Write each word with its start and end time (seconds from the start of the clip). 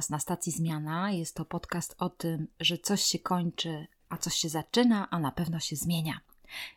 Was 0.00 0.10
na 0.10 0.18
stacji 0.18 0.52
Zmiana. 0.52 1.12
Jest 1.12 1.34
to 1.34 1.44
podcast 1.44 1.94
o 1.98 2.10
tym, 2.10 2.48
że 2.60 2.78
coś 2.78 3.02
się 3.02 3.18
kończy, 3.18 3.86
a 4.08 4.16
coś 4.16 4.34
się 4.34 4.48
zaczyna, 4.48 5.10
a 5.10 5.18
na 5.18 5.32
pewno 5.32 5.60
się 5.60 5.76
zmienia. 5.76 6.20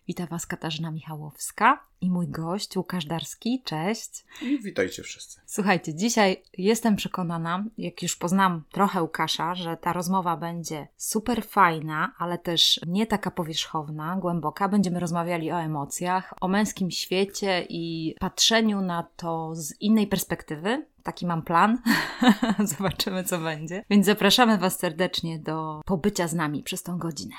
Witam 0.07 0.27
Was 0.27 0.45
Katarzyna 0.45 0.91
Michałowska 0.91 1.79
i 2.01 2.09
mój 2.09 2.27
gość 2.27 2.77
Łukasz 2.77 3.05
Darski. 3.05 3.61
Cześć. 3.65 4.25
I 4.41 4.59
witajcie 4.59 5.03
wszyscy. 5.03 5.41
Słuchajcie, 5.45 5.95
dzisiaj 5.95 6.43
jestem 6.57 6.95
przekonana, 6.95 7.63
jak 7.77 8.03
już 8.03 8.15
poznam 8.15 8.63
trochę 8.71 9.01
Łukasza, 9.01 9.55
że 9.55 9.77
ta 9.77 9.93
rozmowa 9.93 10.37
będzie 10.37 10.87
super 10.97 11.45
fajna, 11.45 12.13
ale 12.17 12.37
też 12.37 12.79
nie 12.87 13.07
taka 13.07 13.31
powierzchowna, 13.31 14.15
głęboka. 14.15 14.69
Będziemy 14.69 14.99
rozmawiali 14.99 15.51
o 15.51 15.61
emocjach, 15.61 16.33
o 16.41 16.47
męskim 16.47 16.91
świecie 16.91 17.65
i 17.69 18.15
patrzeniu 18.19 18.81
na 18.81 19.03
to 19.15 19.55
z 19.55 19.81
innej 19.81 20.07
perspektywy. 20.07 20.85
Taki 21.03 21.25
mam 21.25 21.41
plan. 21.41 21.81
Zobaczymy, 22.77 23.23
co 23.23 23.37
będzie. 23.39 23.83
Więc 23.89 24.05
zapraszamy 24.05 24.57
Was 24.57 24.79
serdecznie 24.79 25.39
do 25.39 25.81
pobycia 25.85 26.27
z 26.27 26.33
nami 26.33 26.63
przez 26.63 26.83
tą 26.83 26.97
godzinę. 26.97 27.35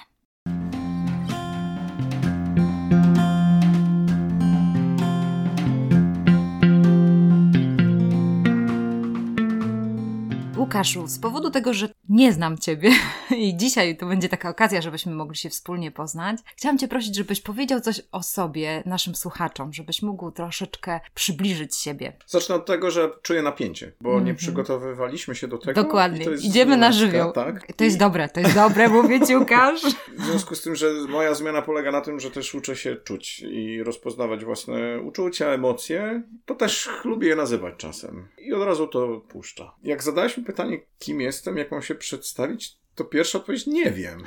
Łukaszu, 10.74 11.06
z 11.06 11.18
powodu 11.18 11.50
tego, 11.50 11.74
że 11.74 11.88
nie 12.08 12.32
znam 12.32 12.58
Ciebie 12.58 12.90
i 13.36 13.56
dzisiaj 13.56 13.96
to 13.96 14.06
będzie 14.06 14.28
taka 14.28 14.48
okazja, 14.48 14.82
żebyśmy 14.82 15.14
mogli 15.14 15.36
się 15.36 15.50
wspólnie 15.50 15.90
poznać, 15.90 16.38
chciałam 16.56 16.78
Cię 16.78 16.88
prosić, 16.88 17.16
żebyś 17.16 17.40
powiedział 17.40 17.80
coś 17.80 18.00
o 18.12 18.22
sobie 18.22 18.82
naszym 18.86 19.14
słuchaczom, 19.14 19.72
żebyś 19.72 20.02
mógł 20.02 20.30
troszeczkę 20.30 21.00
przybliżyć 21.14 21.76
siebie. 21.76 22.12
Zacznę 22.26 22.54
od 22.54 22.66
tego, 22.66 22.90
że 22.90 23.10
czuję 23.22 23.42
napięcie, 23.42 23.92
bo 24.00 24.10
mm 24.10 24.22
-hmm. 24.22 24.26
nie 24.26 24.34
przygotowywaliśmy 24.34 25.34
się 25.34 25.48
do 25.48 25.58
tego. 25.58 25.82
Dokładnie, 25.82 26.26
idziemy 26.42 26.76
na 26.76 26.92
żywioł. 26.92 27.32
Tak? 27.32 27.72
To 27.76 27.84
jest 27.84 27.96
I... 27.96 28.00
dobre, 28.00 28.28
to 28.28 28.40
jest 28.40 28.54
dobre, 28.54 28.88
mówię 28.88 29.26
Ci, 29.26 29.36
Łukasz. 29.36 29.82
W 30.18 30.24
związku 30.24 30.54
z 30.54 30.62
tym, 30.62 30.76
że 30.76 30.92
moja 31.08 31.34
zmiana 31.34 31.62
polega 31.62 31.92
na 31.92 32.00
tym, 32.00 32.20
że 32.20 32.30
też 32.30 32.54
uczę 32.54 32.76
się 32.76 32.96
czuć 32.96 33.40
i 33.40 33.82
rozpoznawać 33.82 34.44
własne 34.44 35.00
uczucia, 35.00 35.46
emocje, 35.46 36.22
to 36.46 36.54
też 36.54 36.88
lubię 37.04 37.28
je 37.28 37.36
nazywać 37.36 37.74
czasem. 37.76 38.28
I 38.38 38.52
od 38.52 38.62
razu 38.62 38.86
to 38.86 39.20
puszcza. 39.28 39.74
Jak 39.82 40.02
zadałeś 40.02 40.38
mi 40.38 40.44
pytanie, 40.44 40.63
kim 40.98 41.20
jestem, 41.20 41.56
jak 41.56 41.70
mam 41.70 41.82
się 41.82 41.94
przedstawić, 41.94 42.78
to 42.94 43.04
pierwsza 43.04 43.38
odpowiedź 43.38 43.66
nie 43.66 43.90
wiem. 43.90 44.22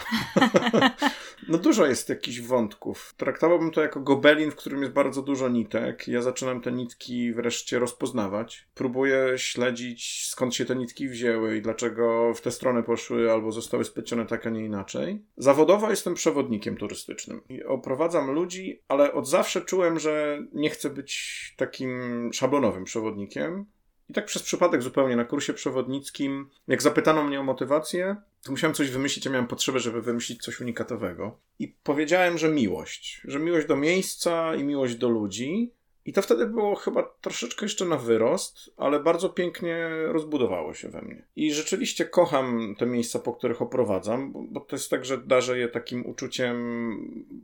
no 1.49 1.57
dużo 1.57 1.85
jest 1.85 2.09
jakichś 2.09 2.41
wątków. 2.41 3.13
Traktowałbym 3.17 3.71
to 3.71 3.81
jako 3.81 3.99
gobelin, 3.99 4.51
w 4.51 4.55
którym 4.55 4.81
jest 4.81 4.93
bardzo 4.93 5.21
dużo 5.21 5.49
nitek. 5.49 6.07
Ja 6.07 6.21
zaczynam 6.21 6.61
te 6.61 6.71
nitki 6.71 7.33
wreszcie 7.33 7.79
rozpoznawać. 7.79 8.67
Próbuję 8.75 9.33
śledzić, 9.37 10.27
skąd 10.29 10.55
się 10.55 10.65
te 10.65 10.75
nitki 10.75 11.09
wzięły 11.09 11.57
i 11.57 11.61
dlaczego 11.61 12.33
w 12.33 12.41
tę 12.41 12.51
stronę 12.51 12.83
poszły 12.83 13.31
albo 13.31 13.51
zostały 13.51 13.85
splecione 13.85 14.25
tak, 14.25 14.47
a 14.47 14.49
nie 14.49 14.65
inaczej. 14.65 15.21
Zawodowo 15.37 15.89
jestem 15.89 16.13
przewodnikiem 16.13 16.77
turystycznym 16.77 17.41
i 17.49 17.63
oprowadzam 17.63 18.31
ludzi, 18.31 18.81
ale 18.87 19.13
od 19.13 19.27
zawsze 19.27 19.61
czułem, 19.61 19.99
że 19.99 20.43
nie 20.53 20.69
chcę 20.69 20.89
być 20.89 21.53
takim 21.57 22.29
szablonowym 22.33 22.83
przewodnikiem 22.83 23.65
i 24.09 24.13
tak 24.13 24.25
przez 24.25 24.43
przypadek 24.43 24.81
zupełnie 24.81 25.15
na 25.15 25.25
kursie 25.25 25.53
przewodnickim, 25.53 26.49
jak 26.67 26.81
zapytano 26.81 27.23
mnie 27.23 27.39
o 27.39 27.43
motywację, 27.43 28.15
to 28.43 28.51
musiałem 28.51 28.73
coś 28.73 28.91
wymyślić, 28.91 29.25
ja 29.25 29.31
miałem 29.31 29.47
potrzebę, 29.47 29.79
żeby 29.79 30.01
wymyślić 30.01 30.43
coś 30.43 30.61
unikatowego. 30.61 31.37
I 31.59 31.75
powiedziałem, 31.83 32.37
że 32.37 32.49
miłość. 32.49 33.21
Że 33.25 33.39
miłość 33.39 33.67
do 33.67 33.75
miejsca 33.75 34.55
i 34.55 34.63
miłość 34.63 34.95
do 34.95 35.09
ludzi. 35.09 35.71
I 36.05 36.13
to 36.13 36.21
wtedy 36.21 36.45
było 36.45 36.75
chyba 36.75 37.03
troszeczkę 37.21 37.65
jeszcze 37.65 37.85
na 37.85 37.97
wyrost, 37.97 38.73
ale 38.77 38.99
bardzo 38.99 39.29
pięknie 39.29 39.89
rozbudowało 40.05 40.73
się 40.73 40.89
we 40.89 41.01
mnie. 41.01 41.23
I 41.35 41.53
rzeczywiście 41.53 42.05
kocham 42.05 42.75
te 42.77 42.85
miejsca, 42.85 43.19
po 43.19 43.33
których 43.33 43.61
oprowadzam, 43.61 44.33
bo, 44.49 44.59
to 44.59 44.75
jest 44.75 44.89
tak, 44.89 45.05
że 45.05 45.17
darzę 45.17 45.59
je 45.59 45.67
takim 45.67 46.05
uczuciem 46.05 46.55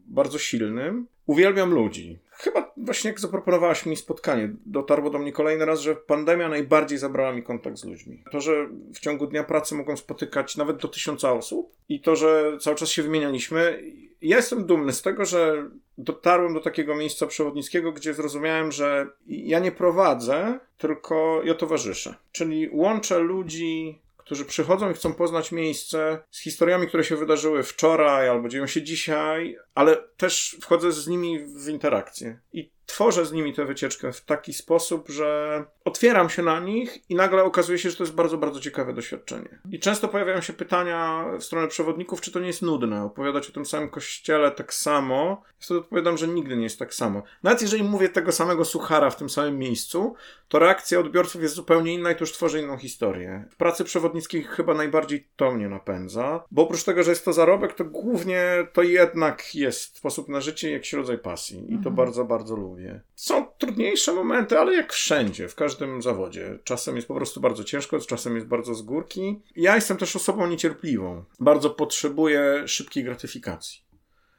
bardzo 0.08 0.40
silnym. 0.40 1.08
Uwielbiam 1.26 1.74
ludzi. 1.74 2.20
Chyba 2.44 2.74
właśnie 2.78 3.10
jak 3.10 3.20
zaproponowałaś 3.20 3.86
mi 3.86 3.96
spotkanie, 3.96 4.50
dotarło 4.66 5.10
do 5.10 5.20
mnie 5.20 5.32
kolejny 5.32 5.66
raz, 5.66 5.80
że 5.80 5.96
pandemia 5.96 6.50
najbardziej 6.50 6.98
zabrała 6.98 7.34
mi 7.34 7.44
kontakt 7.44 7.78
z 7.78 7.86
ludźmi. 7.86 8.24
To, 8.32 8.42
że 8.42 8.68
w 8.94 9.00
ciągu 9.00 9.28
dnia 9.28 9.44
pracy 9.44 9.76
mogą 9.76 9.98
spotykać 9.98 10.58
nawet 10.58 10.78
do 10.78 10.88
tysiąca 10.88 11.34
osób 11.34 11.76
i 11.90 12.02
to, 12.02 12.16
że 12.16 12.58
cały 12.62 12.76
czas 12.76 12.90
się 12.90 13.04
wymienialiśmy. 13.04 13.84
Ja 14.22 14.38
jestem 14.38 14.66
dumny 14.66 14.94
z 14.94 15.02
tego, 15.02 15.26
że 15.26 15.70
dotarłem 15.98 16.54
do 16.54 16.60
takiego 16.60 16.96
miejsca 16.96 17.28
przewodnickiego, 17.28 17.92
gdzie 17.92 18.14
zrozumiałem, 18.14 18.72
że 18.72 19.08
ja 19.28 19.60
nie 19.60 19.72
prowadzę, 19.72 20.60
tylko 20.78 21.42
ja 21.44 21.54
towarzyszę. 21.54 22.16
Czyli 22.32 22.70
łączę 22.72 23.20
ludzi 23.20 24.00
którzy 24.26 24.46
przychodzą 24.46 24.92
i 24.92 24.94
chcą 24.94 25.14
poznać 25.14 25.52
miejsce 25.52 26.24
z 26.32 26.42
historiami, 26.42 26.88
które 26.88 27.04
się 27.04 27.16
wydarzyły 27.16 27.64
wczoraj 27.64 28.30
albo 28.30 28.50
dzieją 28.50 28.68
się 28.68 28.84
dzisiaj, 28.84 29.58
ale 29.76 29.98
też 30.18 30.58
wchodzę 30.62 30.92
z 30.92 31.08
nimi 31.08 31.40
w 31.40 31.70
interakcję. 31.70 32.40
I 32.54 32.73
tworzę 32.86 33.26
z 33.26 33.32
nimi 33.32 33.54
tę 33.54 33.66
wycieczkę 33.66 34.12
w 34.12 34.22
taki 34.22 34.54
sposób, 34.54 35.10
że 35.10 35.64
otwieram 35.86 36.30
się 36.30 36.44
na 36.44 36.60
nich 36.60 37.10
i 37.10 37.16
nagle 37.16 37.44
okazuje 37.44 37.80
się, 37.80 37.90
że 37.90 37.96
to 37.96 38.04
jest 38.04 38.16
bardzo, 38.16 38.38
bardzo 38.38 38.60
ciekawe 38.60 38.94
doświadczenie. 38.94 39.60
I 39.72 39.80
często 39.80 40.08
pojawiają 40.08 40.42
się 40.42 40.54
pytania 40.54 41.26
w 41.40 41.44
stronę 41.44 41.68
przewodników, 41.68 42.22
czy 42.22 42.32
to 42.32 42.40
nie 42.40 42.48
jest 42.48 42.62
nudne, 42.62 43.04
opowiadać 43.04 43.50
o 43.50 43.52
tym 43.52 43.66
samym 43.66 43.90
kościele 43.90 44.52
tak 44.52 44.74
samo. 44.74 45.44
Wtedy 45.60 45.80
odpowiadam, 45.80 46.18
że 46.18 46.28
nigdy 46.28 46.56
nie 46.56 46.64
jest 46.64 46.80
tak 46.80 46.94
samo. 46.94 47.24
Nawet 47.44 47.62
jeżeli 47.62 47.84
mówię 47.84 48.10
tego 48.10 48.32
samego 48.32 48.66
suchara 48.66 49.10
w 49.10 49.16
tym 49.16 49.30
samym 49.30 49.60
miejscu, 49.60 50.16
to 50.48 50.60
reakcja 50.60 51.00
odbiorców 51.00 51.42
jest 51.42 51.56
zupełnie 51.56 51.94
inna 51.94 52.12
i 52.12 52.16
to 52.16 52.20
już 52.20 52.34
tworzy 52.34 52.62
inną 52.62 52.78
historię. 52.78 53.46
W 53.52 53.56
pracy 53.56 53.84
przewodnickiej 53.84 54.44
chyba 54.44 54.74
najbardziej 54.74 55.28
to 55.36 55.52
mnie 55.52 55.70
napędza, 55.70 56.44
bo 56.52 56.62
oprócz 56.62 56.84
tego, 56.84 57.04
że 57.04 57.12
jest 57.12 57.26
to 57.26 57.34
zarobek, 57.34 57.74
to 57.74 57.86
głównie 57.86 58.68
to 58.74 58.82
jednak 58.82 59.56
jest 59.56 59.98
sposób 59.98 60.30
na 60.30 60.42
życie, 60.42 60.72
jakiś 60.72 60.94
rodzaj 60.94 61.18
pasji. 61.18 61.66
I 61.66 61.70
to 61.70 61.76
mhm. 61.76 61.96
bardzo, 61.96 62.26
bardzo 62.26 62.56
lubię. 62.56 62.73
Są 63.16 63.46
trudniejsze 63.58 64.14
momenty, 64.14 64.60
ale 64.60 64.74
jak 64.74 64.94
wszędzie, 64.94 65.48
w 65.48 65.56
każdym 65.56 66.02
zawodzie. 66.02 66.60
Czasem 66.64 66.96
jest 66.96 67.08
po 67.08 67.16
prostu 67.16 67.42
bardzo 67.42 67.64
ciężko, 67.64 68.00
czasem 68.00 68.36
jest 68.36 68.48
bardzo 68.48 68.76
z 68.76 68.82
górki. 68.82 69.42
Ja 69.56 69.76
jestem 69.76 69.98
też 69.98 70.16
osobą 70.16 70.48
niecierpliwą. 70.48 71.24
Bardzo 71.40 71.70
potrzebuję 71.70 72.64
szybkiej 72.68 73.04
gratyfikacji. 73.04 73.84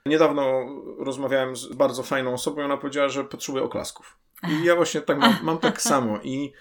Niedawno 0.07 0.67
rozmawiałem 0.99 1.57
z 1.57 1.73
bardzo 1.73 2.03
fajną 2.03 2.35
osobą 2.35 2.61
i 2.61 2.65
ona 2.65 2.77
powiedziała, 2.77 3.09
że 3.09 3.25
potrzebuje 3.25 3.65
oklasków. 3.65 4.19
I 4.49 4.65
ja 4.65 4.77
właśnie 4.77 5.01
tak 5.01 5.19
mam, 5.19 5.37
mam 5.43 5.59
tak 5.59 5.83
samo. 5.83 6.19
I 6.23 6.53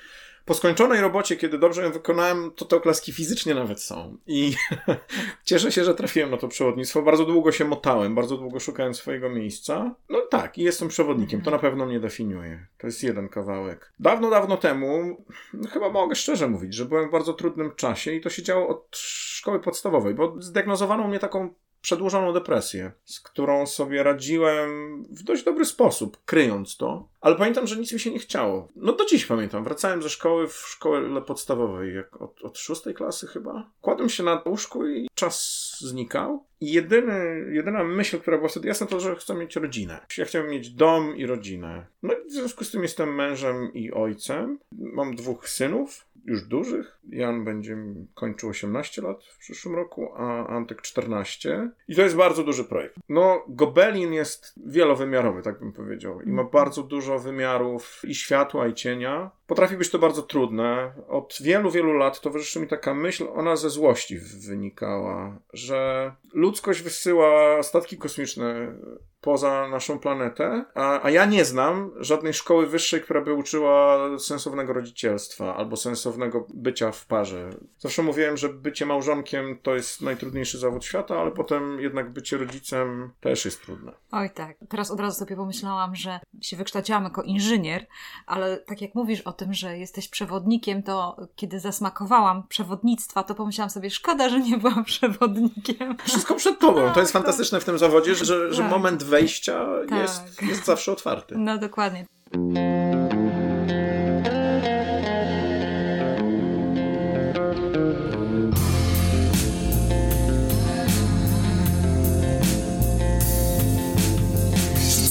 po 0.46 0.54
skończonej 0.54 1.02
robocie, 1.02 1.36
kiedy 1.36 1.58
dobrze 1.58 1.84
ją 1.84 1.92
wykonałem, 1.92 2.52
to 2.56 2.66
te 2.66 2.76
oklaski 2.76 3.14
fizycznie 3.14 3.56
nawet 3.56 3.82
są. 3.82 4.18
I 4.28 4.56
cieszę 5.46 5.72
się, 5.72 5.84
że 5.84 5.96
trafiłem 5.96 6.32
na 6.32 6.38
to 6.38 6.48
przewodnictwo. 6.48 7.02
Bardzo 7.02 7.26
długo 7.26 7.52
się 7.52 7.66
motałem, 7.66 8.16
bardzo 8.16 8.38
długo 8.38 8.60
szukałem 8.60 8.94
swojego 8.94 9.30
miejsca. 9.30 9.96
No 10.10 10.22
tak, 10.22 10.58
i 10.58 10.64
jestem 10.64 10.88
przewodnikiem. 10.88 11.42
To 11.42 11.52
na 11.52 11.60
pewno 11.60 11.86
mnie 11.86 12.00
definiuje. 12.00 12.68
To 12.78 12.88
jest 12.88 13.04
jeden 13.04 13.30
kawałek. 13.30 13.94
Dawno, 14.00 14.30
dawno 14.30 14.58
temu, 14.58 15.24
no 15.54 15.70
chyba 15.70 15.90
mogę 15.90 16.16
szczerze 16.16 16.48
mówić, 16.48 16.74
że 16.74 16.86
byłem 16.86 17.10
w 17.10 17.12
bardzo 17.12 17.34
trudnym 17.34 17.72
czasie 17.76 18.12
i 18.12 18.22
to 18.22 18.30
się 18.30 18.44
działo 18.44 18.68
od 18.68 18.98
szkoły 18.98 19.60
podstawowej, 19.60 20.14
bo 20.14 20.36
zdiagnozowano 20.40 21.08
mnie 21.08 21.20
taką 21.20 21.54
przedłużoną 21.84 22.34
depresję, 22.34 22.92
z 23.06 23.20
którą 23.20 23.66
sobie 23.66 24.04
radziłem 24.04 25.04
w 25.04 25.24
dość 25.24 25.44
dobry 25.44 25.66
sposób, 25.66 26.18
kryjąc 26.26 26.78
to. 26.78 27.08
Ale 27.22 27.36
pamiętam, 27.36 27.68
że 27.68 27.76
nic 27.76 27.94
mi 27.94 28.00
się 28.00 28.12
nie 28.12 28.20
chciało. 28.20 28.68
No 28.76 28.94
do 28.94 29.06
dziś 29.06 29.26
pamiętam. 29.26 29.64
Wracałem 29.64 30.02
ze 30.02 30.10
szkoły 30.10 30.48
w 30.48 30.54
szkole 30.54 31.22
podstawowej, 31.22 31.96
jak 31.96 32.22
od, 32.22 32.42
od 32.42 32.58
szóstej 32.58 32.94
klasy 32.94 33.28
chyba. 33.28 33.72
Kładłem 33.82 34.10
się 34.10 34.24
na 34.24 34.42
łóżku 34.46 34.88
i 34.88 35.08
czas 35.16 35.78
znikał. 35.80 36.46
I 36.62 36.72
jedyny, 36.72 37.46
jedyna 37.52 37.84
myśl, 37.84 38.20
która 38.20 38.38
była 38.38 38.50
wtedy 38.50 38.68
jasna, 38.68 38.88
to, 38.88 39.00
że 39.00 39.16
chcę 39.16 39.36
mieć 39.36 39.56
rodzinę. 39.56 40.06
Ja 40.18 40.26
chciałem 40.26 40.50
mieć 40.50 40.70
dom 40.70 41.18
i 41.18 41.26
rodzinę. 41.26 41.86
No 42.04 42.14
i 42.14 42.30
w 42.30 42.32
związku 42.32 42.64
z 42.64 42.72
tym 42.72 42.84
jestem 42.84 43.16
mężem 43.16 43.74
i 43.74 43.92
ojcem. 43.92 44.60
Mam 44.72 45.16
dwóch 45.16 45.50
synów 45.50 46.06
już 46.26 46.44
dużych. 46.44 46.98
Jan 47.10 47.46
będzie 47.46 47.78
kończył 48.14 48.50
18 48.50 49.02
lat 49.02 49.24
w 49.24 49.38
przyszłym 49.38 49.76
roku, 49.76 50.14
a 50.16 50.48
Antek 50.48 50.82
14. 50.82 51.70
I 51.88 51.96
to 51.96 52.02
jest 52.02 52.16
bardzo 52.16 52.44
duży 52.44 52.64
projekt. 52.64 52.96
No, 53.10 53.46
Gobelin 53.48 54.14
jest 54.14 54.54
wielowymiarowy, 54.66 55.42
tak 55.42 55.60
bym 55.60 55.74
powiedział. 55.74 56.22
I 56.22 56.32
ma 56.32 56.42
mhm. 56.42 56.50
bardzo 56.50 56.84
dużo 56.84 57.20
wymiarów 57.20 58.02
i 58.04 58.16
światła, 58.16 58.68
i 58.68 58.74
cienia. 58.74 59.32
Potrafi 59.48 59.78
być 59.78 59.90
to 59.90 60.00
bardzo 60.00 60.22
trudne. 60.22 60.94
Od 61.08 61.38
wielu, 61.42 61.72
wielu 61.72 61.94
lat 61.94 62.22
towarzyszy 62.22 62.60
mi 62.60 62.68
taka 62.68 62.94
myśl, 62.94 63.28
ona 63.34 63.56
ze 63.56 63.70
złości 63.70 64.20
wynikała, 64.48 65.40
że 65.54 66.12
ludzkość 66.34 66.82
wysyła 66.82 67.64
statki 67.64 67.98
kosmiczne 67.98 68.76
poza 69.24 69.68
naszą 69.68 70.00
planetę, 70.00 70.66
a, 70.76 71.06
a 71.06 71.10
ja 71.10 71.26
nie 71.26 71.46
znam 71.46 71.92
żadnej 72.00 72.34
szkoły 72.34 72.68
wyższej, 72.68 73.02
która 73.02 73.22
by 73.22 73.34
uczyła 73.34 74.00
sensownego 74.20 74.74
rodzicielstwa 74.74 75.56
albo 75.56 75.78
sensownego 75.78 76.48
bycia 76.54 76.92
w 76.92 77.06
parze. 77.06 77.50
Zawsze 77.80 78.04
mówiłem, 78.04 78.38
że 78.38 78.50
bycie 78.50 78.86
małżonkiem 78.86 79.58
to 79.64 79.76
jest 79.76 80.02
najtrudniejszy 80.02 80.58
zawód 80.58 80.86
świata, 80.86 81.20
ale 81.20 81.32
potem 81.32 81.80
jednak 81.80 82.10
bycie 82.10 82.38
rodzicem 82.38 83.12
też 83.22 83.46
jest 83.46 83.62
trudne. 83.62 83.92
Oj 84.12 84.30
tak, 84.30 84.58
teraz 84.70 84.92
od 84.92 85.00
razu 85.00 85.20
sobie 85.20 85.36
pomyślałam, 85.36 85.96
że 85.96 86.20
się 86.42 86.58
wykształciłam 86.58 87.04
jako 87.04 87.22
inżynier, 87.22 87.86
ale 88.26 88.58
tak 88.58 88.82
jak 88.82 88.96
mówisz 88.96 89.22
o 89.22 89.34
tym, 89.34 89.54
że 89.54 89.78
jesteś 89.78 90.08
przewodnikiem, 90.08 90.84
to 90.84 91.18
kiedy 91.36 91.60
zasmakowałam 91.60 92.48
przewodnictwa, 92.48 93.24
to 93.24 93.36
pomyślałam 93.36 93.70
sobie, 93.70 93.90
szkoda, 93.90 94.30
że 94.30 94.40
nie 94.40 94.58
byłam 94.58 94.84
przewodnikiem. 94.94 95.98
Wszystko 96.06 96.36
przed 96.36 96.60
tobą. 96.60 96.92
To 96.94 97.00
jest 97.00 97.12
fantastyczne 97.12 97.60
w 97.60 97.66
tym 97.66 97.78
zawodzie, 97.78 98.16
że, 98.16 98.54
że 98.54 98.62
tak. 98.62 98.72
moment 98.72 99.04
wejścia 99.14 99.66
tak. 99.90 100.00
jest, 100.00 100.42
jest 100.42 100.66
zawsze 100.66 100.92
otwarty. 100.92 101.36
No 101.38 101.58
dokładnie. 101.58 102.06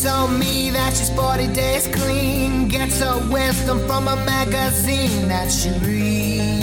told 0.03 0.33
me 0.33 0.71
that 0.71 0.93
she's 0.97 1.11
40 1.11 1.53
days 1.53 1.87
clean. 1.89 2.69
Gets 2.69 2.99
her 2.99 3.21
wisdom 3.33 3.79
from 3.87 4.09
a 4.09 4.17
magazine 4.17 5.29
that 5.29 5.49
she 5.51 5.71
reads. 5.87 6.63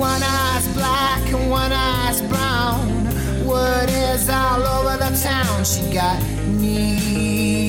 One 0.00 0.22
eye's 0.22 0.66
black 0.68 1.20
and 1.30 1.50
one 1.50 1.72
eye's 1.72 2.22
brown. 2.22 2.88
Word 3.46 3.90
is 3.90 4.30
all 4.30 4.62
over 4.62 4.96
the 4.96 5.10
town. 5.22 5.62
She 5.62 5.92
got 5.92 6.18
needs. 6.46 7.60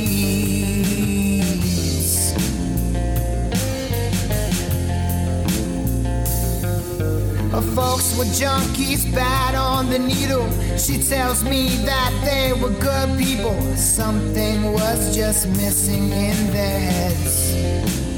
Her 7.51 7.61
folks 7.75 8.17
were 8.17 8.23
junkies, 8.23 9.13
bad 9.13 9.55
on 9.55 9.89
the 9.89 9.99
needle. 9.99 10.49
She 10.77 11.03
tells 11.03 11.43
me 11.43 11.67
that 11.83 12.13
they 12.23 12.53
were 12.53 12.71
good 12.79 13.19
people. 13.19 13.59
Something 13.75 14.71
was 14.71 15.13
just 15.13 15.49
missing 15.49 16.13
in 16.13 16.51
their 16.53 16.79
heads. 16.79 18.10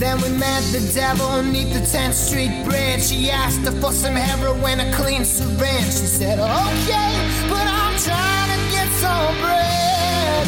Then 0.00 0.18
we 0.22 0.30
met 0.30 0.62
the 0.72 0.80
devil 0.94 1.42
neath 1.42 1.74
the 1.74 1.80
10th 1.80 2.14
Street 2.14 2.64
Bridge. 2.64 3.02
She 3.02 3.30
asked 3.30 3.60
her 3.66 3.80
for 3.82 3.92
some 3.92 4.14
heroin, 4.14 4.80
a 4.80 4.90
clean 4.94 5.26
syringe. 5.26 5.92
She 5.92 6.08
said, 6.18 6.38
Okay, 6.38 7.12
but 7.50 7.66
I'm 7.68 7.98
trying 7.98 8.48
to 8.48 8.60
get 8.72 8.88
some 8.96 9.36
bread. 9.44 10.46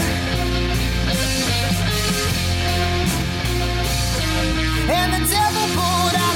And 4.88 5.12
the 5.12 5.31
devil 5.31 5.66
pulled 5.76 6.16
out 6.16 6.31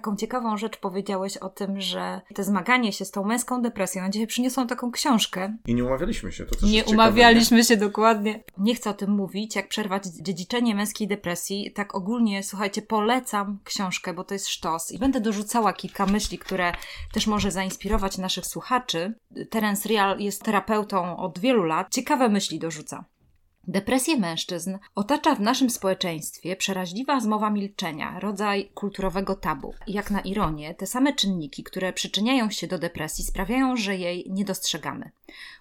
Taką 0.00 0.16
ciekawą 0.16 0.56
rzecz 0.56 0.76
powiedziałeś 0.76 1.36
o 1.36 1.48
tym, 1.48 1.80
że 1.80 2.20
te 2.34 2.44
zmaganie 2.44 2.92
się 2.92 3.04
z 3.04 3.10
tą 3.10 3.24
męską 3.24 3.62
depresją, 3.62 4.10
dzisiaj 4.10 4.26
przyniosą 4.26 4.66
taką 4.66 4.90
książkę. 4.90 5.56
I 5.66 5.74
nie 5.74 5.84
umawialiśmy 5.84 6.32
się, 6.32 6.44
to 6.44 6.54
też 6.54 6.70
Nie 6.70 6.84
umawialiśmy 6.84 7.56
nie? 7.56 7.64
się 7.64 7.76
dokładnie. 7.76 8.42
Nie 8.58 8.74
chcę 8.74 8.90
o 8.90 8.94
tym 8.94 9.10
mówić, 9.10 9.56
jak 9.56 9.68
przerwać 9.68 10.06
dziedziczenie 10.06 10.74
męskiej 10.74 11.08
depresji. 11.08 11.72
Tak 11.74 11.94
ogólnie, 11.94 12.42
słuchajcie, 12.42 12.82
polecam 12.82 13.58
książkę, 13.64 14.14
bo 14.14 14.24
to 14.24 14.34
jest 14.34 14.48
sztos. 14.48 14.92
I 14.92 14.98
będę 14.98 15.20
dorzucała 15.20 15.72
kilka 15.72 16.06
myśli, 16.06 16.38
które 16.38 16.72
też 17.12 17.26
może 17.26 17.50
zainspirować 17.50 18.18
naszych 18.18 18.46
słuchaczy. 18.46 19.14
Terence 19.50 19.88
Real 19.88 20.18
jest 20.18 20.42
terapeutą 20.42 21.16
od 21.16 21.38
wielu 21.38 21.62
lat. 21.64 21.86
Ciekawe 21.90 22.28
myśli 22.28 22.58
dorzuca. 22.58 23.04
Depresję 23.70 24.16
mężczyzn 24.16 24.78
otacza 24.94 25.34
w 25.34 25.40
naszym 25.40 25.70
społeczeństwie 25.70 26.56
przeraźliwa 26.56 27.20
zmowa 27.20 27.50
milczenia, 27.50 28.20
rodzaj 28.20 28.70
kulturowego 28.74 29.34
tabu. 29.34 29.74
Jak 29.86 30.10
na 30.10 30.20
ironię, 30.20 30.74
te 30.74 30.86
same 30.86 31.12
czynniki, 31.12 31.62
które 31.62 31.92
przyczyniają 31.92 32.50
się 32.50 32.66
do 32.66 32.78
depresji, 32.78 33.24
sprawiają, 33.24 33.76
że 33.76 33.96
jej 33.96 34.26
nie 34.30 34.44
dostrzegamy. 34.44 35.10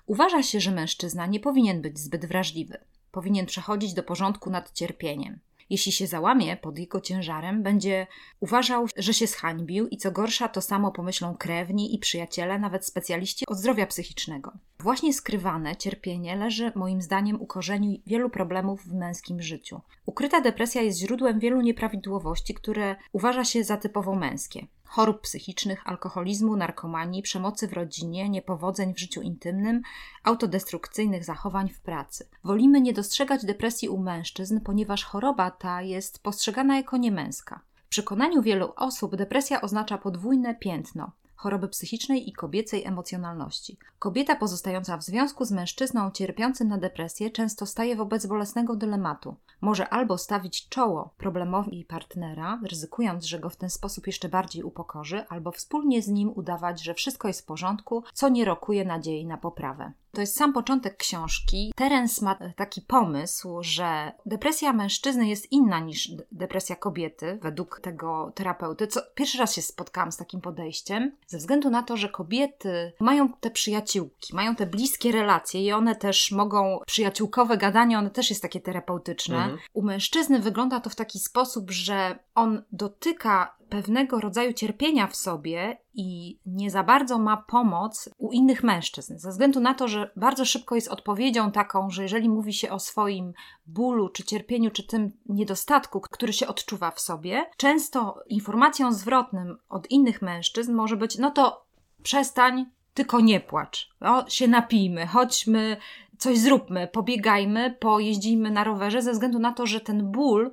Uważa 0.05 0.43
się, 0.43 0.59
że 0.59 0.71
mężczyzna 0.71 1.25
nie 1.25 1.39
powinien 1.39 1.81
być 1.81 1.99
zbyt 1.99 2.25
wrażliwy. 2.25 2.77
Powinien 3.11 3.45
przechodzić 3.45 3.93
do 3.93 4.03
porządku 4.03 4.49
nad 4.49 4.73
cierpieniem. 4.73 5.39
Jeśli 5.69 5.91
się 5.91 6.07
załamie 6.07 6.57
pod 6.57 6.79
jego 6.79 7.01
ciężarem, 7.01 7.63
będzie 7.63 8.07
uważał, 8.39 8.87
że 8.97 9.13
się 9.13 9.27
zhańbił 9.27 9.87
i 9.87 9.97
co 9.97 10.11
gorsza, 10.11 10.47
to 10.47 10.61
samo 10.61 10.91
pomyślą 10.91 11.35
krewni 11.35 11.95
i 11.95 11.99
przyjaciele, 11.99 12.59
nawet 12.59 12.85
specjaliści 12.85 13.45
od 13.47 13.57
zdrowia 13.57 13.87
psychicznego. 13.87 14.53
Właśnie 14.79 15.13
skrywane 15.13 15.75
cierpienie 15.75 16.35
leży 16.35 16.71
moim 16.75 17.01
zdaniem 17.01 17.41
u 17.41 17.45
korzeni 17.45 18.03
wielu 18.07 18.29
problemów 18.29 18.83
w 18.83 18.93
męskim 18.93 19.41
życiu. 19.41 19.81
Ukryta 20.05 20.41
depresja 20.41 20.81
jest 20.81 20.99
źródłem 20.99 21.39
wielu 21.39 21.61
nieprawidłowości, 21.61 22.53
które 22.53 22.95
uważa 23.11 23.43
się 23.43 23.63
za 23.63 23.77
typowo 23.77 24.15
męskie 24.15 24.67
chorób 24.89 25.21
psychicznych, 25.21 25.87
alkoholizmu, 25.87 26.55
narkomanii, 26.55 27.21
przemocy 27.21 27.67
w 27.67 27.73
rodzinie, 27.73 28.29
niepowodzeń 28.29 28.93
w 28.93 28.99
życiu 28.99 29.21
intymnym, 29.21 29.81
autodestrukcyjnych 30.23 31.25
zachowań 31.25 31.69
w 31.69 31.81
pracy. 31.81 32.29
Wolimy 32.43 32.81
nie 32.81 32.93
dostrzegać 32.93 33.45
depresji 33.45 33.89
u 33.89 33.97
mężczyzn, 33.97 34.59
ponieważ 34.59 35.03
choroba 35.03 35.51
ta 35.51 35.81
jest 35.81 36.23
postrzegana 36.23 36.75
jako 36.75 36.97
niemęska. 36.97 37.61
W 37.85 37.89
przekonaniu 37.89 38.41
wielu 38.41 38.73
osób 38.75 39.15
depresja 39.15 39.61
oznacza 39.61 39.97
podwójne 39.97 40.55
piętno 40.55 41.11
choroby 41.39 41.67
psychicznej 41.67 42.29
i 42.29 42.33
kobiecej 42.33 42.85
emocjonalności. 42.85 43.77
Kobieta 43.99 44.35
pozostająca 44.35 44.97
w 44.97 45.03
związku 45.03 45.45
z 45.45 45.51
mężczyzną 45.51 46.11
cierpiącym 46.11 46.67
na 46.67 46.77
depresję 46.77 47.29
często 47.29 47.65
staje 47.65 47.95
wobec 47.95 48.25
bolesnego 48.25 48.75
dylematu. 48.75 49.35
Może 49.61 49.89
albo 49.89 50.17
stawić 50.17 50.69
czoło 50.69 51.13
problemowi 51.17 51.85
partnera, 51.85 52.59
ryzykując, 52.69 53.25
że 53.25 53.39
go 53.39 53.49
w 53.49 53.55
ten 53.55 53.69
sposób 53.69 54.07
jeszcze 54.07 54.29
bardziej 54.29 54.63
upokorzy, 54.63 55.25
albo 55.29 55.51
wspólnie 55.51 56.01
z 56.01 56.07
nim 56.07 56.31
udawać, 56.35 56.83
że 56.83 56.93
wszystko 56.93 57.27
jest 57.27 57.41
w 57.41 57.45
porządku, 57.45 58.03
co 58.13 58.29
nie 58.29 58.45
rokuje 58.45 58.85
nadziei 58.85 59.25
na 59.25 59.37
poprawę. 59.37 59.91
To 60.11 60.21
jest 60.21 60.37
sam 60.37 60.53
początek 60.53 60.97
książki. 60.97 61.73
Terence 61.75 62.25
ma 62.25 62.35
taki 62.55 62.81
pomysł, 62.81 63.57
że 63.61 64.11
depresja 64.25 64.73
mężczyzny 64.73 65.27
jest 65.27 65.51
inna 65.51 65.79
niż 65.79 66.11
depresja 66.31 66.75
kobiety, 66.75 67.39
według 67.41 67.79
tego 67.79 68.31
terapeuty. 68.35 68.87
Co, 68.87 69.01
pierwszy 69.15 69.37
raz 69.37 69.53
się 69.53 69.61
spotkałam 69.61 70.11
z 70.11 70.17
takim 70.17 70.41
podejściem, 70.41 71.15
ze 71.29 71.37
względu 71.37 71.69
na 71.69 71.83
to, 71.83 71.97
że 71.97 72.09
kobiety 72.09 72.93
mają 72.99 73.33
te 73.33 73.51
przyjaciółki, 73.51 74.35
mają 74.35 74.55
te 74.55 74.65
bliskie 74.65 75.11
relacje 75.11 75.63
i 75.63 75.71
one 75.71 75.95
też 75.95 76.31
mogą, 76.31 76.79
przyjaciółkowe 76.87 77.57
gadanie, 77.57 77.97
one 77.97 78.09
też 78.09 78.29
jest 78.29 78.41
takie 78.41 78.61
terapeutyczne. 78.61 79.35
Mhm. 79.35 79.57
U 79.73 79.81
mężczyzny 79.81 80.39
wygląda 80.39 80.79
to 80.79 80.89
w 80.89 80.95
taki 80.95 81.19
sposób, 81.19 81.71
że 81.71 82.19
on 82.35 82.63
dotyka 82.71 83.55
pewnego 83.69 84.19
rodzaju 84.19 84.53
cierpienia 84.53 85.07
w 85.07 85.15
sobie 85.15 85.77
i 85.93 86.39
nie 86.45 86.71
za 86.71 86.83
bardzo 86.83 87.19
ma 87.19 87.37
pomoc 87.37 88.09
u 88.17 88.31
innych 88.31 88.63
mężczyzn, 88.63 89.17
ze 89.17 89.29
względu 89.29 89.59
na 89.59 89.73
to, 89.73 89.87
że 89.87 90.11
bardzo 90.15 90.45
szybko 90.45 90.75
jest 90.75 90.87
odpowiedzią 90.87 91.51
taką, 91.51 91.89
że 91.89 92.03
jeżeli 92.03 92.29
mówi 92.29 92.53
się 92.53 92.71
o 92.71 92.79
swoim 92.79 93.33
bólu, 93.65 94.09
czy 94.09 94.23
cierpieniu, 94.23 94.71
czy 94.71 94.83
tym 94.83 95.11
niedostatku, 95.29 96.01
który 96.01 96.33
się 96.33 96.47
odczuwa 96.47 96.91
w 96.91 96.99
sobie, 96.99 97.49
często 97.57 98.23
informacją 98.27 98.93
zwrotnym 98.93 99.57
od 99.69 99.91
innych 99.91 100.21
mężczyzn 100.21 100.73
może 100.73 100.97
być: 100.97 101.17
no 101.17 101.31
to 101.31 101.65
przestań, 102.03 102.65
tylko 102.93 103.19
nie 103.19 103.39
płacz, 103.39 103.89
no, 104.01 104.25
się 104.29 104.47
napijmy, 104.47 105.07
chodźmy, 105.07 105.77
coś 106.17 106.39
zróbmy, 106.39 106.87
pobiegajmy, 106.87 107.77
pojeździmy 107.79 108.51
na 108.51 108.63
rowerze, 108.63 109.01
ze 109.01 109.11
względu 109.11 109.39
na 109.39 109.53
to, 109.53 109.65
że 109.65 109.81
ten 109.81 110.11
ból 110.11 110.51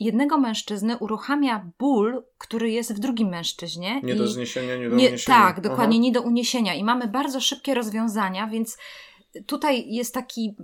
jednego 0.00 0.38
mężczyzny 0.38 0.96
uruchamia 0.98 1.70
ból, 1.78 2.24
który 2.38 2.70
jest 2.70 2.94
w 2.94 2.98
drugim 2.98 3.28
mężczyźnie. 3.28 4.00
Nie 4.02 4.14
do 4.14 4.28
zniesienia, 4.28 4.76
nie 4.76 4.90
do 4.90 4.96
nie, 4.96 5.08
uniesienia. 5.08 5.38
Tak, 5.38 5.60
dokładnie, 5.60 5.96
Aha. 5.96 6.02
nie 6.02 6.12
do 6.12 6.22
uniesienia. 6.22 6.74
I 6.74 6.84
mamy 6.84 7.08
bardzo 7.08 7.40
szybkie 7.40 7.74
rozwiązania, 7.74 8.46
więc 8.46 8.78
tutaj 9.46 9.84
jest 9.88 10.14
taki 10.14 10.56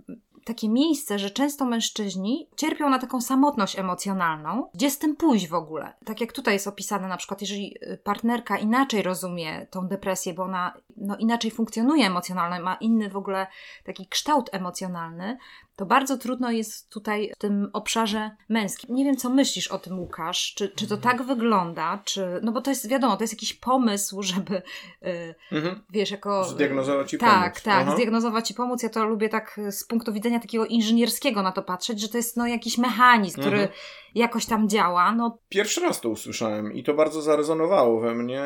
takie 0.44 0.68
miejsce, 0.68 1.18
że 1.18 1.30
często 1.30 1.64
mężczyźni 1.64 2.48
cierpią 2.56 2.90
na 2.90 2.98
taką 2.98 3.20
samotność 3.20 3.78
emocjonalną. 3.78 4.68
Gdzie 4.74 4.90
z 4.90 4.98
tym 4.98 5.16
pójść 5.16 5.48
w 5.48 5.54
ogóle? 5.54 5.92
Tak 6.04 6.20
jak 6.20 6.32
tutaj 6.32 6.54
jest 6.54 6.66
opisane, 6.66 7.08
na 7.08 7.16
przykład, 7.16 7.40
jeżeli 7.40 7.76
y, 7.82 7.98
partnerka 8.04 8.58
inaczej 8.58 9.02
rozumie 9.02 9.66
tą 9.70 9.88
depresję, 9.88 10.34
bo 10.34 10.42
ona 10.42 10.74
no, 10.96 11.16
inaczej 11.16 11.50
funkcjonuje 11.50 12.06
emocjonalnie, 12.06 12.60
ma 12.60 12.74
inny 12.74 13.10
w 13.10 13.16
ogóle 13.16 13.46
taki 13.84 14.06
kształt 14.06 14.50
emocjonalny, 14.52 15.38
to 15.76 15.86
bardzo 15.86 16.18
trudno 16.18 16.50
jest 16.50 16.90
tutaj 16.90 17.32
w 17.36 17.38
tym 17.38 17.70
obszarze 17.72 18.30
męskim. 18.48 18.94
Nie 18.94 19.04
wiem, 19.04 19.16
co 19.16 19.30
myślisz 19.30 19.68
o 19.68 19.78
tym, 19.78 20.00
Łukasz. 20.00 20.54
Czy, 20.54 20.68
czy 20.68 20.86
to 20.86 20.96
tak 20.96 21.22
wygląda? 21.22 22.02
Czy, 22.04 22.40
no 22.42 22.52
bo 22.52 22.60
to 22.60 22.70
jest, 22.70 22.88
wiadomo, 22.88 23.16
to 23.16 23.22
jest 23.22 23.32
jakiś 23.32 23.54
pomysł, 23.54 24.22
żeby, 24.22 24.62
yy, 25.02 25.34
mhm. 25.52 25.82
wiesz, 25.90 26.10
jako... 26.10 26.44
Zdiagnozować 26.44 27.14
i 27.14 27.18
tak, 27.18 27.30
pomóc. 27.30 27.62
Tak, 27.62 27.84
tak, 27.86 27.94
zdiagnozować 27.96 28.50
i 28.50 28.54
pomóc. 28.54 28.82
Ja 28.82 28.88
to 28.88 29.04
lubię 29.04 29.28
tak 29.28 29.60
z 29.70 29.84
punktu 29.84 30.12
widzenia 30.12 30.40
takiego 30.40 30.66
inżynierskiego 30.66 31.42
na 31.42 31.52
to 31.52 31.62
patrzeć, 31.62 32.00
że 32.00 32.08
to 32.08 32.16
jest 32.16 32.36
no 32.36 32.46
jakiś 32.46 32.78
mechanizm, 32.78 33.40
który 33.40 33.58
mhm. 33.58 33.78
jakoś 34.14 34.46
tam 34.46 34.68
działa. 34.68 35.12
No. 35.12 35.38
Pierwszy 35.48 35.80
raz 35.80 36.00
to 36.00 36.08
usłyszałem 36.08 36.72
i 36.72 36.82
to 36.82 36.94
bardzo 36.94 37.22
zarezonowało 37.22 38.00
we 38.00 38.14
mnie, 38.14 38.42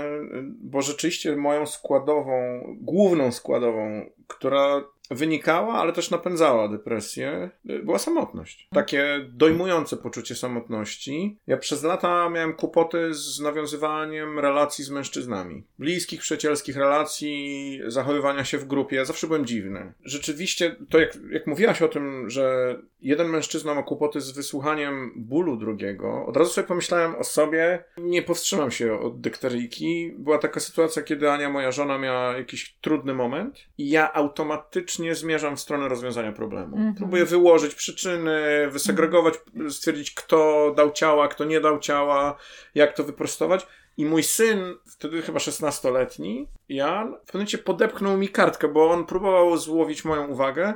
bo 0.60 0.82
rzeczywiście 0.82 1.36
moją 1.36 1.66
składową, 1.66 2.60
główną 2.80 3.32
składową, 3.32 4.10
która 4.26 4.84
wynikała, 5.10 5.74
ale 5.74 5.92
też 5.92 6.10
napędzała 6.10 6.68
depresję, 6.68 7.50
była 7.64 7.98
samotność. 7.98 8.68
Takie 8.72 9.26
dojmujące 9.28 9.96
poczucie 9.96 10.34
samotności. 10.34 11.38
Ja 11.46 11.56
przez 11.56 11.82
lata 11.82 12.30
miałem 12.30 12.52
kłopoty 12.52 13.14
z 13.14 13.40
nawiązywaniem 13.40 14.38
relacji 14.38 14.84
z 14.84 14.90
mężczyznami. 14.90 15.64
Bliskich, 15.78 16.20
przyjacielskich 16.20 16.76
relacji, 16.76 17.80
zachowywania 17.86 18.44
się 18.44 18.58
w 18.58 18.66
grupie. 18.66 19.04
Zawsze 19.04 19.26
byłem 19.26 19.46
dziwny. 19.46 19.92
Rzeczywiście, 20.04 20.76
to 20.90 20.98
jak, 20.98 21.18
jak 21.30 21.46
mówiłaś 21.46 21.82
o 21.82 21.88
tym, 21.88 22.30
że 22.30 22.76
jeden 23.00 23.28
mężczyzna 23.28 23.74
ma 23.74 23.82
kłopoty 23.82 24.20
z 24.20 24.30
wysłuchaniem 24.30 25.12
bólu 25.16 25.56
drugiego, 25.56 26.26
od 26.26 26.36
razu 26.36 26.50
sobie 26.50 26.66
pomyślałem 26.66 27.14
o 27.14 27.24
sobie, 27.24 27.84
nie 27.98 28.22
powstrzymam 28.22 28.70
się 28.70 29.00
od 29.00 29.20
dykteryjki. 29.20 30.12
Była 30.18 30.38
taka 30.38 30.60
sytuacja, 30.60 31.02
kiedy 31.02 31.30
Ania, 31.30 31.50
moja 31.50 31.72
żona, 31.72 31.98
miała 31.98 32.36
jakiś 32.36 32.76
trudny 32.80 33.14
moment 33.14 33.58
i 33.78 33.90
ja 33.90 34.12
automatycznie 34.12 34.95
zmierzam 35.14 35.56
w 35.56 35.60
stronę 35.60 35.88
rozwiązania 35.88 36.32
problemu. 36.32 36.76
-hmm. 36.76 36.94
Próbuję 36.96 37.24
wyłożyć 37.24 37.74
przyczyny, 37.74 38.40
wysegregować, 38.70 39.34
stwierdzić, 39.68 40.14
kto 40.14 40.72
dał 40.76 40.90
ciała, 40.90 41.28
kto 41.28 41.44
nie 41.44 41.60
dał 41.60 41.78
ciała, 41.78 42.36
jak 42.74 42.96
to 42.96 43.04
wyprostować. 43.04 43.66
I 43.96 44.04
mój 44.04 44.22
syn, 44.22 44.74
wtedy 44.86 45.22
chyba 45.22 45.38
16-letni, 45.38 46.48
Jan, 46.68 47.06
w 47.06 47.10
pewnym 47.10 47.26
momencie 47.34 47.58
podepchnął 47.58 48.18
mi 48.18 48.28
kartkę, 48.28 48.68
bo 48.68 48.90
on 48.90 49.06
próbował 49.06 49.56
złowić 49.56 50.04
moją 50.04 50.26
uwagę 50.26 50.74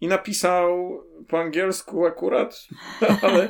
i 0.00 0.08
napisał 0.08 1.02
po 1.28 1.40
angielsku 1.40 2.06
akurat, 2.06 2.68
ale 3.22 3.48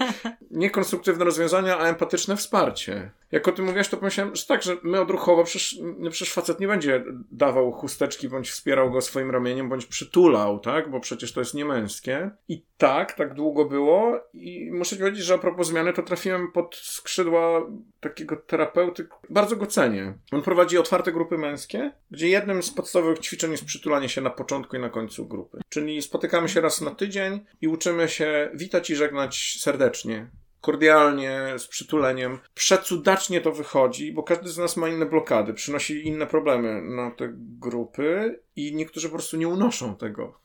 nie 0.50 0.70
konstruktywne 0.70 1.24
rozwiązania, 1.24 1.78
a 1.78 1.88
empatyczne 1.88 2.36
wsparcie. 2.36 3.10
Jak 3.34 3.48
o 3.48 3.52
tym 3.52 3.64
mówiłaś, 3.64 3.88
to 3.88 3.96
pomyślałem, 3.96 4.36
że 4.36 4.46
tak, 4.46 4.62
że 4.62 4.76
my 4.82 5.00
odruchowo, 5.00 5.44
przecież, 5.44 5.78
no 5.98 6.10
przecież 6.10 6.34
facet 6.34 6.60
nie 6.60 6.66
będzie 6.66 7.04
dawał 7.32 7.72
chusteczki, 7.72 8.28
bądź 8.28 8.50
wspierał 8.50 8.90
go 8.90 9.00
swoim 9.00 9.30
ramieniem, 9.30 9.68
bądź 9.68 9.86
przytulał, 9.86 10.58
tak? 10.58 10.90
Bo 10.90 11.00
przecież 11.00 11.32
to 11.32 11.40
jest 11.40 11.54
niemęskie. 11.54 12.30
I 12.48 12.64
tak, 12.78 13.12
tak 13.12 13.34
długo 13.34 13.64
było 13.64 14.20
i 14.34 14.70
muszę 14.72 14.96
powiedzieć, 14.96 15.24
że 15.24 15.34
a 15.34 15.38
propos 15.38 15.68
zmiany, 15.68 15.92
to 15.92 16.02
trafiłem 16.02 16.52
pod 16.52 16.76
skrzydła 16.76 17.66
takiego 18.00 18.36
terapeuty. 18.36 19.08
Bardzo 19.30 19.56
go 19.56 19.66
cenię. 19.66 20.14
On 20.32 20.42
prowadzi 20.42 20.78
otwarte 20.78 21.12
grupy 21.12 21.38
męskie, 21.38 21.92
gdzie 22.10 22.28
jednym 22.28 22.62
z 22.62 22.70
podstawowych 22.70 23.18
ćwiczeń 23.18 23.50
jest 23.50 23.64
przytulanie 23.64 24.08
się 24.08 24.20
na 24.20 24.30
początku 24.30 24.76
i 24.76 24.80
na 24.80 24.90
końcu 24.90 25.26
grupy. 25.26 25.60
Czyli 25.68 26.02
spotykamy 26.02 26.48
się 26.48 26.60
raz 26.60 26.80
na 26.80 26.90
tydzień 26.90 27.40
i 27.64 27.68
uczymy 27.68 28.08
się 28.08 28.50
witać 28.54 28.90
i 28.90 28.96
żegnać 28.96 29.56
serdecznie 29.60 30.30
kordialnie, 30.60 31.40
z 31.58 31.66
przytuleniem. 31.66 32.38
Przecudacznie 32.54 33.40
to 33.40 33.52
wychodzi, 33.52 34.12
bo 34.12 34.22
każdy 34.22 34.48
z 34.48 34.58
nas 34.58 34.76
ma 34.76 34.88
inne 34.88 35.06
blokady, 35.06 35.54
przynosi 35.54 36.06
inne 36.06 36.26
problemy 36.26 36.82
na 36.82 37.10
te 37.10 37.28
grupy 37.36 38.40
i 38.56 38.74
niektórzy 38.74 39.08
po 39.08 39.14
prostu 39.14 39.36
nie 39.36 39.48
unoszą 39.48 39.96
tego. 39.96 40.40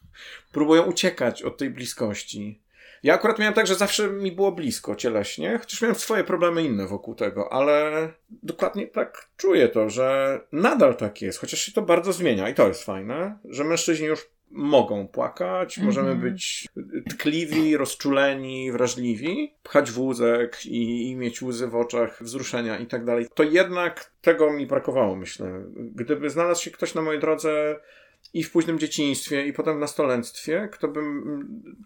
Próbują 0.51 0.83
uciekać 0.83 1.43
od 1.43 1.57
tej 1.57 1.69
bliskości. 1.69 2.61
Ja 3.03 3.13
akurat 3.13 3.39
miałem 3.39 3.53
tak, 3.53 3.67
że 3.67 3.75
zawsze 3.75 4.07
mi 4.09 4.31
było 4.31 4.51
blisko 4.51 4.95
cieleśnie, 4.95 5.57
chociaż 5.57 5.81
miałem 5.81 5.95
swoje 5.95 6.23
problemy 6.23 6.63
inne 6.63 6.87
wokół 6.87 7.15
tego, 7.15 7.53
ale 7.53 8.09
dokładnie 8.29 8.87
tak 8.87 9.29
czuję 9.37 9.69
to, 9.69 9.89
że 9.89 10.39
nadal 10.51 10.95
tak 10.95 11.21
jest, 11.21 11.39
chociaż 11.39 11.59
się 11.59 11.71
to 11.71 11.81
bardzo 11.81 12.13
zmienia 12.13 12.49
i 12.49 12.53
to 12.53 12.67
jest 12.67 12.83
fajne, 12.83 13.37
że 13.45 13.63
mężczyźni 13.63 14.07
już 14.07 14.29
mogą 14.51 15.07
płakać, 15.07 15.77
mm 15.77 15.83
-hmm. 15.83 15.95
możemy 15.95 16.15
być 16.15 16.67
tkliwi, 17.09 17.77
rozczuleni, 17.77 18.71
wrażliwi, 18.71 19.53
pchać 19.63 19.91
wózek 19.91 20.65
i, 20.65 21.09
i 21.09 21.15
mieć 21.15 21.41
łzy 21.41 21.67
w 21.67 21.75
oczach, 21.75 22.23
wzruszenia 22.23 22.79
i 22.79 22.87
tak 22.87 23.05
dalej. 23.05 23.27
To 23.33 23.43
jednak 23.43 24.11
tego 24.21 24.53
mi 24.53 24.67
brakowało, 24.67 25.15
myślę. 25.15 25.63
Gdyby 25.75 26.29
znalazł 26.29 26.63
się 26.63 26.71
ktoś 26.71 26.95
na 26.95 27.01
mojej 27.01 27.21
drodze, 27.21 27.79
i 28.33 28.43
w 28.43 28.51
późnym 28.51 28.79
dzieciństwie, 28.79 29.47
i 29.47 29.53
potem 29.53 29.77
w 29.77 29.79
nastolenstwie, 29.79 30.69
kto 30.71 30.87
by 30.87 31.01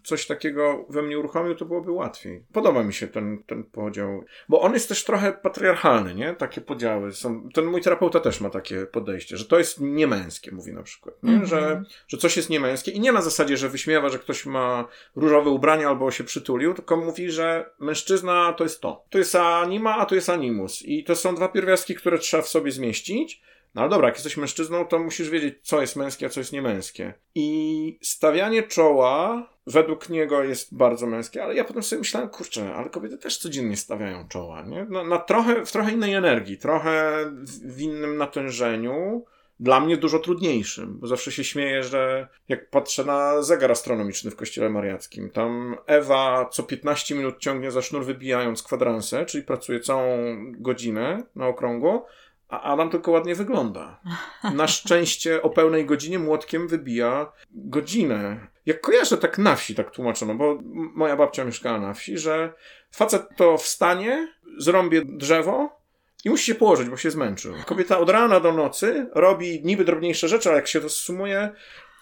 coś 0.04 0.26
takiego 0.26 0.86
we 0.88 1.02
mnie 1.02 1.18
uruchomił, 1.18 1.54
to 1.54 1.64
byłoby 1.64 1.90
łatwiej. 1.90 2.44
Podoba 2.52 2.82
mi 2.82 2.94
się 2.94 3.06
ten, 3.06 3.42
ten 3.46 3.64
podział, 3.64 4.24
bo 4.48 4.60
on 4.60 4.74
jest 4.74 4.88
też 4.88 5.04
trochę 5.04 5.32
patriarchalny, 5.32 6.14
nie? 6.14 6.34
Takie 6.34 6.60
podziały 6.60 7.12
są. 7.12 7.48
Ten 7.54 7.64
mój 7.64 7.80
terapeuta 7.80 8.20
też 8.20 8.40
ma 8.40 8.50
takie 8.50 8.86
podejście, 8.86 9.36
że 9.36 9.44
to 9.44 9.58
jest 9.58 9.80
niemęskie, 9.80 10.52
mówi 10.52 10.72
na 10.72 10.82
przykład, 10.82 11.22
nie? 11.22 11.32
Mm 11.32 11.44
-hmm. 11.44 11.48
Że, 11.48 11.82
że 12.08 12.16
coś 12.16 12.36
jest 12.36 12.50
niemęskie 12.50 12.90
i 12.90 13.00
nie 13.00 13.12
na 13.12 13.22
zasadzie, 13.22 13.56
że 13.56 13.68
wyśmiewa, 13.68 14.08
że 14.08 14.18
ktoś 14.18 14.46
ma 14.46 14.88
różowe 15.16 15.50
ubrania 15.50 15.88
albo 15.88 16.10
się 16.10 16.24
przytulił, 16.24 16.74
tylko 16.74 16.96
mówi, 16.96 17.30
że 17.30 17.70
mężczyzna 17.78 18.52
to 18.52 18.64
jest 18.64 18.80
to. 18.80 19.04
To 19.10 19.18
jest 19.18 19.34
anima, 19.34 19.96
a 19.96 20.06
to 20.06 20.14
jest 20.14 20.30
animus. 20.30 20.82
I 20.82 21.04
to 21.04 21.16
są 21.16 21.34
dwa 21.34 21.48
pierwiastki, 21.48 21.94
które 21.94 22.18
trzeba 22.18 22.42
w 22.42 22.48
sobie 22.48 22.70
zmieścić 22.70 23.42
no 23.74 23.82
ale 23.82 23.90
dobra, 23.90 24.08
jak 24.08 24.16
jesteś 24.16 24.36
mężczyzną, 24.36 24.84
to 24.84 24.98
musisz 24.98 25.30
wiedzieć, 25.30 25.54
co 25.62 25.80
jest 25.80 25.96
męskie, 25.96 26.26
a 26.26 26.28
co 26.28 26.40
jest 26.40 26.52
niemęskie. 26.52 27.14
I 27.34 27.98
stawianie 28.02 28.62
czoła 28.62 29.48
według 29.66 30.08
niego 30.08 30.42
jest 30.44 30.76
bardzo 30.76 31.06
męskie, 31.06 31.44
ale 31.44 31.54
ja 31.54 31.64
potem 31.64 31.82
sobie 31.82 31.98
myślałem, 31.98 32.28
kurczę, 32.28 32.74
ale 32.74 32.90
kobiety 32.90 33.18
też 33.18 33.38
codziennie 33.38 33.76
stawiają 33.76 34.28
czoła, 34.28 34.62
nie? 34.62 34.84
Na, 34.84 35.04
na 35.04 35.18
trochę, 35.18 35.66
w 35.66 35.72
trochę 35.72 35.92
innej 35.92 36.14
energii, 36.14 36.58
trochę 36.58 37.14
w 37.64 37.80
innym 37.80 38.16
natężeniu. 38.16 39.24
Dla 39.60 39.80
mnie 39.80 39.96
dużo 39.96 40.18
trudniejszym, 40.18 40.98
bo 40.98 41.06
zawsze 41.06 41.32
się 41.32 41.44
śmieję, 41.44 41.82
że 41.82 42.28
jak 42.48 42.70
patrzę 42.70 43.04
na 43.04 43.42
zegar 43.42 43.70
astronomiczny 43.70 44.30
w 44.30 44.36
kościele 44.36 44.70
mariackim, 44.70 45.30
tam 45.30 45.76
Ewa 45.86 46.48
co 46.52 46.62
15 46.62 47.14
minut 47.14 47.38
ciągnie 47.38 47.70
za 47.70 47.82
sznur 47.82 48.04
wybijając 48.04 48.62
kwadransę, 48.62 49.26
czyli 49.26 49.44
pracuje 49.44 49.80
całą 49.80 50.16
godzinę 50.52 51.22
na 51.36 51.46
okrągło, 51.46 52.06
a 52.60 52.72
Adam 52.72 52.90
tylko 52.90 53.10
ładnie 53.10 53.34
wygląda. 53.34 54.00
Na 54.54 54.66
szczęście 54.68 55.42
o 55.42 55.50
pełnej 55.50 55.86
godzinie 55.86 56.18
młotkiem 56.18 56.68
wybija 56.68 57.32
godzinę. 57.50 58.46
Jak 58.66 58.80
kojarzę 58.80 59.18
tak 59.18 59.38
na 59.38 59.56
wsi, 59.56 59.74
tak 59.74 59.90
tłumaczono, 59.90 60.34
bo 60.34 60.58
moja 60.94 61.16
babcia 61.16 61.44
mieszkała 61.44 61.80
na 61.80 61.94
wsi, 61.94 62.18
że 62.18 62.52
facet 62.90 63.22
to 63.36 63.56
wstanie, 63.56 64.34
zrąbie 64.58 65.02
drzewo, 65.04 65.84
i 66.24 66.30
musi 66.30 66.44
się 66.44 66.54
położyć, 66.54 66.88
bo 66.88 66.96
się 66.96 67.10
zmęczył. 67.10 67.54
Kobieta 67.66 67.98
od 67.98 68.10
rana 68.10 68.40
do 68.40 68.52
nocy 68.52 69.06
robi 69.14 69.60
niby 69.64 69.84
drobniejsze 69.84 70.28
rzeczy, 70.28 70.48
ale 70.48 70.58
jak 70.58 70.68
się 70.68 70.80
to 70.80 70.88
sumuje, 70.88 71.50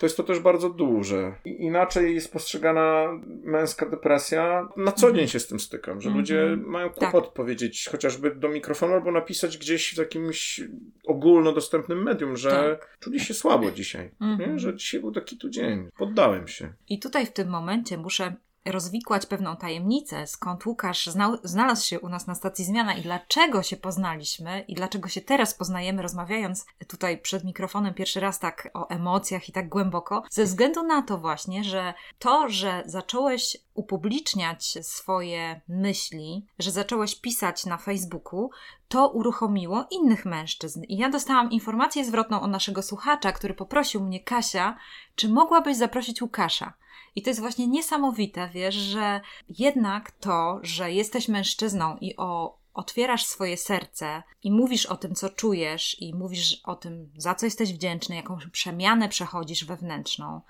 to 0.02 0.06
jest 0.06 0.16
to 0.16 0.22
też 0.22 0.40
bardzo 0.40 0.70
duże. 0.70 1.34
Inaczej 1.44 2.14
jest 2.14 2.32
postrzegana 2.32 3.20
męska 3.26 3.86
depresja. 3.86 4.68
Na 4.76 4.92
co 4.92 5.12
dzień 5.12 5.28
się 5.28 5.40
z 5.40 5.46
tym 5.46 5.60
stykam, 5.60 6.00
że 6.00 6.10
ludzie 6.10 6.42
mhm. 6.42 6.70
mają 6.70 6.90
kłopot 6.90 7.24
tak. 7.24 7.34
powiedzieć 7.34 7.88
chociażby 7.92 8.34
do 8.34 8.48
mikrofonu 8.48 8.94
albo 8.94 9.12
napisać 9.12 9.58
gdzieś 9.58 9.94
w 9.94 9.98
jakimś 9.98 10.60
ogólnodostępnym 11.06 12.02
medium, 12.02 12.36
że 12.36 12.50
tak. 12.50 12.98
czuli 13.00 13.20
się 13.20 13.34
słabo 13.34 13.70
dzisiaj, 13.70 14.10
mhm. 14.20 14.58
że 14.58 14.76
dzisiaj 14.76 15.00
był 15.00 15.12
taki 15.12 15.38
tu 15.38 15.50
dzień. 15.50 15.88
Poddałem 15.98 16.48
się. 16.48 16.72
I 16.88 16.98
tutaj 16.98 17.26
w 17.26 17.32
tym 17.32 17.48
momencie 17.48 17.98
muszę 17.98 18.34
rozwikłać 18.64 19.26
pewną 19.26 19.56
tajemnicę, 19.56 20.26
skąd 20.26 20.66
Łukasz 20.66 21.06
znał, 21.06 21.36
znalazł 21.42 21.86
się 21.86 22.00
u 22.00 22.08
nas 22.08 22.26
na 22.26 22.34
stacji 22.34 22.64
Zmiana 22.64 22.94
i 22.94 23.02
dlaczego 23.02 23.62
się 23.62 23.76
poznaliśmy 23.76 24.64
i 24.68 24.74
dlaczego 24.74 25.08
się 25.08 25.20
teraz 25.20 25.54
poznajemy, 25.54 26.02
rozmawiając 26.02 26.66
tutaj 26.88 27.18
przed 27.18 27.44
mikrofonem 27.44 27.94
pierwszy 27.94 28.20
raz 28.20 28.38
tak 28.38 28.70
o 28.74 28.88
emocjach 28.88 29.48
i 29.48 29.52
tak 29.52 29.68
głęboko, 29.68 30.22
ze 30.30 30.44
względu 30.44 30.82
na 30.82 31.02
to 31.02 31.18
właśnie, 31.18 31.64
że 31.64 31.94
to, 32.18 32.48
że 32.48 32.82
zacząłeś 32.86 33.56
upubliczniać 33.74 34.78
swoje 34.86 35.60
myśli, 35.68 36.46
że 36.58 36.70
zacząłeś 36.70 37.20
pisać 37.20 37.66
na 37.66 37.76
Facebooku, 37.76 38.50
to 38.88 39.08
uruchomiło 39.08 39.86
innych 39.90 40.24
mężczyzn. 40.24 40.82
I 40.82 40.96
ja 40.96 41.08
dostałam 41.08 41.50
informację 41.50 42.04
zwrotną 42.04 42.40
od 42.40 42.50
naszego 42.50 42.82
słuchacza, 42.82 43.32
który 43.32 43.54
poprosił 43.54 44.00
mnie, 44.00 44.20
Kasia, 44.20 44.76
czy 45.14 45.28
mogłabyś 45.28 45.76
zaprosić 45.76 46.22
Łukasza? 46.22 46.72
I 47.14 47.22
to 47.22 47.30
jest 47.30 47.40
właśnie 47.40 47.66
niesamowite, 47.66 48.48
wiesz, 48.54 48.74
że 48.74 49.20
jednak 49.48 50.10
to, 50.10 50.58
że 50.62 50.92
jesteś 50.92 51.28
mężczyzną 51.28 51.96
i 52.00 52.16
o 52.16 52.62
otwierasz 52.74 53.26
swoje 53.26 53.56
serce 53.56 54.22
i 54.42 54.52
mówisz 54.52 54.86
o 54.86 54.96
tym, 54.96 55.14
co 55.14 55.30
czujesz, 55.30 55.96
i 56.00 56.14
mówisz 56.14 56.60
o 56.64 56.76
tym, 56.76 57.12
za 57.16 57.34
co 57.34 57.46
jesteś 57.46 57.72
wdzięczny, 57.72 58.16
jaką 58.16 58.38
przemianę 58.52 59.08
przechodzisz 59.08 59.64
wewnętrzną, 59.64 60.40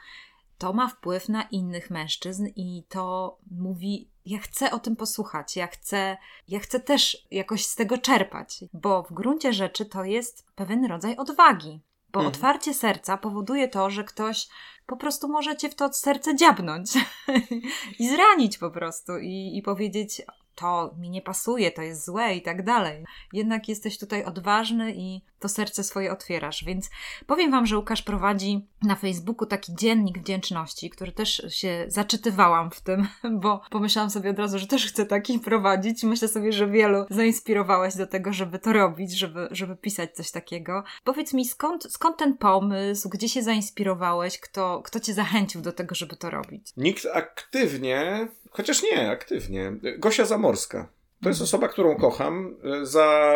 to 0.59 0.73
ma 0.73 0.89
wpływ 0.89 1.29
na 1.29 1.43
innych 1.43 1.91
mężczyzn 1.91 2.47
i 2.57 2.85
to 2.89 3.39
mówi, 3.51 4.11
ja 4.27 4.39
chcę 4.39 4.71
o 4.71 4.79
tym 4.79 4.97
posłuchać, 4.97 5.57
ja 5.57 5.67
chcę, 5.67 6.17
ja 6.49 6.61
chcę 6.61 6.81
też 6.81 7.27
jakoś 7.31 7.67
z 7.67 7.75
tego 7.75 7.99
czerpać, 7.99 8.65
bo 8.73 9.03
w 9.03 9.13
gruncie 9.13 9.53
rzeczy 9.53 9.87
to 9.87 10.05
jest 10.05 10.47
pewien 10.55 10.85
rodzaj 10.85 11.17
odwagi 11.17 11.81
Bo 12.13 12.21
mhm. 12.21 12.27
otwarcie 12.27 12.75
serca 12.75 13.17
powoduje 13.17 13.69
to, 13.69 13.91
że 13.91 14.05
ktoś 14.05 14.49
po 14.87 14.97
prostu 14.97 15.29
może 15.29 15.57
cię 15.57 15.69
w 15.69 15.75
to 15.75 15.93
serce 15.93 16.37
dziabnąć 16.37 16.91
i 17.99 18.09
zranić 18.09 18.59
po 18.59 18.71
prostu 18.71 19.19
i, 19.19 19.59
i 19.59 19.63
powiedzieć: 19.63 20.23
to 20.55 20.95
mi 20.99 21.11
nie 21.11 21.23
pasuje, 21.23 21.71
to 21.71 21.83
jest 21.83 22.05
złe 22.05 22.35
i 22.35 22.43
tak 22.43 22.65
dalej. 22.65 23.05
Jednak 23.33 23.69
jesteś 23.69 23.99
tutaj 23.99 24.25
odważny 24.25 24.95
i 24.97 25.23
to 25.43 25.49
serce 25.49 25.85
swoje 25.85 26.13
otwierasz. 26.13 26.65
Więc 26.65 26.91
powiem 27.27 27.51
Wam, 27.51 27.67
że 27.67 27.79
Łukasz 27.79 28.03
prowadzi 28.03 28.67
na 28.83 28.97
Facebooku 28.97 29.47
taki 29.47 29.75
dziennik 29.75 30.19
wdzięczności, 30.19 30.91
który 30.91 31.13
też 31.13 31.43
się 31.49 31.85
zaczytywałam 31.89 32.71
w 32.71 32.81
tym, 32.81 33.09
bo 33.43 33.61
pomyślałam 33.71 34.11
sobie 34.11 34.31
od 34.31 34.39
razu, 34.39 34.59
że 34.59 34.67
też 34.67 34.87
chcę 34.87 35.07
taki 35.07 35.39
prowadzić. 35.39 36.03
Myślę 36.03 36.29
sobie, 36.29 36.53
że 36.53 36.67
wielu 36.67 37.05
zainspirowałeś 37.11 37.97
do 37.97 38.07
tego, 38.07 38.33
żeby 38.33 38.59
to 38.59 38.73
robić, 38.73 39.13
żeby, 39.19 39.49
żeby 39.51 39.77
pisać 39.77 40.15
coś 40.15 40.31
takiego. 40.31 40.85
Powiedz 41.05 41.35
mi, 41.35 41.45
skąd, 41.45 41.93
skąd 41.93 42.17
ten 42.17 42.37
pomysł, 42.37 43.09
gdzie 43.09 43.29
się 43.29 43.43
zainspirowałeś, 43.43 44.41
kto, 44.41 44.83
kto 44.85 45.01
Cię 45.01 45.15
zachęcił 45.15 45.61
do 45.61 45.73
tego, 45.73 45.95
żeby 45.95 46.17
to 46.17 46.31
robić? 46.31 46.73
Nikt 46.77 47.07
aktywnie 47.15 48.29
chociaż 48.53 48.83
nie, 48.83 49.11
aktywnie. 49.11 49.73
Gosia 49.99 50.25
Zamorska. 50.43 50.89
To 51.23 51.29
jest 51.29 51.43
osoba, 51.43 51.69
którą 51.69 51.97
kocham 51.97 52.57
e, 52.65 52.87
za 52.87 53.35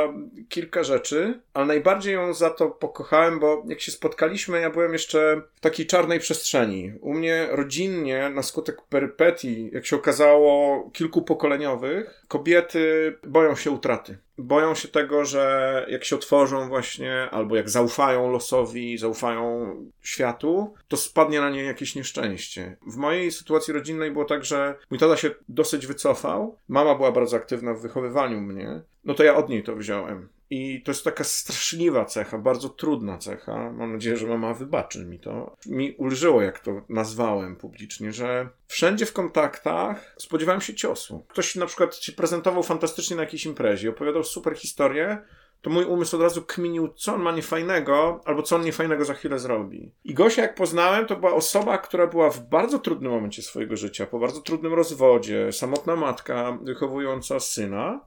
kilka 0.48 0.84
rzeczy, 0.84 1.40
ale 1.54 1.66
najbardziej 1.66 2.14
ją 2.14 2.34
za 2.34 2.50
to 2.50 2.70
pokochałem, 2.70 3.40
bo 3.40 3.62
jak 3.68 3.80
się 3.80 3.92
spotkaliśmy, 3.92 4.60
ja 4.60 4.70
byłem 4.70 4.92
jeszcze 4.92 5.42
w 5.54 5.60
takiej 5.60 5.86
czarnej 5.86 6.20
przestrzeni. 6.20 6.92
U 7.00 7.14
mnie 7.14 7.48
rodzinnie, 7.50 8.30
na 8.30 8.42
skutek 8.42 8.82
perypetii, 8.82 9.70
jak 9.72 9.86
się 9.86 9.96
okazało, 9.96 10.90
kilkupokoleniowych, 10.92 12.24
kobiety 12.28 13.14
boją 13.26 13.56
się 13.56 13.70
utraty 13.70 14.18
boją 14.38 14.74
się 14.74 14.88
tego, 14.88 15.24
że 15.24 15.86
jak 15.88 16.04
się 16.04 16.16
otworzą 16.16 16.68
właśnie, 16.68 17.30
albo 17.30 17.56
jak 17.56 17.70
zaufają 17.70 18.30
losowi, 18.30 18.98
zaufają 18.98 19.74
światu, 20.02 20.74
to 20.88 20.96
spadnie 20.96 21.40
na 21.40 21.50
nie 21.50 21.62
jakieś 21.62 21.94
nieszczęście. 21.94 22.76
W 22.86 22.96
mojej 22.96 23.32
sytuacji 23.32 23.74
rodzinnej 23.74 24.10
było 24.10 24.24
tak, 24.24 24.44
że 24.44 24.74
mój 24.90 24.98
tata 24.98 25.16
się 25.16 25.30
dosyć 25.48 25.86
wycofał, 25.86 26.56
mama 26.68 26.94
była 26.94 27.12
bardzo 27.12 27.36
aktywna 27.36 27.74
w 27.74 27.80
wychowywaniu 27.82 28.40
mnie, 28.40 28.80
no 29.04 29.14
to 29.14 29.24
ja 29.24 29.36
od 29.36 29.48
niej 29.48 29.62
to 29.62 29.76
wziąłem. 29.76 30.28
I 30.50 30.82
to 30.82 30.90
jest 30.90 31.04
taka 31.04 31.24
straszliwa 31.24 32.04
cecha, 32.04 32.38
bardzo 32.38 32.68
trudna 32.68 33.18
cecha. 33.18 33.72
Mam 33.72 33.92
nadzieję, 33.92 34.16
że 34.16 34.26
mama 34.26 34.54
wybaczy 34.54 35.06
mi 35.06 35.20
to. 35.20 35.56
Mi 35.66 35.92
ulżyło, 35.92 36.42
jak 36.42 36.60
to 36.60 36.82
nazwałem 36.88 37.56
publicznie, 37.56 38.12
że 38.12 38.48
wszędzie 38.66 39.06
w 39.06 39.12
kontaktach 39.12 40.14
spodziewałem 40.18 40.60
się 40.60 40.74
ciosu. 40.74 41.26
Ktoś 41.28 41.54
na 41.54 41.66
przykład 41.66 41.96
się 41.96 42.12
prezentował 42.12 42.62
fantastycznie 42.62 43.16
na 43.16 43.22
jakiejś 43.22 43.46
imprezie, 43.46 43.90
opowiadał 43.90 44.24
super 44.24 44.56
historię, 44.56 45.18
to 45.62 45.70
mój 45.70 45.84
umysł 45.84 46.16
od 46.16 46.22
razu 46.22 46.42
kminił, 46.42 46.88
co 46.88 47.14
on 47.14 47.22
ma 47.22 47.32
niefajnego, 47.32 48.20
albo 48.24 48.42
co 48.42 48.56
on 48.56 48.62
niefajnego 48.62 49.04
za 49.04 49.14
chwilę 49.14 49.38
zrobi. 49.38 49.92
I 50.04 50.14
Gosia, 50.14 50.42
jak 50.42 50.54
poznałem, 50.54 51.06
to 51.06 51.16
była 51.16 51.34
osoba, 51.34 51.78
która 51.78 52.06
była 52.06 52.30
w 52.30 52.48
bardzo 52.48 52.78
trudnym 52.78 53.12
momencie 53.12 53.42
swojego 53.42 53.76
życia, 53.76 54.06
po 54.06 54.18
bardzo 54.18 54.40
trudnym 54.40 54.74
rozwodzie, 54.74 55.52
samotna 55.52 55.96
matka 55.96 56.58
wychowująca 56.62 57.40
syna. 57.40 58.00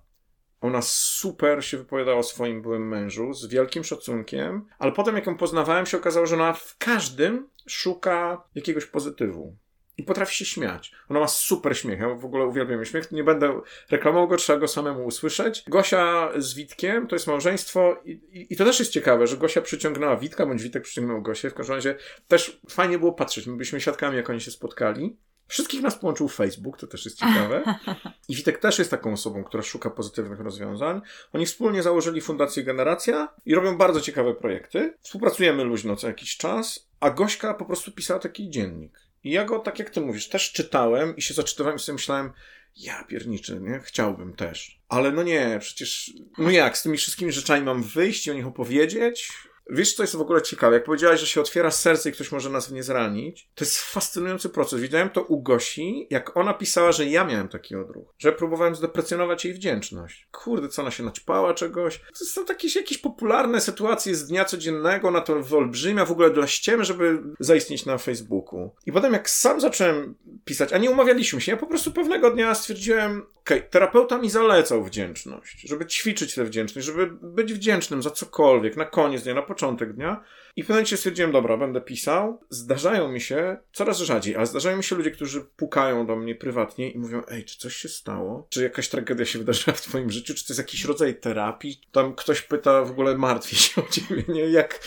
Ona 0.61 0.81
super 0.81 1.65
się 1.65 1.77
wypowiadała 1.77 2.17
o 2.17 2.23
swoim 2.23 2.61
byłym 2.61 2.87
mężu, 2.87 3.33
z 3.33 3.47
wielkim 3.47 3.83
szacunkiem, 3.83 4.65
ale 4.79 4.91
potem, 4.91 5.15
jak 5.15 5.25
ją 5.25 5.37
poznawałem, 5.37 5.85
się 5.85 5.97
okazało, 5.97 6.25
że 6.25 6.35
ona 6.35 6.53
w 6.53 6.77
każdym 6.77 7.49
szuka 7.67 8.43
jakiegoś 8.55 8.85
pozytywu. 8.85 9.55
I 9.97 10.03
potrafi 10.03 10.35
się 10.35 10.45
śmiać. 10.45 10.91
Ona 11.09 11.19
ma 11.19 11.27
super 11.27 11.77
śmiech. 11.77 11.99
Ja 11.99 12.09
w 12.09 12.25
ogóle 12.25 12.45
uwielbiam 12.45 12.85
śmiech. 12.85 13.11
Nie 13.11 13.23
będę 13.23 13.61
reklamował 13.89 14.27
go, 14.27 14.37
trzeba 14.37 14.59
go 14.59 14.67
samemu 14.67 15.05
usłyszeć. 15.05 15.63
Gosia 15.67 16.31
z 16.37 16.53
Witkiem 16.53 17.07
to 17.07 17.15
jest 17.15 17.27
małżeństwo 17.27 18.01
i, 18.05 18.11
i, 18.11 18.53
i, 18.53 18.55
to 18.55 18.65
też 18.65 18.79
jest 18.79 18.91
ciekawe, 18.91 19.27
że 19.27 19.37
Gosia 19.37 19.61
przyciągnęła 19.61 20.17
Witka, 20.17 20.45
bądź 20.45 20.63
Witek 20.63 20.83
przyciągnął 20.83 21.21
Gosię. 21.21 21.49
W 21.49 21.53
każdym 21.53 21.75
razie 21.75 21.95
też 22.27 22.61
fajnie 22.69 22.99
było 22.99 23.13
patrzeć. 23.13 23.47
My 23.47 23.53
byliśmy 23.53 23.81
świadkami, 23.81 24.17
jak 24.17 24.29
oni 24.29 24.41
się 24.41 24.51
spotkali. 24.51 25.17
Wszystkich 25.49 25.81
nas 25.81 25.99
połączył 25.99 26.27
Facebook, 26.27 26.77
to 26.77 26.87
też 26.87 27.05
jest 27.05 27.19
ciekawe. 27.23 27.79
I 28.27 28.35
Witek 28.35 28.57
też 28.57 28.79
jest 28.79 28.91
taką 28.91 29.13
osobą, 29.13 29.43
która 29.43 29.63
szuka 29.63 29.89
pozytywnych 29.89 30.39
rozwiązań. 30.39 31.01
Oni 31.33 31.45
wspólnie 31.45 31.83
założyli 31.83 32.21
Fundację 32.21 32.63
Generacja 32.63 33.27
i 33.45 33.55
robią 33.55 33.77
bardzo 33.77 34.01
ciekawe 34.01 34.33
projekty. 34.33 34.93
Współpracujemy 35.01 35.63
luźno 35.63 35.95
co 35.95 36.07
jakiś 36.07 36.37
czas, 36.37 36.89
a 36.99 37.09
Gośka 37.09 37.53
po 37.53 37.65
prostu 37.65 37.91
pisała 37.91 38.19
taki 38.19 38.49
dziennik. 38.49 38.99
I 39.23 39.31
ja 39.31 39.45
go, 39.45 39.59
tak 39.59 39.79
jak 39.79 39.89
ty 39.89 40.01
mówisz, 40.01 40.29
też 40.29 40.51
czytałem 40.51 41.15
i 41.15 41.21
się 41.21 41.33
zaczytywałem 41.33 41.77
i 41.77 41.79
sobie 41.79 41.93
myślałem, 41.93 42.31
ja 42.75 43.03
pierniczy, 43.03 43.59
nie? 43.59 43.79
Chciałbym 43.83 44.33
też. 44.33 44.79
Ale 44.89 45.11
no 45.11 45.23
nie, 45.23 45.57
przecież, 45.61 46.13
no 46.37 46.51
jak, 46.51 46.77
z 46.77 46.83
tymi 46.83 46.97
wszystkimi 46.97 47.31
rzeczami 47.31 47.65
mam 47.65 47.83
wyjść 47.83 48.27
i 48.27 48.31
o 48.31 48.33
nich 48.33 48.47
opowiedzieć? 48.47 49.31
Wiesz, 49.71 49.93
co 49.93 50.03
jest 50.03 50.15
w 50.15 50.21
ogóle 50.21 50.41
ciekawe? 50.41 50.75
Jak 50.75 50.83
powiedziałaś, 50.83 51.19
że 51.19 51.27
się 51.27 51.41
otwiera 51.41 51.71
serce 51.71 52.09
i 52.09 52.11
ktoś 52.11 52.31
może 52.31 52.49
nas 52.49 52.71
nie 52.71 52.83
zranić, 52.83 53.49
to 53.55 53.65
jest 53.65 53.79
fascynujący 53.79 54.49
proces. 54.49 54.81
Widziałem 54.81 55.09
to 55.09 55.21
u 55.21 55.41
Gosi, 55.41 56.07
jak 56.09 56.37
ona 56.37 56.53
pisała, 56.53 56.91
że 56.91 57.05
ja 57.05 57.25
miałem 57.25 57.47
taki 57.47 57.75
odruch, 57.75 58.13
że 58.17 58.31
próbowałem 58.31 58.75
zdeprecjonować 58.75 59.45
jej 59.45 59.53
wdzięczność. 59.53 60.27
Kurde, 60.31 60.69
co 60.69 60.81
ona 60.81 60.91
się 60.91 61.03
naćpała 61.03 61.53
czegoś. 61.53 62.01
To 62.19 62.25
są 62.25 62.45
takie 62.45 62.79
jakieś 62.79 62.97
popularne 62.97 63.61
sytuacje 63.61 64.15
z 64.15 64.27
dnia 64.27 64.45
codziennego, 64.45 65.11
na 65.11 65.21
to 65.21 65.43
wyolbrzymia 65.43 66.05
w 66.05 66.11
ogóle 66.11 66.29
dla 66.29 66.47
ściemy, 66.47 66.85
żeby 66.85 67.23
zaistnieć 67.39 67.85
na 67.85 67.97
Facebooku. 67.97 68.71
I 68.85 68.91
potem 68.91 69.13
jak 69.13 69.29
sam 69.29 69.61
zacząłem 69.61 70.15
pisać, 70.45 70.73
a 70.73 70.77
nie 70.77 70.91
umawialiśmy 70.91 71.41
się, 71.41 71.51
ja 71.51 71.57
po 71.57 71.67
prostu 71.67 71.91
pewnego 71.91 72.31
dnia 72.31 72.55
stwierdziłem, 72.55 73.11
okej, 73.39 73.57
okay, 73.57 73.69
terapeuta 73.69 74.17
mi 74.17 74.29
zalecał 74.29 74.83
wdzięczność, 74.83 75.61
żeby 75.61 75.85
ćwiczyć 75.85 76.35
tę 76.35 76.45
wdzięczność, 76.45 76.87
żeby 76.87 77.07
być 77.21 77.53
wdzięcznym 77.53 78.03
za 78.03 78.09
cokolwiek, 78.09 78.77
na 78.77 78.85
koniec 78.85 79.23
dnia, 79.23 79.33
na 79.33 79.41
początku 79.41 79.58
początek 79.59 79.93
dnia. 79.93 80.23
I 80.55 80.63
w 80.63 80.65
pewnym 80.65 80.75
momencie 80.75 80.97
stwierdziłem, 80.97 81.31
dobra, 81.31 81.57
będę 81.57 81.81
pisał. 81.81 82.41
Zdarzają 82.49 83.11
mi 83.11 83.21
się, 83.21 83.57
coraz 83.73 83.97
rzadziej, 83.97 84.35
ale 84.35 84.45
zdarzają 84.45 84.77
mi 84.77 84.83
się 84.83 84.95
ludzie, 84.95 85.11
którzy 85.11 85.41
pukają 85.41 86.05
do 86.05 86.15
mnie 86.15 86.35
prywatnie 86.35 86.91
i 86.91 86.97
mówią, 86.97 87.21
ej, 87.27 87.45
czy 87.45 87.57
coś 87.57 87.75
się 87.75 87.89
stało? 87.89 88.47
Czy 88.49 88.63
jakaś 88.63 88.89
tragedia 88.89 89.25
się 89.25 89.39
wydarzyła 89.39 89.73
w 89.75 89.81
twoim 89.81 90.11
życiu? 90.11 90.33
Czy 90.33 90.45
to 90.45 90.53
jest 90.53 90.59
jakiś 90.59 90.85
rodzaj 90.85 91.19
terapii? 91.19 91.81
Tam 91.91 92.15
ktoś 92.15 92.41
pyta, 92.41 92.83
w 92.83 92.91
ogóle 92.91 93.17
martwi 93.17 93.55
się 93.55 93.81
o 93.81 93.87
ciebie, 93.91 94.23
nie? 94.27 94.41
Jak... 94.41 94.79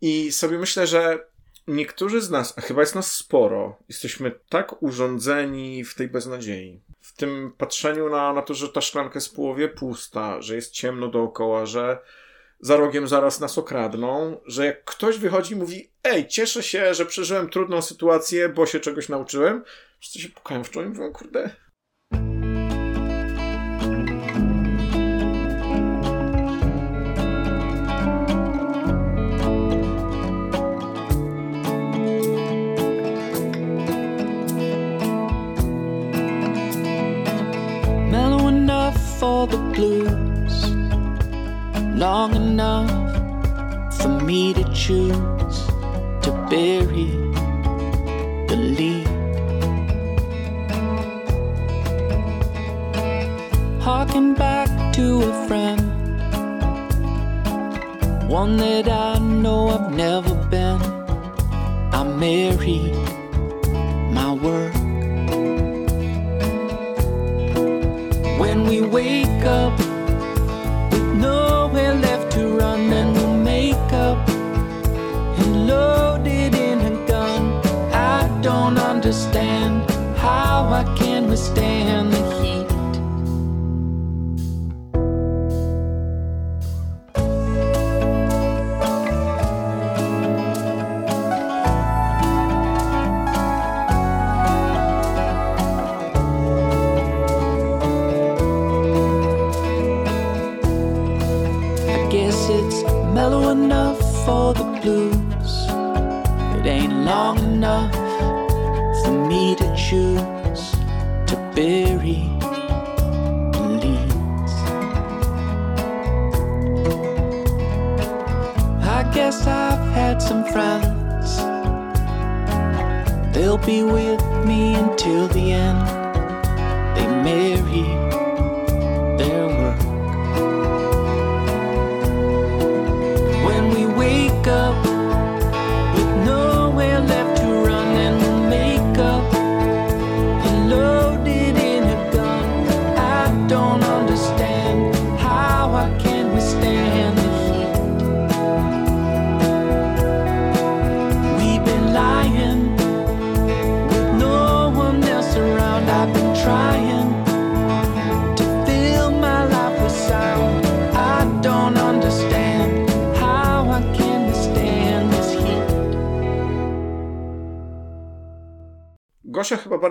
I 0.00 0.32
sobie 0.32 0.58
myślę, 0.58 0.86
że 0.86 1.18
niektórzy 1.66 2.20
z 2.20 2.30
nas, 2.30 2.54
a 2.58 2.60
chyba 2.60 2.80
jest 2.80 2.94
nas 2.94 3.12
sporo, 3.12 3.78
jesteśmy 3.88 4.32
tak 4.48 4.82
urządzeni 4.82 5.84
w 5.84 5.94
tej 5.94 6.08
beznadziei. 6.08 6.80
W 7.00 7.16
tym 7.16 7.52
patrzeniu 7.58 8.08
na, 8.10 8.32
na 8.32 8.42
to, 8.42 8.54
że 8.54 8.68
ta 8.68 8.80
szklanka 8.80 9.14
jest 9.14 9.28
w 9.28 9.34
połowie 9.34 9.68
pusta, 9.68 10.42
że 10.42 10.54
jest 10.54 10.72
ciemno 10.72 11.08
dookoła, 11.08 11.66
że 11.66 11.98
za 12.60 12.76
rogiem 12.76 13.08
zaraz 13.08 13.40
nas 13.40 13.58
okradną, 13.58 14.40
że 14.46 14.66
jak 14.66 14.84
ktoś 14.84 15.18
wychodzi 15.18 15.54
i 15.54 15.56
mówi, 15.56 15.90
ej, 16.04 16.28
cieszę 16.28 16.62
się, 16.62 16.94
że 16.94 17.06
przeżyłem 17.06 17.48
trudną 17.48 17.82
sytuację, 17.82 18.48
bo 18.48 18.66
się 18.66 18.80
czegoś 18.80 19.08
nauczyłem, 19.08 19.64
wszyscy 20.00 20.20
się 20.20 20.28
pukają 20.28 20.64
w 20.64 20.70
czoło 20.70 20.86
i 20.86 20.88
mówią, 20.88 21.12
kurde, 21.12 21.50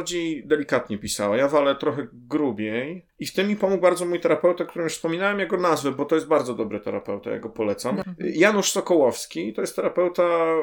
bardziej 0.07 0.47
delikatnie 0.47 0.97
pisała, 0.97 1.37
ja 1.37 1.47
walę 1.47 1.75
trochę 1.75 2.07
grubiej. 2.13 3.05
I 3.19 3.25
w 3.25 3.33
tym 3.33 3.47
mi 3.47 3.55
pomógł 3.55 3.81
bardzo 3.81 4.05
mój 4.05 4.19
terapeuta, 4.19 4.65
którym 4.65 4.83
już 4.83 4.93
wspominałem 4.93 5.39
jego 5.39 5.57
nazwę, 5.57 5.91
bo 5.91 6.05
to 6.05 6.15
jest 6.15 6.27
bardzo 6.27 6.53
dobry 6.53 6.79
terapeuta, 6.79 7.29
ja 7.29 7.39
go 7.39 7.49
polecam. 7.49 8.01
Janusz 8.19 8.71
Sokołowski, 8.71 9.53
to 9.53 9.61
jest 9.61 9.75
terapeuta 9.75 10.55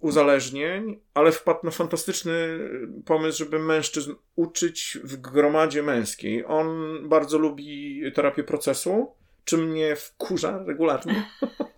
uzależnień, 0.00 1.00
ale 1.14 1.32
wpadł 1.32 1.60
na 1.62 1.70
fantastyczny 1.70 2.58
pomysł, 3.04 3.38
żeby 3.38 3.58
mężczyzn 3.58 4.14
uczyć 4.36 4.98
w 5.04 5.16
gromadzie 5.16 5.82
męskiej. 5.82 6.44
On 6.46 6.98
bardzo 7.08 7.38
lubi 7.38 8.02
terapię 8.14 8.44
procesu, 8.44 9.12
czym 9.44 9.70
mnie 9.70 9.96
wkurza 9.96 10.64
regularnie. 10.66 11.24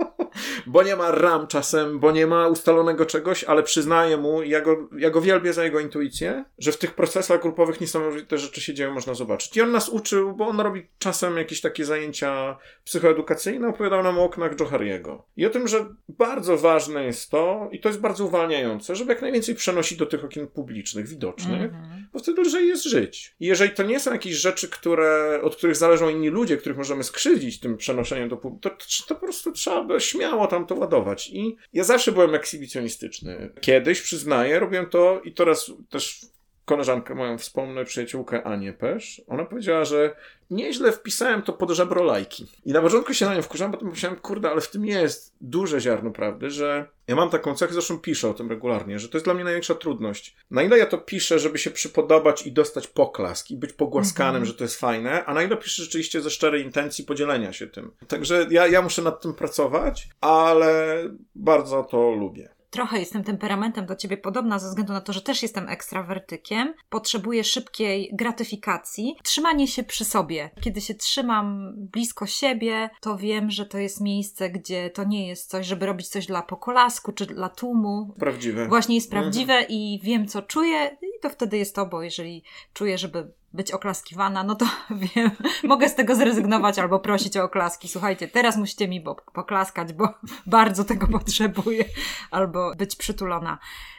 bo 0.67 0.83
nie 0.83 0.97
ma 0.97 1.11
ram 1.11 1.47
czasem, 1.47 2.01
bo 2.01 2.13
nie 2.13 2.27
ma 2.27 2.49
ustalonego 2.49 3.07
czegoś, 3.07 3.45
ale 3.45 3.63
przyznaję 3.63 4.17
mu, 4.17 4.43
ja 4.43 4.61
go, 4.61 4.89
ja 4.99 5.11
go 5.11 5.21
wielbię 5.21 5.53
za 5.53 5.65
jego 5.65 5.81
intuicję, 5.81 6.45
że 6.59 6.73
w 6.73 6.79
tych 6.79 6.95
procesach 6.95 7.43
grupowych 7.43 7.81
niesamowite 7.81 8.39
rzeczy 8.39 8.61
się 8.61 8.75
dzieją, 8.75 8.95
można 8.95 9.15
zobaczyć. 9.15 9.57
I 9.57 9.61
on 9.63 9.73
nas 9.73 9.89
uczył, 9.89 10.37
bo 10.37 10.47
on 10.47 10.61
robi 10.61 10.87
czasem 10.99 11.37
jakieś 11.37 11.61
takie 11.61 11.85
zajęcia 11.85 12.57
psychoedukacyjne, 12.85 13.69
opowiadał 13.69 14.03
nam 14.03 14.19
o 14.19 14.25
oknach 14.25 14.61
Johariego. 14.61 15.27
I 15.37 15.47
o 15.47 15.51
tym, 15.51 15.69
że 15.69 15.87
bardzo 16.09 16.57
ważne 16.57 17.05
jest 17.05 17.31
to, 17.31 17.69
i 17.73 17.81
to 17.81 17.89
jest 17.89 18.01
bardzo 18.01 18.25
uwalniające, 18.25 18.97
żeby 18.97 19.13
jak 19.13 19.23
najwięcej 19.23 19.55
przenosić 19.55 19.99
do 19.99 20.07
tych 20.07 20.25
okien 20.25 20.47
publicznych, 20.47 21.09
widocznych, 21.09 21.75
Mhm. 21.75 22.04
Bo 22.15 22.21
wtedy 22.21 22.43
lżej 22.43 22.69
jest 22.69 22.85
żyć. 22.85 23.35
I 23.41 23.47
jeżeli 23.47 23.71
to 23.71 23.83
nie 23.83 24.01
są 24.01 24.13
jakieś 24.13 24.35
rzeczy, 24.35 24.69
które, 24.69 25.41
od 25.43 25.57
których 25.57 25.77
zależą 25.77 26.09
inni 26.09 26.29
ludzie, 26.29 26.57
których 26.57 26.79
możemy 26.79 27.05
skrzywdzić 27.05 27.61
tym 27.61 27.77
przenoszeniem 27.77 28.29
do 28.29 28.37
publicznych, 28.37 28.79
to, 28.79 29.05
to 29.09 29.15
po 29.15 29.21
prostu 29.21 29.53
trzeba 29.53 30.01
śmiało 30.01 30.47
tam 30.47 30.67
to 30.67 30.75
ładować. 30.75 31.31
I 31.33 31.57
ja 31.73 31.85
zawsze 31.85 32.13
byłem 32.13 32.35
ekshibicjonistyczny. 32.35 33.53
Kiedyś, 33.61 34.01
przyznaję, 34.01 34.59
robiłem 34.59 34.87
to 34.87 35.21
i 35.25 35.33
teraz 35.33 35.73
też 35.91 36.21
koleżankę 36.65 37.15
moją 37.15 37.39
wspomnę, 37.39 37.85
przyjaciółkę 37.85 38.43
Anię 38.45 38.73
Pesz, 38.73 39.23
ona 39.29 39.45
powiedziała, 39.45 39.85
że 39.85 40.17
nieźle 40.51 40.93
wpisałem 40.93 41.43
to 41.43 41.53
pod 41.53 41.71
żebro 41.71 42.03
lajki. 42.03 42.47
I 42.65 42.73
na 42.73 42.81
początku 42.83 43.15
się 43.15 43.27
na 43.27 43.35
nią 43.35 43.43
wkurzałem, 43.43 43.73
potem 43.73 43.89
myślałem, 43.89 44.19
kurde, 44.19 44.51
ale 44.51 44.61
w 44.61 44.71
tym 44.71 44.87
jest 44.87 45.35
duże 45.41 45.81
ziarno 45.81 46.11
prawdy, 46.11 46.51
że 46.51 46.89
ja 47.09 47.17
mam 47.17 47.31
taką 47.31 47.55
cechę, 47.55 47.73
zresztą 47.73 47.99
piszę 47.99 48.29
o 48.29 48.35
tym 48.35 48.49
regularnie, 48.51 48.99
że 48.99 49.09
to 49.09 49.17
jest 49.17 49.25
dla 49.27 49.35
mnie 49.35 49.45
największa 49.45 49.75
trudność. 49.75 50.37
Na 50.51 50.63
ile 50.63 50.79
ja 50.79 50.87
to 50.87 50.99
piszę, 50.99 51.39
żeby 51.39 51.59
się 51.59 51.71
przypodobać 51.71 52.47
i 52.47 52.53
dostać 52.53 52.87
poklask 52.87 53.51
i 53.51 53.57
być 53.57 53.73
pogłaskanym, 53.73 54.29
Mhm. 54.37 54.45
że 54.47 54.55
to 54.55 54.65
jest 54.65 54.81
fajne, 54.81 55.25
a 55.25 55.35
na 55.35 55.43
ile 55.43 55.57
piszę 55.57 55.83
rzeczywiście 55.83 56.21
ze 56.21 56.31
szczerej 56.31 56.63
intencji 56.63 57.05
podzielenia 57.05 57.53
się 57.53 57.67
tym. 57.67 57.91
Także 58.09 58.47
ja, 58.51 58.67
ja 58.67 58.83
muszę 58.83 59.03
nad 59.03 59.23
tym 59.23 59.35
pracować, 59.35 60.09
ale 60.21 61.03
bardzo 61.35 61.83
to 61.85 62.11
lubię. 62.11 62.54
Trochę 62.75 62.99
jestem 62.99 63.25
temperamentem 63.25 63.87
do 63.87 63.97
ciebie 63.97 64.17
podobna, 64.17 64.59
ze 64.59 64.69
względu 64.69 64.93
na 64.93 65.01
to, 65.01 65.13
że 65.13 65.23
też 65.23 65.43
jestem 65.43 65.69
ekstrawertykiem. 65.69 66.75
Potrzebuję 66.89 67.45
szybkiej 67.45 68.11
gratyfikacji. 68.13 69.17
Trzymanie 69.23 69.69
się 69.69 69.83
przy 69.83 70.05
sobie. 70.05 70.51
Kiedy 70.61 70.81
się 70.81 70.95
trzymam 70.95 71.73
blisko 71.77 72.27
siebie, 72.27 72.91
to 73.01 73.17
wiem, 73.17 73.51
że 73.51 73.67
to 73.67 73.79
jest 73.79 74.01
miejsce, 74.01 74.51
gdzie 74.51 74.91
to 74.91 75.05
nie 75.05 75.29
jest 75.29 75.51
coś, 75.51 75.67
żeby 75.67 75.87
robić 75.87 76.09
coś 76.09 76.27
dla 76.27 76.43
pokolasku 76.43 77.13
czy 77.13 77.27
dla 77.27 77.49
tłumu. 77.49 78.15
Prawdziwe. 78.19 78.69
Właśnie 78.69 78.95
jest 78.95 79.11
prawdziwe 79.11 79.63
i 79.69 80.01
wiem, 80.03 80.27
co 80.27 80.43
czuję, 80.43 80.97
i 81.03 81.21
to 81.23 81.31
wtedy 81.31 81.59
jest 81.59 81.75
to, 81.75 81.87
bo 81.87 82.03
jeżeli 82.03 82.43
czuję, 82.73 82.99
żeby 82.99 83.33
być 83.55 83.73
oklaskiwana, 83.73 84.43
no 84.45 84.55
to 84.55 84.67
wiem, 85.17 85.31
mogę 85.65 85.89
z 85.89 85.95
tego 85.95 86.15
zrezygnować 86.15 86.79
albo 86.79 86.99
prosić 86.99 87.37
o 87.37 87.45
oklaski. 87.45 87.89
Słuchajcie, 87.89 88.29
teraz 88.29 88.57
musicie 88.57 88.89
mi 88.89 89.05
poklaskać, 89.33 89.93
bo 89.93 90.09
bardzo 90.47 90.85
tego 90.85 91.07
potrzebuję, 91.07 91.85
albo 92.31 92.75
być 92.75 92.97
przytulona. 92.97 93.59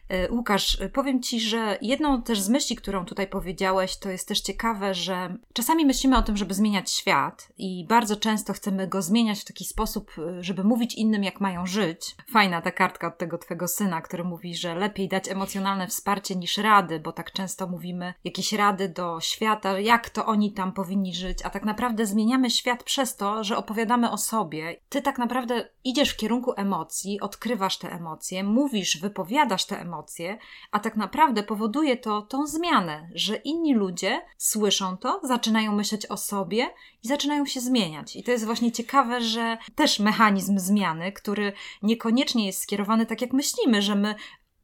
E, 0.09 0.31
Łukasz, 0.31 0.81
e, 0.81 0.89
powiem 0.89 1.21
Ci, 1.21 1.39
że 1.39 1.77
jedną 1.81 2.21
też 2.21 2.41
z 2.41 2.49
myśli, 2.49 2.75
którą 2.75 3.05
tutaj 3.05 3.27
powiedziałeś, 3.27 3.97
to 3.97 4.09
jest 4.09 4.27
też 4.27 4.41
ciekawe, 4.41 4.93
że 4.93 5.37
czasami 5.53 5.85
myślimy 5.85 6.17
o 6.17 6.21
tym, 6.21 6.37
żeby 6.37 6.53
zmieniać 6.53 6.91
świat 6.91 7.49
i 7.57 7.85
bardzo 7.89 8.15
często 8.15 8.53
chcemy 8.53 8.87
go 8.87 9.01
zmieniać 9.01 9.39
w 9.39 9.45
taki 9.45 9.65
sposób, 9.65 10.11
e, 10.17 10.43
żeby 10.43 10.63
mówić 10.63 10.95
innym, 10.95 11.23
jak 11.23 11.41
mają 11.41 11.65
żyć. 11.65 12.15
Fajna 12.31 12.61
ta 12.61 12.71
kartka 12.71 13.07
od 13.07 13.17
tego 13.17 13.37
Twojego 13.37 13.67
syna, 13.67 14.01
który 14.01 14.23
mówi, 14.23 14.55
że 14.55 14.75
lepiej 14.75 15.07
dać 15.07 15.27
emocjonalne 15.27 15.87
wsparcie 15.87 16.35
niż 16.35 16.57
rady, 16.57 16.99
bo 16.99 17.11
tak 17.11 17.31
często 17.31 17.67
mówimy 17.67 18.13
jakieś 18.23 18.53
rady 18.53 18.89
do 18.89 19.21
świata, 19.21 19.79
jak 19.79 20.09
to 20.09 20.25
oni 20.25 20.53
tam 20.53 20.73
powinni 20.73 21.15
żyć, 21.15 21.39
a 21.43 21.49
tak 21.49 21.65
naprawdę 21.65 22.05
zmieniamy 22.05 22.49
świat 22.49 22.83
przez 22.83 23.15
to, 23.15 23.43
że 23.43 23.57
opowiadamy 23.57 24.11
o 24.11 24.17
sobie. 24.17 24.75
Ty 24.89 25.01
tak 25.01 25.17
naprawdę 25.17 25.69
idziesz 25.83 26.09
w 26.09 26.17
kierunku 26.17 26.53
emocji, 26.57 27.19
odkrywasz 27.19 27.77
te 27.77 27.91
emocje, 27.91 28.43
mówisz, 28.43 28.97
wypowiadasz 28.97 29.65
te 29.65 29.79
emocje, 29.79 29.94
a 30.71 30.79
tak 30.79 30.95
naprawdę 30.95 31.43
powoduje 31.43 31.97
to 31.97 32.21
tą 32.21 32.47
zmianę, 32.47 33.09
że 33.13 33.35
inni 33.35 33.73
ludzie 33.73 34.21
słyszą 34.37 34.97
to, 34.97 35.19
zaczynają 35.23 35.75
myśleć 35.75 36.05
o 36.05 36.17
sobie 36.17 36.73
i 37.03 37.07
zaczynają 37.07 37.45
się 37.45 37.59
zmieniać. 37.59 38.15
I 38.15 38.23
to 38.23 38.31
jest 38.31 38.45
właśnie 38.45 38.71
ciekawe, 38.71 39.21
że 39.21 39.57
też 39.75 39.99
mechanizm 39.99 40.59
zmiany, 40.59 41.11
który 41.11 41.53
niekoniecznie 41.81 42.45
jest 42.45 42.61
skierowany 42.61 43.05
tak, 43.05 43.21
jak 43.21 43.33
myślimy, 43.33 43.81
że 43.81 43.95
my 43.95 44.15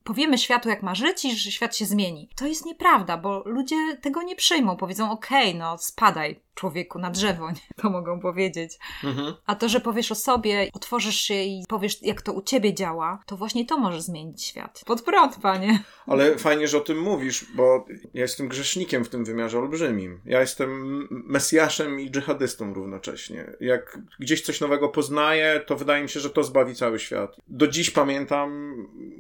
powiemy 0.04 0.38
światu, 0.38 0.70
jak 0.70 0.84
ma 0.84 0.96
żyć 0.96 1.26
i 1.26 1.36
że 1.36 1.52
świat 1.52 1.76
się 1.76 1.86
zmieni. 1.86 2.30
To 2.36 2.48
jest 2.48 2.66
nieprawda, 2.66 3.18
bo 3.18 3.44
ludzie 3.46 3.98
tego 4.02 4.24
nie 4.24 4.36
przyjmą. 4.36 4.78
Powiedzą, 4.78 5.12
okej, 5.12 5.56
no 5.56 5.78
spadaj, 5.78 6.42
człowieku, 6.56 7.00
na 7.00 7.12
drzewo, 7.12 7.52
nie? 7.52 7.58
to 7.82 7.90
mogą 7.90 8.20
powiedzieć. 8.20 8.78
Mhm. 9.04 9.34
A 9.46 9.56
to, 9.56 9.70
że 9.70 9.80
powiesz 9.80 10.12
o 10.12 10.16
sobie, 10.16 10.70
otworzysz 10.74 11.16
się 11.16 11.34
i 11.34 11.64
powiesz, 11.70 12.02
jak 12.02 12.22
to 12.22 12.34
u 12.34 12.42
ciebie 12.42 12.74
działa, 12.74 13.20
to 13.26 13.38
właśnie 13.38 13.66
to 13.66 13.78
może 13.78 14.02
zmienić 14.02 14.44
świat. 14.44 14.82
Pod 14.86 15.02
prąd, 15.02 15.36
panie. 15.42 15.84
Ale 16.08 16.38
fajnie, 16.38 16.68
że 16.68 16.78
o 16.78 16.82
tym 16.82 17.00
mówisz, 17.02 17.46
bo 17.56 17.86
ja 18.14 18.22
jestem 18.22 18.48
grzesznikiem 18.48 19.06
w 19.06 19.10
tym 19.10 19.26
wymiarze 19.26 19.60
olbrzymim. 19.60 20.22
Ja 20.26 20.40
jestem 20.40 21.08
mesjaszem 21.12 22.00
i 22.00 22.12
dżihadystą 22.12 22.74
równocześnie. 22.74 23.46
Jak 23.60 24.00
gdzieś 24.20 24.42
coś 24.42 24.62
nowego 24.62 24.90
poznaję, 24.90 25.62
to 25.68 25.76
wydaje 25.76 26.04
mi 26.04 26.10
się, 26.10 26.20
że 26.20 26.30
to 26.30 26.44
zbawi 26.44 26.76
cały 26.76 27.00
świat. 27.00 27.36
Do 27.48 27.68
dziś 27.68 27.90
pamiętam 27.90 28.76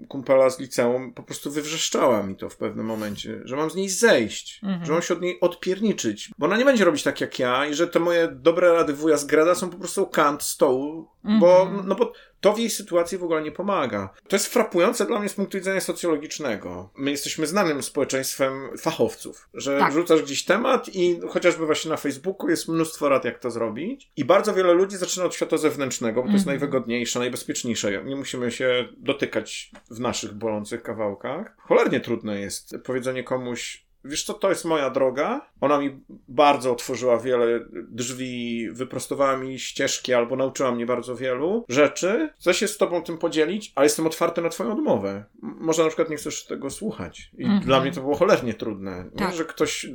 kumpela 0.10 0.50
z 0.50 0.60
liceum, 0.60 1.14
po 1.14 1.24
prostu 1.24 1.52
wywrzeszczała 1.52 2.24
mi 2.24 2.36
to 2.36 2.50
w 2.50 2.58
pewnym 2.58 2.86
momencie, 2.86 3.42
że 3.46 3.56
mam 3.56 3.70
z 3.72 3.76
niej 3.76 3.90
zejść, 3.90 4.60
Mhm. 4.64 4.86
że 4.86 4.94
mam 4.94 5.02
się 5.02 5.14
od 5.14 5.22
niej 5.22 5.40
odpierniczyć, 5.40 6.30
bo 6.38 6.46
ona 6.46 6.58
nie 6.58 6.66
będzie 6.66 6.86
robić 6.86 7.04
tak 7.22 7.40
jak 7.40 7.40
ja 7.40 7.66
i 7.66 7.74
że 7.74 7.88
te 7.88 8.00
moje 8.00 8.28
dobre 8.28 8.74
rady 8.74 8.94
wuja 8.94 9.18
z 9.18 9.26
Greda 9.26 9.56
są 9.56 9.70
po 9.70 9.78
prostu 9.78 10.08
kant 10.08 10.44
stołu, 10.44 11.08
bo, 11.40 11.62
Mhm. 11.62 11.88
no 11.88 11.96
bo 11.96 12.14
to 12.42 12.54
w 12.54 12.60
jej 12.60 12.70
sytuacji 12.70 13.18
w 13.18 13.24
ogóle 13.24 13.42
nie 13.42 13.52
pomaga. 13.52 14.10
To 14.28 14.36
jest 14.36 14.48
frapujące 14.48 15.06
dla 15.06 15.20
mnie 15.20 15.30
z 15.30 15.34
punktu 15.34 15.58
widzenia 15.58 15.82
socjologicznego. 15.82 16.90
My 16.98 17.12
jesteśmy 17.12 17.48
znanym 17.48 17.84
społeczeństwem 17.84 18.70
fachowców, 18.78 19.50
że 19.54 19.80
Tak. 19.80 19.94
rzucasz 19.94 20.22
gdzieś 20.22 20.46
temat 20.46 20.90
i 20.96 21.20
chociażby 21.30 21.66
właśnie 21.66 21.92
na 21.92 21.98
Facebooku 21.98 22.50
jest 22.50 22.68
mnóstwo 22.68 23.10
rad, 23.10 23.26
jak 23.26 23.40
to 23.40 23.52
zrobić. 23.52 24.12
I 24.18 24.26
bardzo 24.26 24.54
wiele 24.54 24.74
ludzi 24.74 24.98
zaczyna 24.98 25.26
od 25.26 25.36
świata 25.36 25.58
zewnętrznego, 25.58 26.22
bo 26.22 26.28
to 26.28 26.34
jest 26.34 26.44
Mhm. 26.48 26.60
najwygodniejsze, 26.60 27.20
najbezpieczniejsze. 27.20 28.04
Nie 28.04 28.16
musimy 28.16 28.52
się 28.52 28.88
dotykać 28.98 29.72
w 29.92 30.00
naszych 30.00 30.34
bolących 30.34 30.84
kawałkach. 30.84 31.56
Cholernie 31.58 32.00
trudne 32.00 32.40
jest 32.40 32.76
powiedzenie 32.84 33.24
komuś, 33.24 33.86
wiesz 34.06 34.24
co, 34.24 34.34
to 34.34 34.50
jest 34.50 34.66
moja 34.66 34.90
droga. 34.90 35.50
Ona 35.62 35.80
mi 35.80 36.00
bardzo 36.28 36.72
otworzyła 36.72 37.18
wiele 37.20 37.60
drzwi, 37.90 38.68
wyprostowała 38.72 39.38
mi 39.38 39.60
ścieżki 39.60 40.14
albo 40.14 40.36
nauczyła 40.36 40.72
mnie 40.72 40.86
bardzo 40.86 41.16
wielu 41.16 41.66
rzeczy. 41.70 42.30
Chcę 42.40 42.54
się 42.54 42.68
z 42.68 42.78
tobą 42.78 43.04
tym 43.04 43.18
podzielić, 43.18 43.72
ale 43.76 43.86
jestem 43.86 44.08
otwarty 44.08 44.42
na 44.42 44.50
twoją 44.50 44.72
odmowę. 44.72 45.26
Może 45.42 45.82
na 45.84 45.88
przykład 45.90 46.10
nie 46.10 46.16
chcesz 46.18 46.46
tego 46.46 46.70
słuchać. 46.70 47.32
I 47.38 47.44
Mhm. 47.44 47.62
dla 47.62 47.82
mnie 47.82 47.92
to 47.92 48.02
było 48.02 48.16
cholernie 48.16 48.54
trudne. 48.54 49.06
Nie, 49.14 49.20
Tak. 49.20 49.36
że 49.36 49.46
ktoś... 49.46 49.86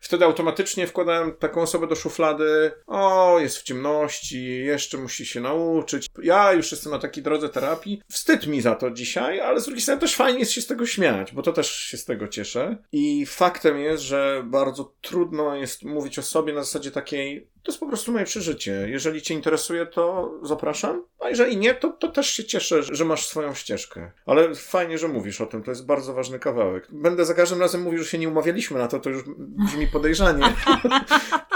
Wtedy 0.00 0.24
automatycznie 0.24 0.86
wkładałem 0.86 1.32
taką 1.34 1.60
osobę 1.62 1.86
do 1.86 1.94
szuflady. 1.94 2.72
O, 2.86 3.36
jest 3.40 3.58
w 3.58 3.62
ciemności, 3.62 4.64
jeszcze 4.64 4.98
musi 4.98 5.26
się 5.26 5.40
nauczyć. 5.40 6.06
Ja 6.22 6.52
już 6.52 6.72
jestem 6.72 6.92
na 6.92 6.98
takiej 6.98 7.22
drodze 7.22 7.48
terapii. 7.48 8.02
Wstyd 8.08 8.46
mi 8.46 8.60
za 8.60 8.74
to 8.74 8.90
dzisiaj, 8.90 9.40
ale 9.40 9.60
z 9.60 9.64
drugiej 9.64 9.82
strony 9.82 10.00
też 10.00 10.14
fajnie 10.16 10.38
jest 10.38 10.52
się 10.52 10.60
z 10.60 10.66
tego 10.66 10.86
śmiać, 10.86 11.32
bo 11.32 11.42
to 11.42 11.52
też 11.52 11.70
się 11.72 11.96
z 11.96 12.04
tego 12.04 12.28
cieszę. 12.28 12.76
I 12.92 13.26
faktem 13.56 13.78
jest, 13.78 14.02
że 14.02 14.42
bardzo 14.46 14.92
trudno 15.00 15.54
jest 15.54 15.82
mówić 15.82 16.18
o 16.18 16.22
sobie 16.22 16.52
na 16.52 16.62
zasadzie 16.62 16.90
takiej, 16.90 17.48
to 17.62 17.72
jest 17.72 17.80
po 17.80 17.86
prostu 17.86 18.12
moje 18.12 18.24
przeżycie. 18.24 18.86
Jeżeli 18.88 19.22
cię 19.22 19.34
interesuje, 19.34 19.86
to 19.86 20.34
zapraszam, 20.42 21.04
a 21.20 21.28
jeżeli 21.28 21.56
nie, 21.56 21.74
to, 21.74 21.90
to 21.90 22.08
też 22.08 22.30
się 22.30 22.44
cieszę, 22.44 22.82
że 22.82 23.04
masz 23.04 23.26
swoją 23.26 23.54
ścieżkę. 23.54 24.10
Ale 24.26 24.54
fajnie, 24.54 24.98
że 24.98 25.08
mówisz 25.08 25.40
o 25.40 25.46
tym, 25.46 25.62
to 25.62 25.70
jest 25.70 25.86
bardzo 25.86 26.14
ważny 26.14 26.38
kawałek. 26.38 26.88
Będę 26.92 27.24
za 27.24 27.34
każdym 27.34 27.60
razem 27.60 27.82
mówił, 27.82 27.98
że 27.98 28.10
się 28.10 28.18
nie 28.18 28.28
umawialiśmy 28.28 28.78
na 28.78 28.88
to, 28.88 29.00
to 29.00 29.10
już 29.10 29.22
brzmi 29.38 29.86
podejrzanie. 29.86 30.44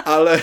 ale, 0.05 0.41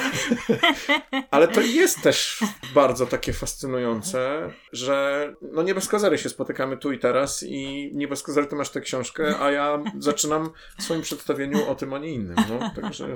ale 1.32 1.48
to 1.48 1.62
jest 1.62 2.02
też 2.02 2.40
bardzo 2.74 3.06
takie 3.06 3.34
fascynujące, 3.34 4.52
że 4.72 5.28
no 5.42 5.64
nie 5.64 5.76
bez 5.76 5.88
kozery 5.88 6.18
się 6.18 6.30
spotykamy 6.30 6.78
tu 6.78 6.92
i 6.92 7.00
teraz 7.00 7.44
i 7.44 7.92
nie 7.94 8.08
bez 8.08 8.24
kozery 8.24 8.48
ty 8.48 8.56
masz 8.56 8.70
tę 8.70 8.82
książkę, 8.82 9.40
a 9.40 9.52
ja 9.52 9.84
zaczynam 10.00 10.50
w 10.80 10.84
swoim 10.84 11.02
przedstawieniu 11.02 11.47
o 11.68 11.76
tym, 11.76 11.94
a 11.94 12.00
nie 12.00 12.10
innym. 12.10 12.36
No, 12.50 12.70
także 12.82 13.16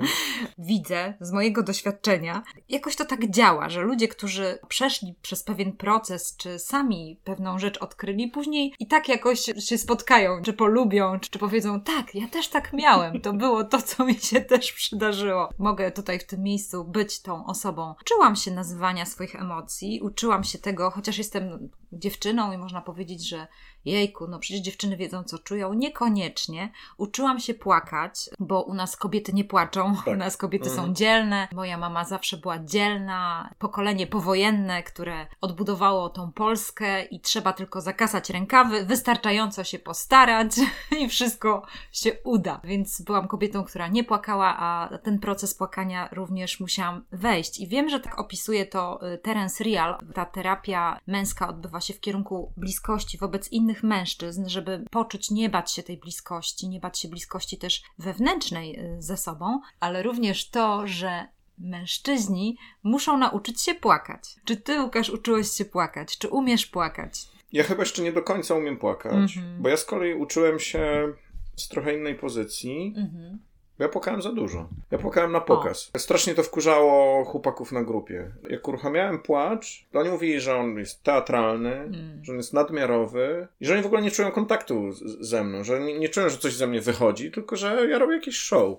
widzę 0.58 1.14
z 1.20 1.32
mojego 1.32 1.62
doświadczenia, 1.62 2.42
jakoś 2.68 2.96
to 2.96 3.04
tak 3.04 3.30
działa, 3.30 3.68
że 3.68 3.80
ludzie, 3.80 4.08
którzy 4.08 4.58
przeszli 4.68 5.14
przez 5.22 5.42
pewien 5.42 5.72
proces, 5.72 6.36
czy 6.36 6.58
sami 6.58 7.20
pewną 7.24 7.58
rzecz 7.58 7.78
odkryli, 7.78 8.28
później 8.28 8.74
i 8.78 8.86
tak 8.86 9.08
jakoś 9.08 9.40
się 9.58 9.78
spotkają, 9.78 10.42
czy 10.42 10.52
polubią, 10.52 11.20
czy 11.20 11.38
powiedzą, 11.38 11.80
tak, 11.80 12.14
ja 12.14 12.28
też 12.28 12.48
tak 12.48 12.72
miałem, 12.72 13.20
to 13.20 13.32
było 13.32 13.64
to, 13.64 13.82
co 13.82 14.04
mi 14.04 14.14
się 14.14 14.40
też 14.52 14.72
przydarzyło. 14.72 15.48
Mogę 15.58 15.90
tutaj 15.90 16.18
w 16.18 16.26
tym 16.26 16.42
miejscu 16.42 16.84
być 16.84 17.22
tą 17.22 17.46
osobą. 17.46 17.94
Uczyłam 18.00 18.36
się 18.36 18.50
nazywania 18.50 19.06
swoich 19.06 19.36
emocji, 19.36 20.00
uczyłam 20.00 20.44
się 20.44 20.58
tego, 20.58 20.90
chociaż 20.90 21.18
jestem 21.18 21.70
dziewczyną 21.92 22.52
i 22.52 22.58
można 22.58 22.80
powiedzieć, 22.80 23.28
że 23.28 23.46
jejku, 23.84 24.26
no 24.28 24.38
przecież 24.38 24.62
dziewczyny 24.62 24.96
wiedzą, 24.96 25.24
co 25.24 25.38
czują. 25.38 25.74
Niekoniecznie. 25.74 26.72
Uczyłam 26.96 27.40
się 27.40 27.54
płakać, 27.54 28.30
bo 28.38 28.62
u 28.62 28.74
nas 28.74 28.96
kobiety 28.96 29.32
nie 29.32 29.44
płaczą, 29.44 29.94
Tak. 30.04 30.06
u 30.06 30.16
nas 30.16 30.36
kobiety 30.36 30.64
są 30.70 30.76
Mhm. 30.76 30.94
dzielne. 30.94 31.48
Moja 31.52 31.78
mama 31.78 32.04
zawsze 32.04 32.36
była 32.36 32.58
dzielna. 32.58 33.50
Pokolenie 33.58 34.06
powojenne, 34.06 34.82
które 34.82 35.26
odbudowało 35.40 36.08
tą 36.08 36.32
Polskę 36.32 37.02
i 37.04 37.20
trzeba 37.20 37.52
tylko 37.52 37.80
zakasać 37.80 38.30
rękawy, 38.30 38.84
wystarczająco 38.84 39.64
się 39.64 39.78
postarać 39.78 40.50
i 41.00 41.08
wszystko 41.08 41.66
się 41.92 42.12
uda. 42.24 42.60
Więc 42.64 43.02
byłam 43.02 43.28
kobietą, 43.28 43.64
która 43.64 43.88
nie 43.88 44.04
płakała, 44.04 44.56
a 44.58 44.98
ten 44.98 45.18
proces 45.18 45.54
płakania 45.54 46.08
również 46.12 46.60
musiałam 46.60 47.04
wejść. 47.12 47.60
I 47.60 47.68
wiem, 47.68 47.88
że 47.88 48.00
tak 48.00 48.18
opisuje 48.20 48.66
to 48.66 49.12
y, 49.14 49.18
Terence 49.18 49.64
Real. 49.64 49.98
Ta 50.14 50.24
terapia 50.24 51.00
męska 51.06 51.48
odbywa 51.48 51.80
się 51.86 51.94
w 51.94 52.00
kierunku 52.00 52.52
bliskości 52.56 53.18
wobec 53.18 53.52
innych 53.52 53.82
mężczyzn, 53.82 54.48
żeby 54.48 54.84
poczuć, 54.90 55.30
nie 55.30 55.48
bać 55.50 55.72
się 55.72 55.82
tej 55.82 55.96
bliskości, 55.96 56.68
nie 56.68 56.80
bać 56.80 56.98
się 56.98 57.08
bliskości 57.08 57.58
też 57.58 57.82
wewnętrznej 57.98 58.80
y, 58.80 59.02
ze 59.02 59.16
sobą, 59.16 59.60
ale 59.80 60.02
również 60.02 60.48
to, 60.50 60.86
że 60.86 61.26
mężczyźni 61.58 62.56
muszą 62.82 63.18
nauczyć 63.18 63.62
się 63.62 63.74
płakać. 63.74 64.22
Czy 64.44 64.56
ty, 64.56 64.80
Łukasz, 64.82 65.10
uczyłeś 65.10 65.50
się 65.50 65.64
płakać? 65.64 66.18
Czy 66.18 66.28
umiesz 66.28 66.66
płakać? 66.66 67.28
ja 67.52 67.64
chyba 67.64 67.82
jeszcze 67.82 68.02
nie 68.02 68.12
do 68.12 68.22
końca 68.22 68.54
umiem 68.54 68.76
płakać, 68.78 69.36
Mhm. 69.36 69.62
bo 69.62 69.68
ja 69.68 69.76
z 69.76 69.84
kolei 69.84 70.14
uczyłem 70.14 70.58
się 70.58 71.12
z 71.56 71.68
trochę 71.68 71.94
innej 71.94 72.14
pozycji. 72.14 72.94
Mhm. 72.96 73.38
Ja 73.78 73.88
płakałem 73.88 74.22
za 74.22 74.32
dużo. 74.32 74.68
Ja 74.90 74.98
płakałem 74.98 75.32
na 75.32 75.40
pokaz. 75.40 75.90
Strasznie 75.96 76.34
to 76.34 76.42
wkurzało 76.42 77.24
chłopaków 77.24 77.72
na 77.72 77.82
grupie. 77.84 78.30
Jak 78.50 78.68
uruchamiałem 78.68 79.18
płacz, 79.18 79.86
to 79.92 79.98
oni 79.98 80.10
mówili, 80.10 80.40
że 80.40 80.56
on 80.56 80.78
jest 80.78 81.02
teatralny, 81.02 81.72
Mm. 81.72 82.24
że 82.24 82.32
on 82.32 82.38
jest 82.38 82.52
nadmiarowy 82.52 83.48
i 83.60 83.66
że 83.66 83.72
oni 83.74 83.82
w 83.82 83.86
ogóle 83.86 84.02
nie 84.02 84.10
czują 84.10 84.30
kontaktu 84.30 84.92
z, 84.92 85.00
ze 85.28 85.44
mną, 85.44 85.64
że 85.64 85.80
nie, 85.80 85.98
nie 85.98 86.08
czują, 86.08 86.28
że 86.28 86.38
coś 86.38 86.54
ze 86.54 86.66
mnie 86.66 86.80
wychodzi, 86.80 87.30
tylko 87.30 87.56
że 87.56 87.86
ja 87.90 87.98
robię 87.98 88.14
jakieś 88.14 88.36
show. 88.38 88.78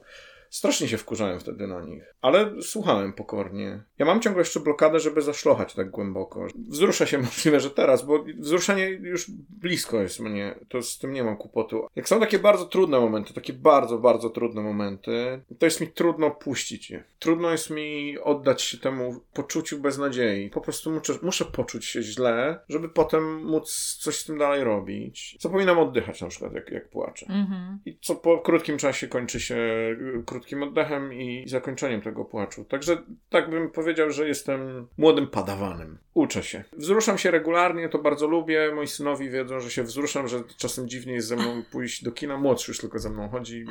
Strasznie 0.54 0.88
się 0.88 0.98
wkurzałem 0.98 1.40
wtedy 1.40 1.68
na 1.68 1.82
nich. 1.82 2.04
Ale 2.22 2.62
słuchałem 2.62 3.14
pokornie. 3.14 3.84
Ja 4.00 4.06
mam 4.06 4.22
ciągle 4.22 4.42
jeszcze 4.42 4.60
blokadę, 4.60 5.00
żeby 5.00 5.22
zaszlochać 5.22 5.74
tak 5.74 5.90
głęboko. 5.90 6.48
Wzrusza 6.70 7.06
się 7.06 7.18
możliwe, 7.28 7.60
że 7.60 7.70
teraz, 7.70 8.06
bo 8.06 8.26
wzruszenie 8.38 8.86
już 8.90 9.32
blisko 9.50 10.02
jest 10.02 10.20
mnie. 10.20 10.56
To 10.70 10.82
z 10.82 11.00
tym 11.00 11.14
nie 11.14 11.24
mam 11.24 11.38
kłopotu. 11.38 11.88
Jak 11.96 12.10
są 12.10 12.20
takie 12.20 12.40
bardzo 12.40 12.66
trudne 12.66 13.00
momenty, 13.00 13.34
takie 13.34 13.54
bardzo, 13.54 13.98
bardzo 13.98 14.30
trudne 14.30 14.62
momenty, 14.62 15.42
to 15.60 15.66
jest 15.66 15.82
mi 15.82 15.88
trudno 15.88 16.32
puścić 16.32 16.90
je. 16.90 17.04
Trudno 17.20 17.52
jest 17.52 17.70
mi 17.70 18.18
oddać 18.20 18.62
się 18.62 18.78
temu 18.78 19.22
poczuciu 19.34 19.80
beznadziei. 19.80 20.50
Po 20.50 20.62
prostu 20.62 20.92
muszę, 20.92 21.14
muszę 21.22 21.46
poczuć 21.46 21.86
się 21.86 22.02
źle, 22.02 22.60
żeby 22.70 22.90
potem 22.90 23.44
móc 23.46 23.98
coś 24.02 24.18
z 24.18 24.26
tym 24.26 24.38
dalej 24.38 24.64
robić. 24.64 25.38
Zapominam 25.40 25.80
oddychać 25.80 26.22
na 26.22 26.28
przykład, 26.28 26.54
jak, 26.54 26.72
jak 26.72 26.90
płaczę. 26.90 27.26
Mhm. 27.30 27.80
I 27.86 27.98
co 28.02 28.16
po 28.16 28.38
krótkim 28.38 28.78
czasie 28.78 29.08
kończy 29.08 29.40
się 29.40 29.56
y, 29.56 30.24
krótkim 30.44 30.64
oddechem 30.64 31.14
i 31.14 31.50
zakończeniem 31.50 32.02
tego 32.02 32.26
płaczu. 32.26 32.66
Także 32.66 32.98
tak 33.30 33.50
bym 33.50 33.72
powiedział, 33.72 34.12
że 34.12 34.28
jestem 34.28 34.88
młodym 34.98 35.28
padawanem. 35.28 35.98
Uczę 36.14 36.44
się. 36.44 36.64
Wzruszam 36.74 37.18
się 37.18 37.32
regularnie, 37.32 37.90
to 37.90 38.00
bardzo 38.00 38.28
lubię. 38.28 38.72
Moi 38.76 38.88
synowi 38.88 39.30
wiedzą, 39.30 39.60
że 39.60 39.72
się 39.72 39.84
wzruszam, 39.84 40.28
że 40.28 40.44
czasem 40.58 40.90
dziwnie 40.90 41.14
jest 41.14 41.28
ze 41.28 41.36
mną 41.36 41.64
pójść 41.72 42.04
do 42.04 42.12
kina. 42.12 42.38
Młodszy 42.38 42.72
już 42.72 42.80
tylko 42.80 43.00
ze 43.00 43.10
mną 43.10 43.30
chodzi. 43.30 43.66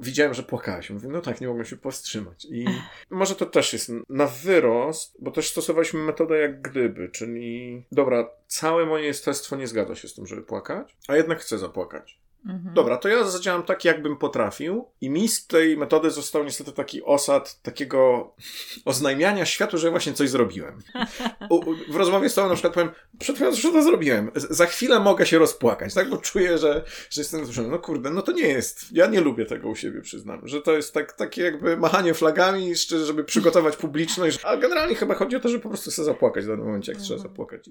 Widziałem, 0.00 0.34
że 0.34 0.42
płakałeś. 0.42 0.90
Mówię, 0.90 1.08
no 1.08 1.20
tak, 1.20 1.40
nie 1.40 1.48
mogłem 1.48 1.66
się 1.66 1.76
powstrzymać. 1.76 2.44
I 2.44 2.66
może 3.10 3.34
to 3.34 3.46
też 3.46 3.72
jest 3.72 3.92
na 4.08 4.26
wyrost, 4.26 5.16
bo 5.20 5.30
też 5.30 5.50
stosowaliśmy 5.50 6.00
metodę 6.00 6.38
jak 6.38 6.62
gdyby, 6.62 7.08
czyli 7.08 7.84
dobra, 7.92 8.30
całe 8.46 8.86
moje 8.86 9.04
jestestwo 9.04 9.56
nie 9.56 9.66
zgadza 9.66 9.94
się 9.94 10.08
z 10.08 10.14
tym, 10.14 10.26
żeby 10.26 10.42
płakać, 10.42 10.96
a 11.08 11.16
jednak 11.16 11.40
chcę 11.40 11.58
zapłakać. 11.58 12.18
Mhm. 12.48 12.74
Dobra, 12.74 12.96
to 12.96 13.08
ja 13.08 13.24
zadziałam 13.24 13.62
tak, 13.62 13.84
jakbym 13.84 14.16
potrafił. 14.16 14.84
I 15.00 15.10
mi 15.10 15.28
z 15.28 15.46
tej 15.46 15.76
metody 15.76 16.10
został 16.10 16.44
niestety 16.44 16.72
taki 16.72 17.02
osad 17.02 17.62
takiego 17.62 18.32
oznajmiania 18.84 19.46
światu, 19.46 19.78
że 19.78 19.90
właśnie 19.90 20.12
coś 20.12 20.30
zrobiłem. 20.30 20.78
U, 21.50 21.74
w 21.74 21.96
rozmowie 21.96 22.28
z 22.28 22.34
tobą 22.34 22.48
na 22.48 22.54
przykład 22.54 22.74
powiem, 22.74 22.90
przed 23.18 23.36
chwilą 23.36 23.50
już 23.50 23.62
to 23.62 23.82
zrobiłem. 23.82 24.30
Za 24.34 24.66
chwilę 24.66 25.00
mogę 25.00 25.26
się 25.26 25.38
rozpłakać, 25.38 25.94
tak? 25.94 26.10
Bo 26.10 26.16
czuję, 26.16 26.58
że, 26.58 26.84
że 27.10 27.20
jestem 27.20 27.42
wzruszony. 27.42 27.68
No 27.68 27.78
kurde, 27.78 28.10
no 28.10 28.22
to 28.22 28.32
nie 28.32 28.48
jest. 28.48 28.92
Ja 28.92 29.06
nie 29.06 29.20
lubię 29.20 29.46
tego 29.46 29.68
u 29.68 29.76
siebie, 29.76 30.00
przyznam. 30.00 30.48
Że 30.48 30.60
to 30.60 30.72
jest 30.72 30.94
tak, 30.94 31.12
takie 31.12 31.42
jakby 31.42 31.76
machanie 31.76 32.14
flagami, 32.14 32.68
jeszcze, 32.68 32.98
żeby 32.98 33.24
przygotować 33.24 33.76
publiczność. 33.76 34.38
A 34.44 34.56
generalnie 34.56 34.94
chyba 34.94 35.14
chodzi 35.14 35.36
o 35.36 35.40
to, 35.40 35.48
żeby 35.48 35.62
po 35.62 35.68
prostu 35.68 35.90
sobie 35.90 36.06
zapłakać 36.06 36.44
w 36.44 36.48
danym 36.48 36.66
momencie, 36.66 36.92
jak 36.92 37.00
trzeba 37.00 37.20
zapłakać. 37.20 37.70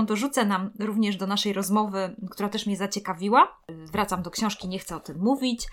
Którą 0.00 0.06
dorzucę 0.06 0.44
nam 0.44 0.70
również 0.78 1.16
do 1.16 1.26
naszej 1.26 1.52
rozmowy, 1.52 2.16
która 2.30 2.48
też 2.48 2.66
mnie 2.66 2.76
zaciekawiła, 2.76 3.60
wracam 3.68 4.22
do 4.22 4.30
książki, 4.30 4.68
nie 4.68 4.78
chcę 4.78 4.96
o 4.96 5.00
tym 5.00 5.18
mówić, 5.18 5.66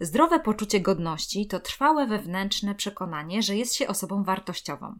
Zdrowe 0.00 0.40
poczucie 0.40 0.80
godności 0.80 1.46
to 1.46 1.60
trwałe 1.60 2.06
wewnętrzne 2.06 2.74
przekonanie, 2.74 3.42
że 3.42 3.56
jest 3.56 3.74
się 3.74 3.88
osobą 3.88 4.24
wartościową. 4.24 4.98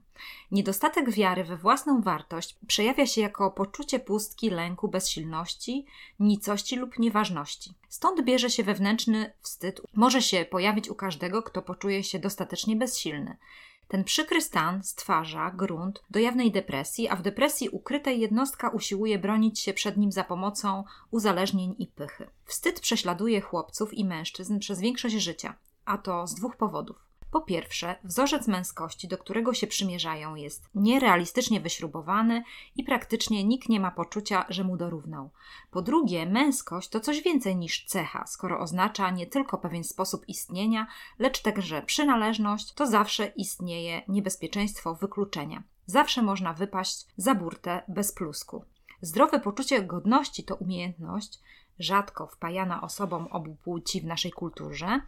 Niedostatek 0.50 1.10
wiary 1.10 1.44
we 1.44 1.56
własną 1.56 2.02
wartość 2.02 2.56
przejawia 2.66 3.06
się 3.06 3.20
jako 3.20 3.50
poczucie 3.50 4.00
pustki, 4.00 4.50
lęku, 4.50 4.88
bezsilności, 4.88 5.86
nicości 6.20 6.76
lub 6.76 6.98
nieważności. 6.98 7.74
Stąd 7.88 8.24
bierze 8.24 8.50
się 8.50 8.62
wewnętrzny 8.62 9.32
wstyd. 9.40 9.80
Może 9.94 10.22
się 10.22 10.44
pojawić 10.44 10.88
u 10.88 10.94
każdego, 10.94 11.42
kto 11.42 11.62
poczuje 11.62 12.04
się 12.04 12.18
dostatecznie 12.18 12.76
bezsilny. 12.76 13.36
Ten 13.88 14.04
przykry 14.04 14.40
stan 14.40 14.82
stwarza 14.82 15.50
grunt 15.50 16.02
do 16.10 16.18
jawnej 16.18 16.52
depresji, 16.52 17.08
a 17.08 17.16
w 17.16 17.22
depresji 17.22 17.68
ukrytej 17.68 18.20
jednostka 18.20 18.68
usiłuje 18.68 19.18
bronić 19.18 19.60
się 19.60 19.72
przed 19.72 19.96
nim 19.96 20.12
za 20.12 20.24
pomocą 20.24 20.84
uzależnień 21.10 21.74
i 21.78 21.86
pychy. 21.86 22.26
Wstyd 22.44 22.80
prześladuje 22.80 23.40
chłopców 23.40 23.94
i 23.94 24.04
mężczyzn 24.04 24.58
przez 24.58 24.80
większość 24.80 25.14
życia, 25.14 25.54
a 25.84 25.98
to 25.98 26.26
z 26.26 26.34
dwóch 26.34 26.56
powodów. 26.56 26.96
Po 27.34 27.40
pierwsze, 27.40 27.96
wzorzec 28.04 28.48
męskości, 28.48 29.08
do 29.08 29.18
którego 29.18 29.54
się 29.54 29.66
przymierzają, 29.66 30.34
jest 30.34 30.68
nierealistycznie 30.74 31.60
wyśrubowany 31.60 32.44
i 32.76 32.84
praktycznie 32.84 33.44
nikt 33.44 33.68
nie 33.68 33.80
ma 33.80 33.90
poczucia, 33.90 34.46
że 34.48 34.64
mu 34.64 34.76
dorównał. 34.76 35.30
Po 35.70 35.82
drugie, 35.82 36.26
męskość 36.26 36.88
to 36.88 37.00
coś 37.00 37.22
więcej 37.22 37.56
niż 37.56 37.84
cecha, 37.84 38.26
skoro 38.26 38.60
oznacza 38.60 39.10
nie 39.10 39.26
tylko 39.26 39.58
pewien 39.58 39.84
sposób 39.84 40.28
istnienia, 40.28 40.86
lecz 41.18 41.42
także 41.42 41.82
przynależność, 41.82 42.72
to 42.72 42.86
zawsze 42.86 43.26
istnieje 43.26 44.02
niebezpieczeństwo 44.08 44.94
wykluczenia. 44.94 45.62
Zawsze 45.86 46.22
można 46.22 46.52
wypaść 46.52 47.06
za 47.16 47.34
burtę 47.34 47.82
bez 47.88 48.12
plusku. 48.12 48.64
Zdrowe 49.00 49.40
poczucie 49.40 49.82
godności 49.82 50.44
to 50.44 50.54
umiejętność, 50.54 51.38
rzadko 51.78 52.26
wpajana 52.26 52.80
osobom 52.82 53.26
obu 53.26 53.56
płci 53.64 54.00
w 54.00 54.04
naszej 54.04 54.32
kulturze, 54.32 55.00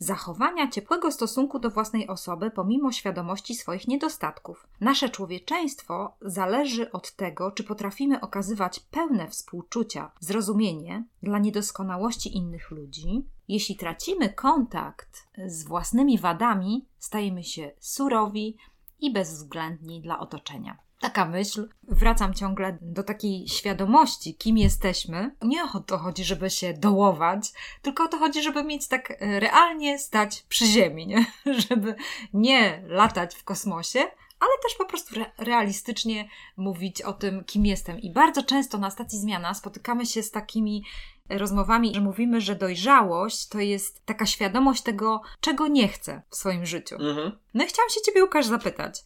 zachowania 0.00 0.68
ciepłego 0.68 1.12
stosunku 1.12 1.58
do 1.58 1.70
własnej 1.70 2.08
osoby 2.08 2.50
pomimo 2.50 2.92
świadomości 2.92 3.54
swoich 3.54 3.88
niedostatków. 3.88 4.66
Nasze 4.80 5.08
człowieczeństwo 5.08 6.16
zależy 6.20 6.92
od 6.92 7.12
tego, 7.12 7.52
czy 7.52 7.64
potrafimy 7.64 8.20
okazywać 8.20 8.80
pełne 8.80 9.28
współczucia, 9.28 10.10
zrozumienie 10.20 11.04
dla 11.22 11.38
niedoskonałości 11.38 12.36
innych 12.36 12.70
ludzi. 12.70 13.26
Jeśli 13.48 13.76
tracimy 13.76 14.28
kontakt 14.28 15.28
z 15.46 15.64
własnymi 15.64 16.18
wadami, 16.18 16.86
stajemy 16.98 17.44
się 17.44 17.70
surowi 17.80 18.56
i 19.00 19.12
bezwzględni 19.12 20.00
dla 20.00 20.18
otoczenia 20.18 20.89
taka 21.00 21.24
myśl. 21.24 21.68
Wracam 21.82 22.34
ciągle 22.34 22.78
do 22.80 23.02
takiej 23.02 23.48
świadomości, 23.48 24.34
kim 24.34 24.58
jesteśmy. 24.58 25.36
Nie 25.42 25.62
o 25.74 25.80
to 25.80 25.98
chodzi, 25.98 26.24
żeby 26.24 26.50
się 26.50 26.74
dołować, 26.74 27.52
tylko 27.82 28.04
o 28.04 28.08
to 28.08 28.18
chodzi, 28.18 28.42
żeby 28.42 28.64
mieć 28.64 28.88
tak 28.88 29.10
e, 29.10 29.40
realnie 29.40 29.98
stać 29.98 30.44
przy 30.48 30.66
ziemi, 30.66 31.06
nie? 31.06 31.26
żeby 31.68 31.94
nie 32.34 32.82
latać 32.86 33.34
w 33.34 33.44
kosmosie, 33.44 34.00
ale 34.40 34.52
też 34.62 34.74
po 34.78 34.84
prostu 34.84 35.14
re 35.14 35.30
realistycznie 35.38 36.28
mówić 36.56 37.02
o 37.02 37.12
tym, 37.12 37.44
kim 37.44 37.66
jestem. 37.66 38.00
I 38.00 38.12
bardzo 38.12 38.42
często 38.42 38.78
na 38.78 38.90
stacji 38.90 39.18
zmiana 39.18 39.54
spotykamy 39.54 40.06
się 40.06 40.22
z 40.22 40.30
takimi 40.30 40.84
rozmowami, 41.28 41.94
że 41.94 42.00
mówimy, 42.00 42.40
że 42.40 42.54
dojrzałość 42.54 43.48
to 43.48 43.58
jest 43.58 44.06
taka 44.06 44.26
świadomość 44.26 44.82
tego, 44.82 45.22
czego 45.40 45.68
nie 45.68 45.88
chcę 45.88 46.22
w 46.30 46.36
swoim 46.36 46.66
życiu. 46.66 46.94
Mhm. 46.94 47.38
No 47.54 47.64
i 47.64 47.66
chciałam 47.66 47.90
się 47.90 48.00
Ciebie, 48.00 48.22
Łukasz, 48.22 48.46
zapytać, 48.46 49.02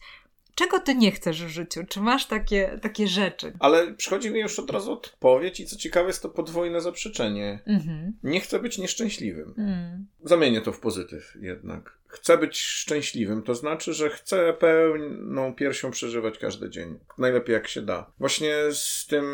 Czego 0.55 0.79
ty 0.79 0.95
nie 0.95 1.11
chcesz 1.11 1.43
w 1.43 1.47
życiu? 1.47 1.81
Czy 1.89 2.01
masz 2.01 2.25
takie, 2.25 2.79
takie 2.81 3.07
rzeczy? 3.07 3.53
Ale 3.59 3.93
przychodzi 3.93 4.31
mi 4.31 4.39
już 4.39 4.59
od 4.59 4.71
razu 4.71 4.91
odpowiedź 4.91 5.59
i 5.59 5.65
co 5.65 5.75
ciekawe 5.75 6.07
jest 6.07 6.21
to 6.21 6.29
podwójne 6.29 6.81
zaprzeczenie. 6.81 7.59
Mhm. 7.65 8.13
Nie 8.23 8.41
chcę 8.41 8.59
być 8.59 8.77
nieszczęśliwym. 8.77 9.53
Mm. 9.57 10.05
Zamienię 10.23 10.61
to 10.61 10.71
w 10.71 10.79
pozytyw 10.79 11.37
jednak. 11.41 11.97
Chcę 12.07 12.37
być 12.37 12.59
szczęśliwym, 12.59 13.41
to 13.43 13.55
znaczy, 13.55 13.93
że 13.93 14.09
chcę 14.09 14.53
pełną 14.53 15.53
piersią 15.53 15.91
przeżywać 15.91 16.37
każdy 16.37 16.69
dzień. 16.69 16.99
Najlepiej 17.17 17.53
jak 17.53 17.67
się 17.67 17.81
da. 17.81 18.11
Właśnie 18.19 18.55
z 18.71 19.07
tym 19.07 19.25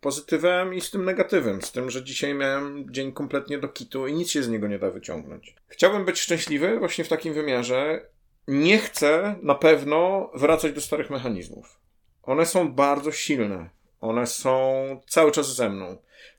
pozytywem 0.00 0.74
i 0.74 0.80
z 0.80 0.90
tym 0.90 1.04
negatywem. 1.04 1.62
Z 1.62 1.72
tym, 1.72 1.90
że 1.90 2.04
dzisiaj 2.04 2.34
miałem 2.34 2.92
dzień 2.92 3.12
kompletnie 3.12 3.58
do 3.58 3.68
kitu 3.68 4.06
i 4.06 4.14
nic 4.14 4.30
się 4.30 4.42
z 4.42 4.48
niego 4.48 4.68
nie 4.68 4.78
da 4.78 4.90
wyciągnąć. 4.90 5.54
Chciałbym 5.68 6.04
być 6.04 6.20
szczęśliwy 6.20 6.78
właśnie 6.78 7.04
w 7.04 7.08
takim 7.08 7.34
wymiarze, 7.34 8.06
nie 8.48 8.78
chcę 8.78 9.36
na 9.42 9.54
pewno 9.54 10.30
wracać 10.34 10.72
do 10.72 10.80
starych 10.80 11.10
mechanizmów. 11.10 11.78
One 12.22 12.46
są 12.46 12.72
bardzo 12.72 13.12
silne. 13.12 13.70
One 14.00 14.26
są 14.26 15.00
cały 15.08 15.32
czas 15.32 15.54
ze 15.54 15.70
mną. 15.70 15.96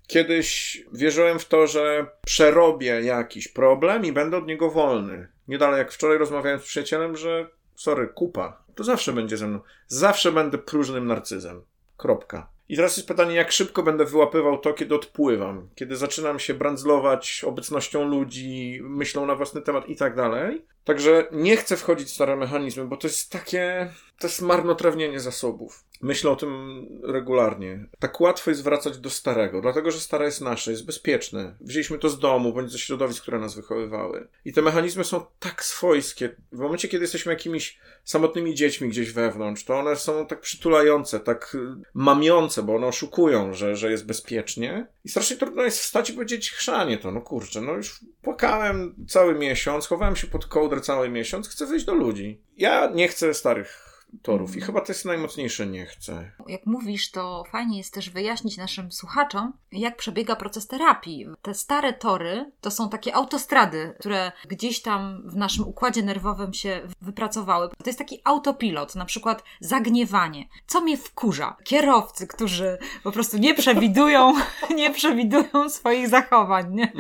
Kiedyś 0.07 0.77
wierzyłem 0.93 1.39
w 1.39 1.45
to, 1.45 1.67
że 1.67 2.07
przerobię 2.25 3.01
jakiś 3.01 3.47
problem 3.47 4.05
i 4.05 4.11
będę 4.11 4.37
od 4.37 4.47
niego 4.47 4.71
wolny. 4.71 5.27
Nie 5.47 5.57
dalej 5.57 5.77
jak 5.77 5.91
wczoraj 5.91 6.17
rozmawiałem 6.17 6.59
z 6.59 6.63
przyjacielem, 6.63 7.17
że 7.17 7.49
sorry, 7.75 8.07
kupa, 8.07 8.63
to 8.75 8.83
zawsze 8.83 9.13
będzie 9.13 9.37
ze 9.37 9.47
mną. 9.47 9.59
Zawsze 9.87 10.31
będę 10.31 10.57
próżnym 10.57 11.07
narcyzem. 11.07 11.61
Kropka. 11.97 12.49
I 12.69 12.75
teraz 12.75 12.97
jest 12.97 13.07
pytanie, 13.07 13.35
jak 13.35 13.51
szybko 13.51 13.83
będę 13.83 14.05
wyłapywał 14.05 14.57
to, 14.57 14.73
kiedy 14.73 14.95
odpływam, 14.95 15.69
kiedy 15.75 15.95
zaczynam 15.95 16.39
się 16.39 16.53
brandzlować 16.53 17.43
obecnością 17.47 18.07
ludzi, 18.07 18.79
myślą 18.83 19.25
na 19.25 19.35
własny 19.35 19.61
temat 19.61 19.89
i 19.89 19.95
tak 19.95 20.15
dalej. 20.15 20.65
Także 20.89 21.27
nie 21.31 21.57
chcę 21.57 21.77
wchodzić 21.77 22.07
w 22.07 22.13
stare 22.13 22.35
mechanizmy, 22.35 22.85
bo 22.85 22.97
to 22.97 23.07
jest 23.07 23.31
takie, 23.31 23.93
to 24.19 24.27
jest 24.27 24.41
marnotrawnienie 24.41 25.19
zasobów. 25.19 25.83
Myślę 26.01 26.31
o 26.31 26.35
tym 26.35 26.85
regularnie. 27.03 27.85
Tak 27.99 28.21
łatwo 28.21 28.51
jest 28.51 28.63
wracać 28.63 28.97
do 28.97 29.09
starego, 29.09 29.61
dlatego 29.61 29.91
że 29.91 29.99
stare 29.99 30.25
jest 30.25 30.41
nasze, 30.41 30.71
jest 30.71 30.85
bezpieczne. 30.85 31.55
Wzięliśmy 31.61 31.97
to 31.97 32.09
z 32.09 32.19
domu, 32.19 32.53
bądź 32.53 32.71
ze 32.71 32.79
środowisk, 32.79 33.21
które 33.21 33.39
nas 33.39 33.55
wychowywały. 33.55 34.27
I 34.45 34.53
te 34.53 34.61
mechanizmy 34.61 35.03
są 35.03 35.25
tak 35.39 35.65
swojskie. 35.65 36.35
W 36.51 36.59
momencie, 36.59 36.87
kiedy 36.87 37.03
jesteśmy 37.03 37.33
jakimiś 37.33 37.79
samotnymi 38.03 38.55
dziećmi 38.55 38.89
gdzieś 38.89 39.11
wewnątrz, 39.11 39.63
to 39.63 39.79
one 39.79 39.95
są 39.95 40.25
tak 40.25 40.41
przytulające, 40.41 41.19
tak 41.19 41.55
y, 41.55 41.59
mamiące, 41.93 42.63
bo 42.63 42.75
one 42.75 42.87
oszukują, 42.87 43.53
że, 43.53 43.75
że 43.75 43.91
jest 43.91 44.05
bezpiecznie. 44.05 44.87
I 45.05 45.09
strasznie 45.09 45.37
trudno 45.37 45.63
jest 45.63 45.79
wstać 45.79 46.09
i 46.09 46.13
powiedzieć, 46.13 46.51
chrzanie 46.51 46.97
to, 46.97 47.11
no 47.11 47.21
kurczę, 47.21 47.61
no 47.61 47.73
już 47.73 47.99
płakałem 48.21 48.95
cały 49.07 49.35
miesiąc, 49.35 49.87
chowałem 49.87 50.15
się 50.15 50.27
pod 50.27 50.45
kołdrę 50.45 50.78
cały 50.81 51.09
miesiąc, 51.09 51.49
chcę 51.49 51.65
wyjść 51.65 51.85
do 51.85 51.93
ludzi. 51.93 52.41
Ja 52.57 52.91
nie 52.93 53.07
chcę 53.07 53.33
starych 53.33 53.88
torów 54.21 54.57
i 54.57 54.61
chyba 54.61 54.81
to 54.81 54.91
jest 54.91 55.05
najmocniejsze 55.05 55.67
nie 55.67 55.85
chcę. 55.85 56.31
Jak 56.47 56.65
mówisz, 56.65 57.11
to 57.11 57.43
fajnie 57.51 57.77
jest 57.77 57.93
też 57.93 58.09
wyjaśnić 58.09 58.57
naszym 58.57 58.91
słuchaczom, 58.91 59.53
jak 59.71 59.97
przebiega 59.97 60.35
proces 60.35 60.67
terapii. 60.67 61.27
Te 61.41 61.53
stare 61.53 61.93
tory 61.93 62.51
to 62.61 62.71
są 62.71 62.89
takie 62.89 63.15
autostrady, 63.15 63.95
które 63.99 64.31
gdzieś 64.47 64.81
tam 64.81 65.21
w 65.25 65.35
naszym 65.35 65.67
układzie 65.67 66.03
nerwowym 66.03 66.53
się 66.53 66.81
wypracowały. 67.01 67.69
To 67.69 67.89
jest 67.89 67.99
taki 67.99 68.21
autopilot, 68.23 68.95
na 68.95 69.05
przykład 69.05 69.43
zagniewanie. 69.59 70.45
Co 70.67 70.81
mnie 70.81 70.97
wkurza? 70.97 71.55
Kierowcy, 71.63 72.27
którzy 72.27 72.77
po 73.03 73.11
prostu 73.11 73.37
nie 73.37 73.53
przewidują, 73.53 74.33
nie 74.75 74.91
przewidują 74.91 75.69
swoich 75.69 76.09
zachowań, 76.09 76.75
nie? 76.75 76.93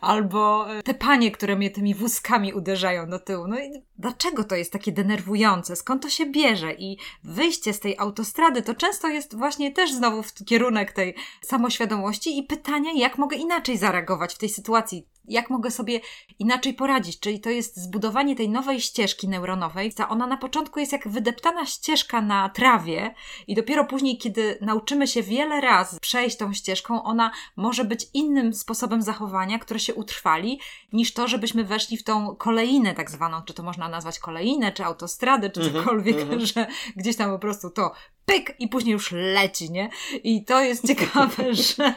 Albo 0.00 0.66
te 0.84 0.94
panie, 0.94 1.30
które 1.30 1.56
mnie 1.56 1.70
tymi 1.70 1.94
wózkami 1.94 2.52
uderzają 2.52 3.10
do 3.10 3.18
tyłu. 3.18 3.46
No 3.48 3.58
i 3.58 3.82
dlaczego 3.98 4.44
to 4.44 4.54
jest 4.54 4.72
takie 4.72 4.92
denerwujące? 4.92 5.76
Skąd 5.76 6.02
to 6.02 6.10
się 6.10 6.26
bierze? 6.26 6.53
I 6.78 6.98
wyjście 7.24 7.72
z 7.72 7.80
tej 7.80 7.98
autostrady 7.98 8.62
to 8.62 8.74
często 8.74 9.08
jest 9.08 9.36
właśnie 9.36 9.72
też 9.72 9.92
znowu 9.92 10.22
w 10.22 10.34
kierunek 10.34 10.92
tej 10.92 11.14
samoświadomości 11.42 12.38
i 12.38 12.42
pytania, 12.42 12.90
jak 12.96 13.18
mogę 13.18 13.36
inaczej 13.36 13.78
zareagować 13.78 14.34
w 14.34 14.38
tej 14.38 14.48
sytuacji, 14.48 15.06
jak 15.28 15.50
mogę 15.50 15.70
sobie 15.70 16.00
inaczej 16.38 16.74
poradzić. 16.74 17.20
Czyli 17.20 17.40
to 17.40 17.50
jest 17.50 17.76
zbudowanie 17.76 18.36
tej 18.36 18.48
nowej 18.48 18.80
ścieżki 18.80 19.28
neuronowej. 19.28 19.92
Ona 20.08 20.26
na 20.26 20.36
początku 20.36 20.80
jest 20.80 20.92
jak 20.92 21.08
wydeptana 21.08 21.66
ścieżka 21.66 22.20
na 22.20 22.48
trawie, 22.48 23.14
i 23.46 23.54
dopiero 23.54 23.84
później, 23.84 24.18
kiedy 24.18 24.58
nauczymy 24.60 25.06
się 25.06 25.22
wiele 25.22 25.60
razy 25.60 26.00
przejść 26.00 26.36
tą 26.36 26.52
ścieżką, 26.52 27.02
ona 27.02 27.30
może 27.56 27.84
być 27.84 28.06
innym 28.14 28.54
sposobem 28.54 29.02
zachowania, 29.02 29.58
które 29.58 29.80
się 29.80 29.94
utrwali, 29.94 30.60
niż 30.92 31.12
to, 31.12 31.28
żebyśmy 31.28 31.64
weszli 31.64 31.96
w 31.96 32.04
tą 32.04 32.36
kolejnę, 32.36 32.94
tak 32.94 33.10
zwaną, 33.10 33.42
czy 33.42 33.54
to 33.54 33.62
można 33.62 33.88
nazwać 33.88 34.18
kolejnę, 34.18 34.72
czy 34.72 34.84
autostradę, 34.84 35.50
czy 35.50 35.72
cokolwiek, 35.72 36.16
że 36.54 36.66
gdzieś 36.96 37.16
tam 37.16 37.30
po 37.30 37.38
prostu 37.38 37.70
to 37.70 37.92
pyk 38.24 38.54
i 38.58 38.68
później 38.68 38.92
już 38.92 39.12
leci, 39.12 39.70
nie? 39.70 39.90
I 40.24 40.44
to 40.44 40.60
jest 40.60 40.86
ciekawe, 40.88 41.54
że 41.54 41.94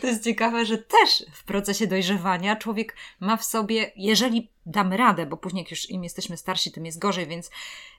to 0.00 0.06
jest 0.06 0.24
ciekawe, 0.24 0.66
że 0.66 0.78
też 0.78 1.24
w 1.32 1.44
procesie 1.44 1.86
dojrzewania 1.86 2.56
człowiek 2.56 2.96
ma 3.20 3.36
w 3.36 3.44
sobie, 3.44 3.92
jeżeli 3.96 4.55
damy 4.66 4.96
radę, 4.96 5.26
bo 5.26 5.36
później 5.36 5.62
jak 5.62 5.70
już 5.70 5.90
im 5.90 6.04
jesteśmy 6.04 6.36
starsi, 6.36 6.72
tym 6.72 6.86
jest 6.86 6.98
gorzej, 6.98 7.26
więc 7.26 7.50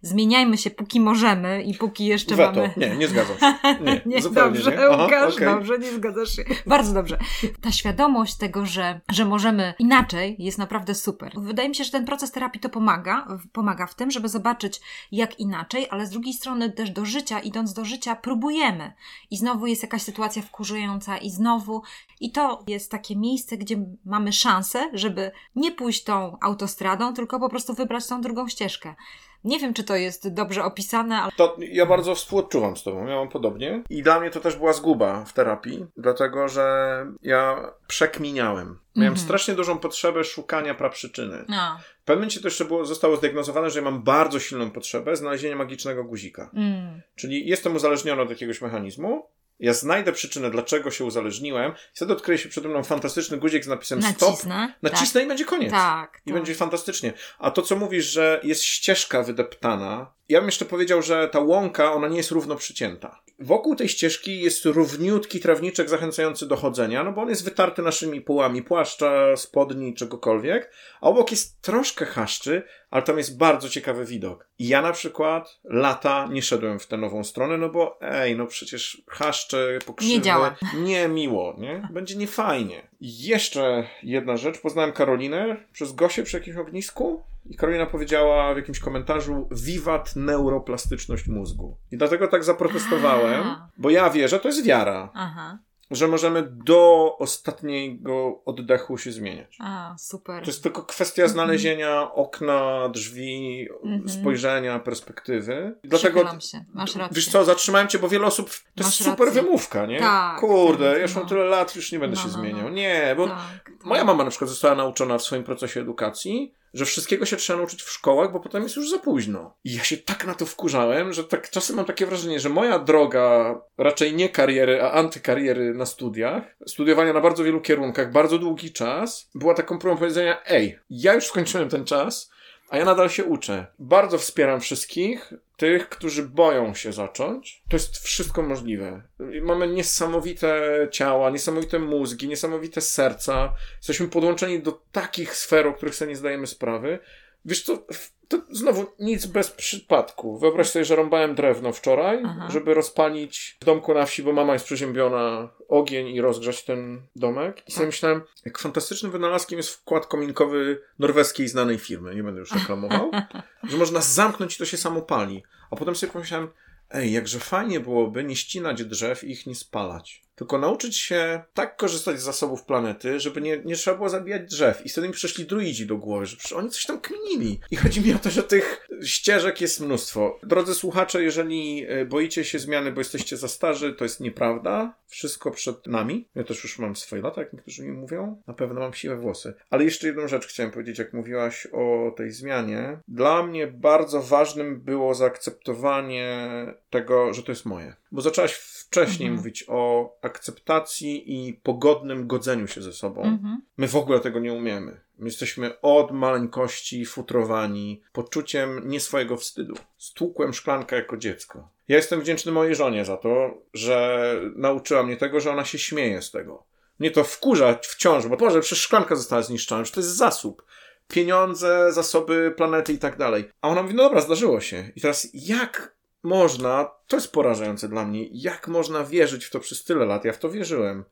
zmieniajmy 0.01 0.57
się 0.57 0.69
póki 0.69 0.99
możemy 0.99 1.63
i 1.63 1.73
póki 1.73 2.05
jeszcze 2.05 2.35
Weto. 2.35 2.51
mamy... 2.51 2.73
Nie, 2.77 2.95
nie 2.95 3.07
zgadzam 3.07 3.37
się. 3.37 3.47
Nie, 4.05 4.15
Nie, 4.15 4.21
dobrze, 4.21 4.71
nie. 4.71 4.89
Aha, 4.89 5.03
Łukasz, 5.03 5.33
okej. 5.33 5.47
dobrze, 5.47 5.79
nie 5.79 5.91
zgadzasz 5.91 6.35
się. 6.35 6.43
Bardzo 6.65 6.93
dobrze. 6.93 7.17
Ta 7.61 7.71
świadomość 7.71 8.37
tego, 8.37 8.65
że, 8.65 9.01
że 9.11 9.25
możemy 9.25 9.73
inaczej, 9.79 10.35
jest 10.39 10.57
naprawdę 10.57 10.95
super. 10.95 11.31
Wydaje 11.37 11.69
mi 11.69 11.75
się, 11.75 11.83
że 11.83 11.91
ten 11.91 12.05
proces 12.05 12.31
terapii 12.31 12.61
to 12.61 12.69
pomaga, 12.69 13.27
pomaga 13.51 13.87
w 13.87 13.95
tym, 13.95 14.11
żeby 14.11 14.29
zobaczyć, 14.29 14.81
jak 15.11 15.39
inaczej, 15.39 15.87
ale 15.89 16.05
z 16.07 16.09
drugiej 16.09 16.33
strony 16.33 16.71
też 16.71 16.89
do 16.89 17.05
życia, 17.05 17.39
idąc 17.39 17.73
do 17.73 17.85
życia, 17.85 18.15
próbujemy. 18.15 18.93
I 19.31 19.37
znowu 19.37 19.67
jest 19.67 19.83
jakaś 19.83 20.01
sytuacja 20.01 20.41
wkurzająca, 20.41 21.17
i 21.17 21.29
znowu. 21.29 21.81
I 22.19 22.31
to 22.31 22.63
jest 22.67 22.91
takie 22.91 23.15
miejsce, 23.15 23.57
gdzie 23.57 23.85
mamy 24.05 24.33
szansę, 24.33 24.89
żeby 24.93 25.31
nie 25.55 25.71
pójść 25.71 26.03
tą 26.03 26.37
autostradą, 26.61 27.13
tylko 27.13 27.39
po 27.39 27.49
prostu 27.49 27.73
wybrać 27.73 28.07
tą 28.07 28.21
drugą 28.21 28.47
ścieżkę. 28.47 28.95
Nie 29.43 29.59
wiem, 29.59 29.73
czy 29.73 29.83
to 29.83 29.95
jest 29.95 30.33
dobrze 30.33 30.63
opisane, 30.63 31.21
ale 31.21 31.31
To 31.37 31.55
ja 31.59 31.85
bardzo 31.85 32.15
współodczuwam 32.15 32.77
z 32.77 32.83
tobą, 32.83 33.07
ja 33.07 33.15
mam 33.15 33.29
podobnie. 33.29 33.83
I 33.89 34.03
dla 34.03 34.19
mnie 34.19 34.29
to 34.29 34.39
też 34.39 34.55
była 34.55 34.73
zguba 34.73 35.25
w 35.25 35.33
terapii, 35.33 35.85
dlatego 35.97 36.47
że 36.47 37.05
ja 37.21 37.71
przekminiałem. 37.87 38.79
Miałem 38.95 39.13
Mhm. 39.13 39.25
strasznie 39.25 39.53
dużą 39.53 39.77
potrzebę 39.77 40.23
szukania 40.23 40.73
praprzyczyny. 40.75 41.45
no. 41.49 41.77
W 42.01 42.05
pewnym 42.05 42.19
momencie 42.21 42.39
to 42.41 42.47
jeszcze 42.47 42.65
było, 42.65 42.85
zostało 42.85 43.15
zdiagnozowane, 43.15 43.69
że 43.69 43.79
ja 43.79 43.85
mam 43.85 44.03
bardzo 44.03 44.39
silną 44.39 44.71
potrzebę 44.71 45.15
znalezienia 45.15 45.55
magicznego 45.55 46.03
guzika. 46.03 46.49
Mm. 46.53 47.01
Czyli 47.15 47.47
jestem 47.47 47.75
uzależniony 47.75 48.21
od 48.21 48.29
jakiegoś 48.29 48.61
mechanizmu, 48.61 49.25
ja 49.59 49.73
znajdę 49.73 50.11
przyczynę, 50.11 50.51
dlaczego 50.51 50.91
się 50.91 51.05
uzależniłem, 51.05 51.71
i 51.71 51.95
wtedy 51.95 52.13
odkryje 52.13 52.37
się 52.37 52.49
przede 52.49 52.69
mną 52.69 52.83
fantastyczny 52.83 53.37
guzik 53.37 53.63
z 53.63 53.67
napisem 53.67 54.03
stop, 54.03 54.29
Nacisnę. 54.29 54.73
nacisnę 54.81 55.23
i 55.23 55.27
będzie 55.27 55.45
koniec. 55.45 55.71
Tak. 55.71 56.21
I 56.25 56.29
tak. 56.29 56.33
będzie 56.33 56.55
fantastycznie. 56.55 57.13
A 57.39 57.51
to, 57.51 57.61
co 57.61 57.75
mówisz, 57.75 58.05
że 58.05 58.39
jest 58.43 58.63
ścieżka 58.63 59.23
wydeptana, 59.23 60.16
ja 60.29 60.39
bym 60.39 60.47
jeszcze 60.47 60.65
powiedział, 60.65 61.01
że 61.01 61.29
ta 61.29 61.39
łąka, 61.39 61.93
ona 61.93 62.07
nie 62.07 62.17
jest 62.17 62.31
równo 62.31 62.55
przycięta. 62.55 63.21
Wokół 63.39 63.75
tej 63.75 63.89
ścieżki 63.89 64.41
jest 64.41 64.65
równiutki 64.65 65.39
trawniczek 65.39 65.89
zachęcający 65.89 66.47
do 66.47 66.55
chodzenia, 66.55 67.03
no 67.03 67.11
bo 67.11 67.21
on 67.21 67.29
jest 67.29 67.43
wytarty 67.45 67.81
naszymi 67.81 68.21
połami 68.21 68.63
płaszcza, 68.63 69.35
spodni, 69.35 69.93
czegokolwiek, 69.93 70.71
a 71.01 71.07
obok 71.07 71.31
jest 71.31 71.61
troszkę 71.61 72.05
chaszczy, 72.05 72.63
ale 72.89 73.03
tam 73.03 73.17
jest 73.17 73.37
bardzo 73.37 73.69
ciekawy 73.69 74.05
widok. 74.05 74.47
I 74.59 74.67
ja 74.67 74.81
na 74.81 74.91
przykład 74.91 75.59
lata 75.63 76.27
nie 76.31 76.41
szedłem 76.41 76.79
w 76.79 76.87
tę 76.87 76.97
nową 76.97 77.23
stronę, 77.23 77.57
no 77.57 77.69
bo 77.69 77.97
ej, 78.01 78.35
no 78.35 78.45
przecież 78.47 79.01
chaszcze, 79.07 79.79
pokrzywy, 79.85 80.13
Nie 80.13 80.21
działa. 80.21 80.55
nie 80.77 81.07
miło, 81.07 81.55
nie? 81.57 81.87
Będzie 81.93 82.15
niefajnie. 82.15 82.87
Jeszcze 83.01 83.87
jedna 84.03 84.37
rzecz, 84.37 84.61
poznałem 84.61 84.91
Karolinę 84.91 85.57
przez 85.71 85.93
Gosię 85.93 86.23
przy 86.23 86.37
jakimś 86.37 86.57
ognisku 86.57 87.23
i 87.49 87.55
Karolina 87.55 87.85
powiedziała 87.85 88.53
w 88.53 88.57
jakimś 88.57 88.79
komentarzu 88.79 89.47
wiwat 89.51 90.15
neuroplastyczność 90.15 91.27
mózgu. 91.27 91.77
I 91.91 91.97
dlatego 91.97 92.27
tak 92.27 92.43
zaprotestowałem, 92.43 93.43
A. 93.43 93.69
bo 93.77 93.89
ja 93.89 94.09
wierzę, 94.09 94.39
to 94.39 94.47
jest 94.47 94.65
wiara, 94.65 95.09
Aha. 95.13 95.57
Że 95.91 96.07
możemy 96.07 96.43
do 96.49 97.15
ostatniego 97.19 98.41
oddechu 98.45 98.97
się 98.97 99.11
zmieniać. 99.11 99.57
A, 99.59 99.95
super. 99.99 100.43
To 100.43 100.49
jest 100.49 100.63
tylko 100.63 100.83
kwestia 100.83 101.27
znalezienia 101.27 102.13
okna, 102.13 102.89
drzwi, 102.89 103.67
Mhm. 103.83 104.09
spojrzenia, 104.09 104.79
perspektywy. 104.79 105.75
Dlatego 105.83 106.13
Przychylam 106.19 106.41
się. 106.41 106.65
Masz 106.73 106.95
rację. 106.95 107.15
Wiesz 107.15 107.29
co, 107.29 107.45
zatrzymałem 107.45 107.87
cię, 107.87 107.99
bo 107.99 108.09
wiele 108.09 108.25
osób. 108.25 108.49
To 108.49 108.83
Masz 108.83 108.99
jest 108.99 109.11
super 109.11 109.27
rację. 109.27 109.41
wymówka, 109.41 109.85
nie? 109.85 109.99
Tak, 109.99 110.39
Kurde, 110.39 110.85
tak, 110.89 110.95
ja 110.97 111.01
już 111.01 111.15
mam 111.15 111.23
no. 111.23 111.29
tyle 111.29 111.43
lat, 111.43 111.75
już 111.75 111.91
nie 111.91 111.99
będę 111.99 112.15
No, 112.15 112.21
się 112.21 112.27
no, 112.27 112.33
no. 112.37 112.41
zmieniał. 112.43 112.69
Nie, 112.69 113.13
bo 113.17 113.27
Tak, 113.27 113.37
tak. 113.65 113.85
moja 113.85 114.03
mama 114.03 114.23
na 114.23 114.29
przykład 114.29 114.49
została 114.49 114.75
nauczona 114.75 115.17
w 115.17 115.23
swoim 115.23 115.43
procesie 115.43 115.81
edukacji, 115.81 116.53
że 116.73 116.85
wszystkiego 116.85 117.25
się 117.25 117.37
trzeba 117.37 117.57
nauczyć 117.57 117.83
w 117.83 117.91
szkołach, 117.91 118.31
bo 118.31 118.39
potem 118.39 118.63
jest 118.63 118.75
już 118.75 118.89
za 118.89 118.99
późno. 118.99 119.55
I 119.63 119.73
ja 119.73 119.83
się 119.83 119.97
tak 119.97 120.25
na 120.25 120.35
to 120.35 120.45
wkurzałem, 120.45 121.13
że 121.13 121.23
tak 121.23 121.49
czasem 121.49 121.75
mam 121.75 121.85
takie 121.85 122.05
wrażenie, 122.05 122.39
że 122.39 122.49
moja 122.49 122.79
droga 122.79 123.55
raczej 123.77 124.13
nie 124.13 124.29
kariery, 124.29 124.81
a 124.81 124.91
antykariery 124.91 125.73
na 125.73 125.85
studiach, 125.85 126.43
studiowania 126.67 127.13
na 127.13 127.21
bardzo 127.21 127.43
wielu 127.43 127.61
kierunkach, 127.61 128.11
bardzo 128.11 128.39
długi 128.39 128.73
czas, 128.73 129.29
była 129.35 129.53
taką 129.53 129.79
próbą 129.79 129.97
powiedzenia, 129.97 130.41
ej, 130.45 130.79
ja 130.89 131.13
już 131.13 131.27
skończyłem 131.27 131.69
ten 131.69 131.85
czas, 131.85 132.31
a 132.69 132.77
ja 132.77 132.85
nadal 132.85 133.09
się 133.09 133.23
uczę. 133.23 133.67
Bardzo 133.79 134.17
wspieram 134.17 134.59
wszystkich, 134.59 135.33
tych, 135.57 135.89
którzy 135.89 136.23
boją 136.23 136.73
się 136.73 136.93
zacząć. 136.93 137.63
To 137.69 137.75
jest 137.75 137.97
wszystko 137.97 138.41
możliwe. 138.41 139.01
Mamy 139.41 139.67
niesamowite 139.67 140.61
ciała, 140.91 141.29
niesamowite 141.29 141.79
mózgi, 141.79 142.27
niesamowite 142.27 142.81
serca. 142.81 143.53
Jesteśmy 143.77 144.07
podłączeni 144.07 144.59
do 144.61 144.81
takich 144.91 145.35
sfer, 145.35 145.67
o 145.67 145.73
których 145.73 145.95
sobie 145.95 146.09
nie 146.09 146.15
zdajemy 146.17 146.47
sprawy. 146.47 146.99
Wiesz 147.45 147.63
co, 147.63 147.75
w- 147.93 148.16
to 148.27 148.41
znowu 148.49 148.85
nic 148.99 149.25
bez 149.25 149.51
przypadku. 149.51 150.37
Wyobraź 150.37 150.69
sobie, 150.69 150.85
że 150.85 150.95
rąbałem 150.95 151.35
drewno 151.35 151.73
wczoraj, 151.73 152.23
Aha. 152.25 152.47
żeby 152.51 152.73
rozpalić 152.73 153.57
w 153.61 153.65
domku 153.65 153.93
na 153.93 154.05
wsi, 154.05 154.23
bo 154.23 154.33
mama 154.33 154.53
jest 154.53 154.65
przeziębiona, 154.65 155.49
ogień 155.67 156.07
i 156.07 156.21
rozgrzać 156.21 156.63
ten 156.63 157.01
domek. 157.15 157.63
I 157.67 157.71
sobie 157.71 157.85
myślałem, 157.85 158.21
jak 158.45 158.57
fantastycznym 158.57 159.11
wynalazkiem 159.11 159.57
jest 159.57 159.69
wkład 159.69 160.05
kominkowy 160.05 160.81
norweskiej 160.99 161.47
znanej 161.47 161.77
firmy, 161.77 162.15
nie 162.15 162.23
będę 162.23 162.39
już 162.39 162.51
reklamował, 162.51 163.11
że 163.69 163.77
można 163.77 164.01
zamknąć 164.01 164.55
i 164.55 164.57
to 164.57 164.65
się 164.65 164.77
samo 164.77 165.01
pali. 165.01 165.43
A 165.71 165.75
potem 165.75 165.95
sobie 165.95 166.13
pomyślałem, 166.13 166.47
ej, 166.89 167.11
jakże 167.11 167.39
fajnie 167.39 167.79
byłoby 167.79 168.23
nie 168.23 168.35
ścinać 168.35 168.85
drzew 168.85 169.23
i 169.23 169.31
ich 169.31 169.47
nie 169.47 169.55
spalać. 169.55 170.26
Tylko 170.37 170.57
nauczyć 170.57 170.97
się 170.97 171.41
tak 171.53 171.77
korzystać 171.77 172.19
z 172.19 172.23
zasobów 172.23 172.63
planety, 172.63 173.19
żeby 173.19 173.41
nie, 173.41 173.61
nie 173.65 173.75
trzeba 173.75 173.97
było 173.97 174.09
zabijać 174.09 174.41
drzew. 174.49 174.85
I 174.85 174.89
wtedy 174.89 175.07
mi 175.07 175.13
przyszli 175.13 175.45
druidzi 175.45 175.85
do 175.85 175.97
głowy, 175.97 176.25
że 176.25 176.55
oni 176.55 176.69
coś 176.69 176.85
tam 176.85 176.99
kminili. 177.01 177.59
I 177.71 177.75
chodzi 177.75 178.01
mi 178.01 178.13
o 178.13 178.19
to, 178.19 178.29
że 178.29 178.43
tych 178.43 178.87
ścieżek 179.03 179.61
jest 179.61 179.79
mnóstwo. 179.79 180.39
Drodzy 180.43 180.75
słuchacze, 180.75 181.23
jeżeli 181.23 181.85
e, 181.87 182.05
boicie 182.05 182.43
się 182.45 182.59
zmiany, 182.59 182.91
bo 182.91 183.01
jesteście 183.01 183.37
za 183.37 183.47
starzy, 183.47 183.93
to 183.93 184.05
jest 184.05 184.19
nieprawda. 184.19 184.93
Wszystko 185.07 185.51
przed 185.51 185.87
nami. 185.87 186.27
Ja 186.35 186.43
też 186.43 186.63
już 186.63 186.79
mam 186.79 186.95
swoje 186.95 187.21
lata, 187.21 187.41
jak 187.41 187.53
niektórzy 187.53 187.83
mi 187.83 187.91
mówią. 187.91 188.41
Na 188.47 188.53
pewno 188.53 188.79
mam 188.79 188.93
siwe 188.93 189.15
włosy. 189.15 189.53
Ale 189.69 189.83
jeszcze 189.83 190.07
jedną 190.07 190.27
rzecz 190.27 190.47
chciałem 190.47 190.71
powiedzieć, 190.71 190.99
jak 190.99 191.13
mówiłaś 191.13 191.67
o 191.71 192.13
tej 192.17 192.31
zmianie. 192.31 192.99
Dla 193.07 193.43
mnie 193.43 193.67
bardzo 193.67 194.21
ważnym 194.21 194.81
było 194.81 195.15
zaakceptowanie 195.15 196.49
tego, 196.89 197.33
że 197.33 197.43
to 197.43 197.51
jest 197.51 197.65
moje. 197.65 197.95
Bo 198.11 198.21
zaczęłaś 198.21 198.53
wcześniej 198.53 199.27
Mhm. 199.27 199.37
mówić 199.37 199.65
o 199.67 200.11
akceptacji 200.21 201.47
i 201.47 201.53
pogodnym 201.53 202.27
godzeniu 202.27 202.67
się 202.67 202.81
ze 202.81 202.93
sobą. 202.93 203.21
Mhm. 203.21 203.61
My 203.77 203.87
w 203.87 203.95
ogóle 203.95 204.19
tego 204.19 204.39
nie 204.39 204.53
umiemy. 204.53 205.01
My 205.19 205.25
jesteśmy 205.25 205.81
od 205.81 206.11
maleńkości 206.11 207.05
futrowani 207.05 208.01
poczuciem 208.11 208.81
nie 208.85 208.99
swojego 208.99 209.37
wstydu. 209.37 209.75
Stłukłem 209.97 210.53
szklankę 210.53 210.95
jako 210.95 211.17
dziecko. 211.17 211.69
Ja 211.87 211.95
jestem 211.95 212.21
wdzięczny 212.21 212.51
mojej 212.51 212.75
żonie 212.75 213.05
za 213.05 213.17
to, 213.17 213.61
że 213.73 214.21
nauczyła 214.55 215.03
mnie 215.03 215.17
tego, 215.17 215.39
że 215.39 215.51
ona 215.51 215.65
się 215.65 215.77
śmieje 215.77 216.21
z 216.21 216.31
tego. 216.31 216.63
Mnie 216.99 217.11
to 217.11 217.23
wkurza 217.23 217.79
wciąż, 217.83 218.27
bo 218.27 218.37
Boże, 218.37 218.61
przecież 218.61 218.81
szklanka 218.83 219.15
została 219.15 219.41
zniszczona, 219.41 219.85
że 219.85 219.91
to 219.91 219.99
jest 219.99 220.15
zasób. 220.15 220.65
Pieniądze, 221.07 221.93
zasoby 221.93 222.53
planety 222.57 222.93
i 222.93 222.97
tak 222.97 223.17
dalej. 223.17 223.49
A 223.61 223.69
ona 223.69 223.83
mówi, 223.83 223.95
no 223.95 224.03
dobra, 224.03 224.21
zdarzyło 224.21 224.61
się. 224.61 224.91
I 224.95 225.01
teraz 225.01 225.27
jak 225.33 225.96
można, 226.23 226.91
to 227.07 227.17
jest 227.17 227.31
porażające 227.31 227.89
dla 227.89 228.05
mnie, 228.05 228.27
jak 228.31 228.67
można 228.67 229.03
wierzyć 229.03 229.45
w 229.45 229.51
to 229.51 229.59
przez 229.59 229.83
tyle 229.83 230.05
lat, 230.05 230.25
ja 230.25 230.33
w 230.33 230.39
to 230.39 230.49
wierzyłem, 230.49 231.05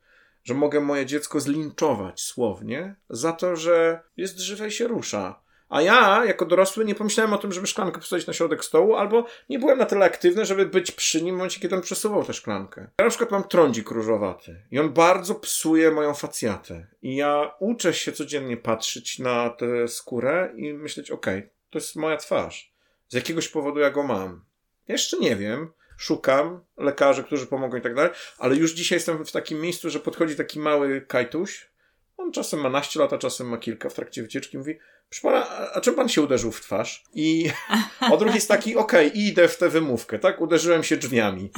że 0.44 0.54
mogę 0.54 0.80
moje 0.80 1.06
dziecko 1.06 1.40
zlinczować 1.40 2.20
słownie 2.20 2.96
za 3.10 3.32
to, 3.32 3.56
że 3.56 4.02
jest 4.16 4.38
żywe 4.38 4.68
i 4.68 4.70
się 4.70 4.88
rusza. 4.88 5.46
A 5.68 5.82
ja, 5.82 6.24
jako 6.24 6.46
dorosły, 6.46 6.84
nie 6.84 6.94
pomyślałem 6.94 7.32
o 7.32 7.38
tym, 7.38 7.52
żeby 7.52 7.66
szklankę 7.66 7.98
postawić 7.98 8.26
na 8.26 8.32
środek 8.32 8.64
stołu, 8.64 8.94
albo 8.94 9.26
nie 9.48 9.58
byłem 9.58 9.78
na 9.78 9.86
tyle 9.86 10.04
aktywny, 10.04 10.44
żeby 10.44 10.66
być 10.66 10.92
przy 10.92 11.22
nim 11.22 11.34
w 11.34 11.38
momencie, 11.38 11.60
kiedy 11.60 11.74
on 11.74 11.82
przesuwał 11.82 12.24
tę 12.24 12.32
szklankę. 12.32 12.80
Ja 12.98 13.04
na 13.04 13.10
przykład 13.10 13.30
mam 13.30 13.44
trądzik 13.44 13.90
różowaty 13.90 14.62
i 14.70 14.78
on 14.78 14.92
bardzo 14.92 15.34
psuje 15.34 15.90
moją 15.90 16.14
facjatę. 16.14 16.86
I 17.02 17.16
ja 17.16 17.54
uczę 17.58 17.94
się 17.94 18.12
codziennie 18.12 18.56
patrzeć 18.56 19.18
na 19.18 19.50
tę 19.50 19.88
skórę 19.88 20.52
i 20.56 20.72
myśleć, 20.72 21.10
okej, 21.10 21.50
to 21.70 21.78
jest 21.78 21.96
moja 21.96 22.16
twarz. 22.16 22.72
Z 23.08 23.14
jakiegoś 23.14 23.48
powodu 23.48 23.80
ja 23.80 23.90
go 23.90 24.02
mam. 24.02 24.45
Jeszcze 24.88 25.18
nie 25.18 25.36
wiem. 25.36 25.72
Szukam 25.98 26.64
lekarzy, 26.76 27.24
którzy 27.24 27.46
pomogą 27.46 27.76
i 27.76 27.80
tak 27.80 27.94
dalej, 27.94 28.10
ale 28.38 28.56
już 28.56 28.72
dzisiaj 28.72 28.96
jestem 28.96 29.24
w 29.24 29.32
takim 29.32 29.60
miejscu, 29.60 29.90
że 29.90 30.00
podchodzi 30.00 30.36
taki 30.36 30.60
mały 30.60 31.00
kajtuś. 31.00 31.70
On 32.16 32.32
czasem 32.32 32.60
ma 32.60 32.70
naście 32.70 33.00
lat, 33.00 33.12
a 33.12 33.18
czasem 33.18 33.48
ma 33.48 33.58
kilka 33.58 33.88
w 33.88 33.94
trakcie 33.94 34.22
wycieczki. 34.22 34.58
Mówi, 34.58 34.78
pana, 35.22 35.48
a, 35.50 35.72
a 35.72 35.80
czym 35.80 35.94
pan 35.94 36.08
się 36.08 36.22
uderzył 36.22 36.52
w 36.52 36.60
twarz? 36.60 37.04
I 37.14 37.50
odruch 38.12 38.34
jest 38.34 38.48
taki, 38.48 38.76
okej, 38.76 39.10
idę 39.20 39.48
w 39.48 39.56
tę 39.58 39.68
wymówkę, 39.68 40.18
tak? 40.18 40.40
Uderzyłem 40.40 40.82
się 40.82 40.96
drzwiami. 40.96 41.50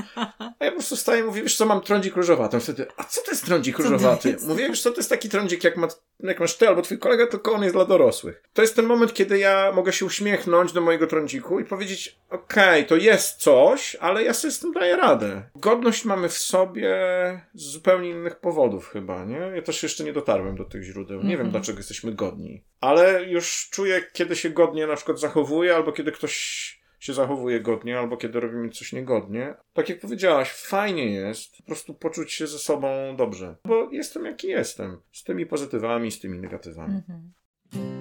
A 0.58 0.64
ja 0.64 0.70
po 0.70 0.76
prostu 0.76 0.96
staję 0.96 1.20
i 1.20 1.24
mówię, 1.24 1.42
wiesz 1.42 1.56
co, 1.56 1.66
mam 1.66 1.80
trądzik 1.80 2.16
różowaty. 2.16 2.56
On 2.56 2.60
wtedy, 2.60 2.86
a 2.96 3.04
co 3.04 3.22
to 3.22 3.30
jest 3.30 3.44
trądzik 3.46 3.76
Co 3.76 3.82
różowaty? 3.82 4.28
jest? 4.30 4.48
Mówię, 4.48 4.68
wiesz 4.68 4.82
co, 4.82 4.90
to 4.90 4.96
jest 4.96 5.10
taki 5.10 5.28
trądzik, 5.28 5.64
jak, 5.64 5.76
ma, 5.76 5.88
jak 6.20 6.40
masz 6.40 6.56
ty 6.56 6.68
albo 6.68 6.82
twój 6.82 6.98
kolega, 6.98 7.26
tylko 7.26 7.52
on 7.52 7.62
jest 7.62 7.74
dla 7.74 7.84
dorosłych. 7.84 8.42
To 8.52 8.62
jest 8.62 8.76
ten 8.76 8.86
moment, 8.86 9.14
kiedy 9.14 9.38
ja 9.38 9.72
mogę 9.74 9.92
się 9.92 10.04
uśmiechnąć 10.06 10.72
do 10.72 10.80
mojego 10.80 11.06
trądziku 11.06 11.60
i 11.60 11.64
powiedzieć, 11.64 12.18
okej, 12.30 12.86
to 12.86 12.96
jest 12.96 13.36
coś, 13.36 13.96
ale 14.00 14.22
ja 14.24 14.34
sobie 14.34 14.52
z 14.52 14.58
tym 14.58 14.72
daję 14.72 14.96
radę. 14.96 15.42
Godność 15.56 16.04
mamy 16.04 16.28
w 16.28 16.38
sobie 16.38 16.90
z 17.54 17.62
zupełnie 17.62 18.10
innych 18.10 18.36
powodów 18.36 18.88
chyba, 18.88 19.24
nie? 19.24 19.36
Ja 19.54 19.62
też 19.62 19.82
jeszcze 19.82 20.04
nie 20.04 20.12
dotarłem 20.12 20.56
do 20.56 20.64
tych 20.64 20.82
źródeł. 20.82 21.16
Nie 21.18 21.22
wiem, 21.22 21.32
Mhm. 21.46 21.50
dlaczego 21.50 21.78
jesteśmy 21.78 22.12
godni. 22.14 22.64
Ale 22.80 23.24
już 23.24 23.37
już 23.38 23.68
czuję, 23.70 24.02
kiedy 24.12 24.36
się 24.36 24.50
godnie 24.50 24.86
na 24.86 24.96
przykład 24.96 25.20
zachowuje, 25.20 25.74
albo 25.74 25.92
kiedy 25.92 26.12
ktoś 26.12 26.34
się 26.98 27.14
zachowuje 27.14 27.60
godnie, 27.60 27.98
albo 27.98 28.16
kiedy 28.16 28.40
robimy 28.40 28.70
coś 28.70 28.92
niegodnie. 28.92 29.54
Tak 29.72 29.88
jak 29.88 30.00
powiedziałaś, 30.00 30.52
fajnie 30.52 31.10
jest 31.10 31.56
po 31.56 31.62
prostu 31.62 31.94
poczuć 31.94 32.32
się 32.32 32.46
ze 32.46 32.58
sobą 32.58 33.16
dobrze, 33.16 33.56
bo 33.64 33.90
jestem 33.92 34.24
jaki 34.24 34.48
jestem. 34.48 35.00
Z 35.12 35.24
tymi 35.24 35.46
pozytywami, 35.46 36.10
z 36.10 36.20
tymi 36.20 36.38
negatywami. 36.38 36.94
Mhm. 36.94 37.97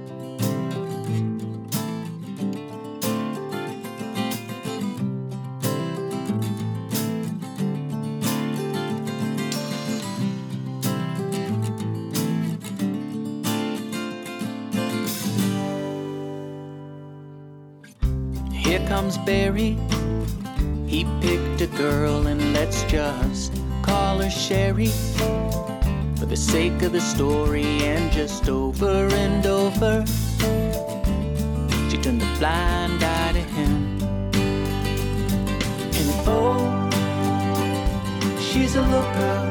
Comes 18.88 19.18
Barry. 19.18 19.78
He 20.88 21.04
picked 21.20 21.60
a 21.62 21.68
girl, 21.78 22.28
and 22.28 22.54
let's 22.54 22.84
just 22.84 23.52
call 23.82 24.20
her 24.20 24.30
Sherry. 24.30 24.88
For 26.18 26.26
the 26.26 26.38
sake 26.38 26.82
of 26.84 26.94
the 26.94 27.02
story, 27.02 27.84
and 27.84 28.10
just 28.14 28.48
over 28.48 29.08
and 29.26 29.46
over, 29.46 30.06
she 31.90 31.98
turned 31.98 32.22
a 32.22 32.36
blind 32.40 33.04
eye 33.04 33.34
to 33.34 33.42
him. 33.58 34.02
And 36.00 36.10
oh, 36.26 36.90
she's 38.40 38.76
a 38.78 38.84
looker. 38.84 39.50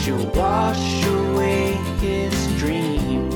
She'll 0.00 0.30
wash 0.30 1.04
away 1.06 1.72
his 2.00 2.34
dreams. 2.56 3.34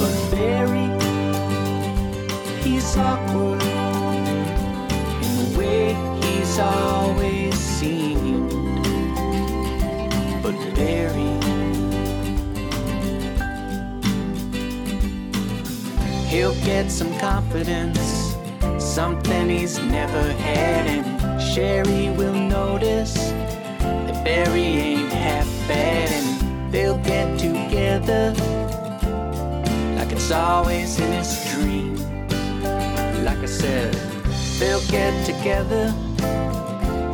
But 0.00 0.30
Barry 0.32 0.89
he's 2.62 2.96
awkward 2.96 3.62
in 3.62 5.32
the 5.40 5.58
way 5.58 5.94
he's 6.22 6.58
always 6.58 7.54
seemed. 7.54 8.50
But 10.42 10.56
Barry, 10.74 11.34
he'll 16.28 16.54
get 16.64 16.90
some 16.90 17.16
confidence, 17.18 18.34
something 18.78 19.48
he's 19.48 19.78
never 19.78 20.32
had, 20.32 20.86
and 20.86 21.42
Sherry 21.42 22.10
will 22.16 22.34
notice 22.34 23.14
that 23.14 24.24
Barry 24.24 24.62
ain't 24.62 25.12
half 25.12 25.46
bad, 25.66 26.10
and 26.10 26.72
they'll 26.72 26.98
get 26.98 27.38
together 27.38 28.34
like 29.96 30.12
it's 30.12 30.30
always 30.30 30.98
in 30.98 31.12
his 31.12 31.52
dream. 31.52 31.99
Like 33.40 33.48
I 33.48 33.52
said, 33.54 33.94
they'll 34.58 34.86
get 34.88 35.24
together, 35.24 35.94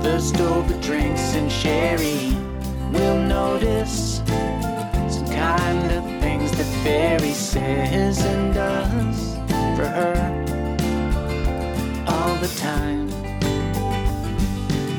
thirst 0.02 0.40
over 0.40 0.74
drinks 0.80 1.36
and 1.36 1.52
sherry. 1.52 2.36
We'll 2.90 3.22
notice 3.22 4.16
some 5.08 5.28
kind 5.28 5.92
of 5.92 6.02
things 6.20 6.50
that 6.50 6.66
Barry 6.82 7.32
says 7.32 8.24
and 8.24 8.52
does 8.52 9.36
for 9.76 9.86
her 9.86 10.16
all 12.08 12.34
the 12.38 12.52
time. 12.58 13.08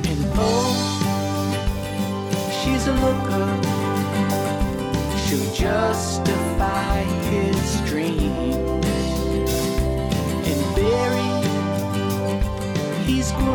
And 0.07 0.25
oh, 0.37 0.75
she's 2.63 2.87
a 2.87 2.93
looker. 3.03 3.47
She'll 5.27 5.53
justify 5.53 7.01
his 7.03 7.81
dreams. 7.81 8.76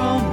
wrong 0.03 0.32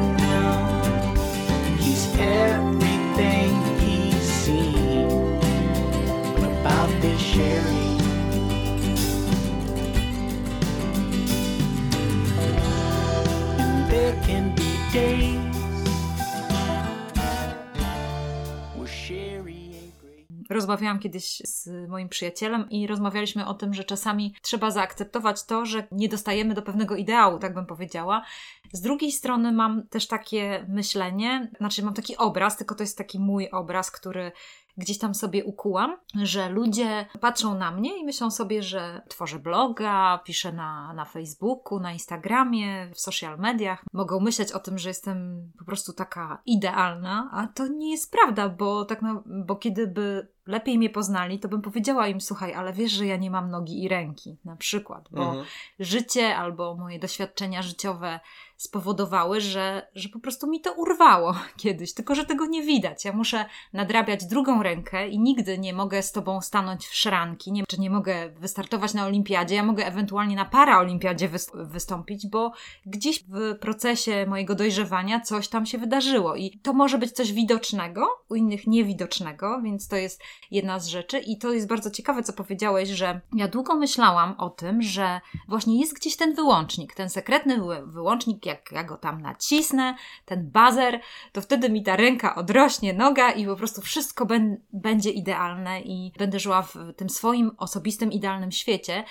Rozmawiałam 20.59 20.99
kiedyś 20.99 21.41
z 21.45 21.89
moim 21.89 22.09
przyjacielem 22.09 22.69
i 22.69 22.87
rozmawialiśmy 22.87 23.47
o 23.47 23.53
tym, 23.53 23.73
że 23.73 23.83
czasami 23.83 24.35
trzeba 24.41 24.71
zaakceptować 24.71 25.43
to, 25.43 25.65
że 25.65 25.87
nie 25.91 26.09
dostajemy 26.09 26.53
do 26.53 26.61
pewnego 26.61 26.95
ideału, 26.95 27.39
tak 27.39 27.53
bym 27.53 27.65
powiedziała. 27.65 28.25
Z 28.73 28.81
drugiej 28.81 29.11
strony 29.11 29.51
mam 29.51 29.87
też 29.87 30.07
takie 30.07 30.65
myślenie, 30.67 31.51
znaczy 31.57 31.83
mam 31.83 31.93
taki 31.93 32.17
obraz, 32.17 32.57
tylko 32.57 32.75
to 32.75 32.83
jest 32.83 32.97
taki 32.97 33.19
mój 33.19 33.49
obraz, 33.51 33.91
który 33.91 34.31
gdzieś 34.79 34.97
tam 34.97 35.15
sobie 35.15 35.45
ukułam, 35.45 35.97
że 36.23 36.49
ludzie 36.49 37.05
patrzą 37.21 37.57
na 37.57 37.71
mnie 37.71 37.97
i 37.99 38.05
myślą 38.05 38.31
sobie, 38.31 38.63
że 38.63 39.01
tworzę 39.07 39.39
bloga, 39.39 40.19
piszę 40.25 40.53
na, 40.53 40.93
na 40.93 41.05
Facebooku, 41.05 41.79
na 41.79 41.93
Instagramie, 41.93 42.91
w 42.93 42.99
social 42.99 43.37
mediach. 43.39 43.83
Mogą 43.93 44.19
myśleć 44.19 44.51
o 44.51 44.59
tym, 44.59 44.77
że 44.77 44.89
jestem 44.89 45.51
po 45.59 45.65
prostu 45.65 45.93
taka 45.93 46.41
idealna, 46.45 47.29
a 47.33 47.47
to 47.47 47.67
nie 47.67 47.91
jest 47.91 48.11
prawda, 48.11 48.49
bo 48.49 48.85
tak 48.85 49.01
na, 49.01 49.23
bo 49.25 49.55
kiedy 49.55 49.87
by 49.87 50.27
lepiej 50.47 50.77
mnie 50.77 50.89
poznali, 50.89 51.39
to 51.39 51.47
bym 51.47 51.61
powiedziała 51.61 52.07
im, 52.07 52.21
słuchaj, 52.21 52.53
ale 52.53 52.73
wiesz, 52.73 52.91
że 52.91 53.05
ja 53.05 53.17
nie 53.17 53.31
mam 53.31 53.49
nogi 53.49 53.83
i 53.83 53.87
ręki, 53.87 54.37
na 54.45 54.55
przykład, 54.55 55.09
bo 55.11 55.21
Mhm. 55.21 55.45
życie 55.79 56.37
albo 56.37 56.75
moje 56.75 56.99
doświadczenia 56.99 57.61
życiowe 57.61 58.19
spowodowały, 58.59 59.41
że, 59.41 59.87
że 59.95 60.09
po 60.09 60.19
prostu 60.19 60.47
mi 60.47 60.61
to 60.61 60.73
urwało 60.73 61.35
kiedyś, 61.57 61.93
tylko 61.93 62.15
że 62.15 62.25
tego 62.25 62.45
nie 62.45 62.63
widać. 62.63 63.05
Ja 63.05 63.13
muszę 63.13 63.45
nadrabiać 63.73 64.25
drugą 64.25 64.63
rękę 64.63 65.07
i 65.07 65.19
nigdy 65.19 65.57
nie 65.57 65.73
mogę 65.73 66.01
z 66.03 66.11
tobą 66.11 66.41
stanąć 66.41 66.85
w 66.87 66.95
szranki, 66.95 67.51
nie, 67.51 67.63
czy 67.69 67.79
nie 67.81 67.89
mogę 67.89 68.29
wystartować 68.29 68.93
na 68.93 69.05
olimpiadzie. 69.05 69.55
Ja 69.55 69.63
mogę 69.63 69.85
ewentualnie 69.85 70.35
na 70.35 70.45
paraolimpiadzie 70.45 71.29
wys- 71.29 71.67
wystąpić, 71.67 72.27
bo 72.27 72.51
gdzieś 72.85 73.23
w 73.27 73.55
procesie 73.59 74.25
mojego 74.27 74.55
dojrzewania 74.55 75.19
coś 75.19 75.47
tam 75.47 75.65
się 75.65 75.77
wydarzyło 75.77 76.35
i 76.35 76.59
to 76.63 76.73
może 76.73 76.97
być 76.97 77.11
coś 77.11 77.33
widocznego, 77.33 78.07
u 78.29 78.35
innych 78.35 78.67
niewidocznego, 78.67 79.61
więc 79.61 79.87
to 79.87 79.95
jest 79.95 80.21
jedna 80.51 80.79
z 80.79 80.87
rzeczy 80.87 81.19
i 81.19 81.37
to 81.37 81.53
jest 81.53 81.67
bardzo 81.67 81.91
ciekawe, 81.91 82.23
co 82.23 82.33
powiedziałeś, 82.33 82.89
że 82.89 83.21
ja 83.33 83.47
długo 83.47 83.75
myślałam 83.75 84.35
o 84.37 84.49
tym, 84.49 84.81
że 84.81 85.21
właśnie 85.47 85.79
jest 85.79 85.93
gdzieś 85.95 86.15
ten 86.17 86.35
wyłącznik, 86.35 86.93
ten 86.93 87.09
sekretny 87.09 87.57
wy- 87.61 87.85
wyłącznik, 87.85 88.45
jak 88.49 88.71
ja 88.71 88.83
go 88.83 88.97
tam 88.97 89.21
nacisnę, 89.21 89.95
ten 90.25 90.51
bazer, 90.51 90.99
to 91.31 91.41
wtedy 91.41 91.69
mi 91.69 91.83
ta 91.83 91.95
ręka 91.95 92.35
odrośnie, 92.35 92.93
noga 92.93 93.31
i 93.31 93.45
po 93.45 93.55
prostu 93.55 93.81
wszystko 93.81 94.25
ben- 94.25 94.57
będzie 94.73 95.09
idealne 95.09 95.81
i 95.81 96.11
będę 96.17 96.39
żyła 96.39 96.61
w 96.61 96.75
tym 96.97 97.09
swoim 97.09 97.51
osobistym, 97.57 98.11
idealnym 98.11 98.51
świecie. 98.51 99.03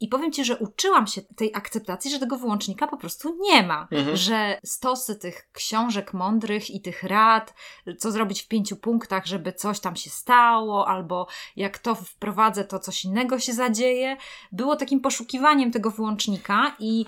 I 0.00 0.08
powiem 0.08 0.32
Ci, 0.32 0.44
że 0.44 0.56
uczyłam 0.56 1.06
się 1.06 1.22
tej 1.22 1.54
akceptacji, 1.54 2.10
że 2.10 2.18
tego 2.18 2.38
wyłącznika 2.38 2.86
po 2.86 2.96
prostu 2.96 3.38
nie 3.40 3.62
ma. 3.62 3.88
Mhm. 3.90 4.16
Że 4.16 4.60
stosy 4.64 5.16
tych 5.16 5.48
książek 5.52 6.14
mądrych 6.14 6.70
i 6.70 6.80
tych 6.80 7.02
rad, 7.02 7.54
co 7.98 8.10
zrobić 8.10 8.42
w 8.42 8.48
pięciu 8.48 8.76
punktach, 8.76 9.26
żeby 9.26 9.52
coś 9.52 9.80
tam 9.80 9.96
się 9.96 10.10
stało, 10.10 10.88
albo 10.88 11.26
jak 11.56 11.78
to 11.78 11.94
wprowadzę, 11.94 12.64
to 12.64 12.78
coś 12.78 13.04
innego 13.04 13.38
się 13.38 13.52
zadzieje, 13.52 14.16
było 14.52 14.76
takim 14.76 15.00
poszukiwaniem 15.00 15.70
tego 15.70 15.90
wyłącznika 15.90 16.76
i 16.78 17.04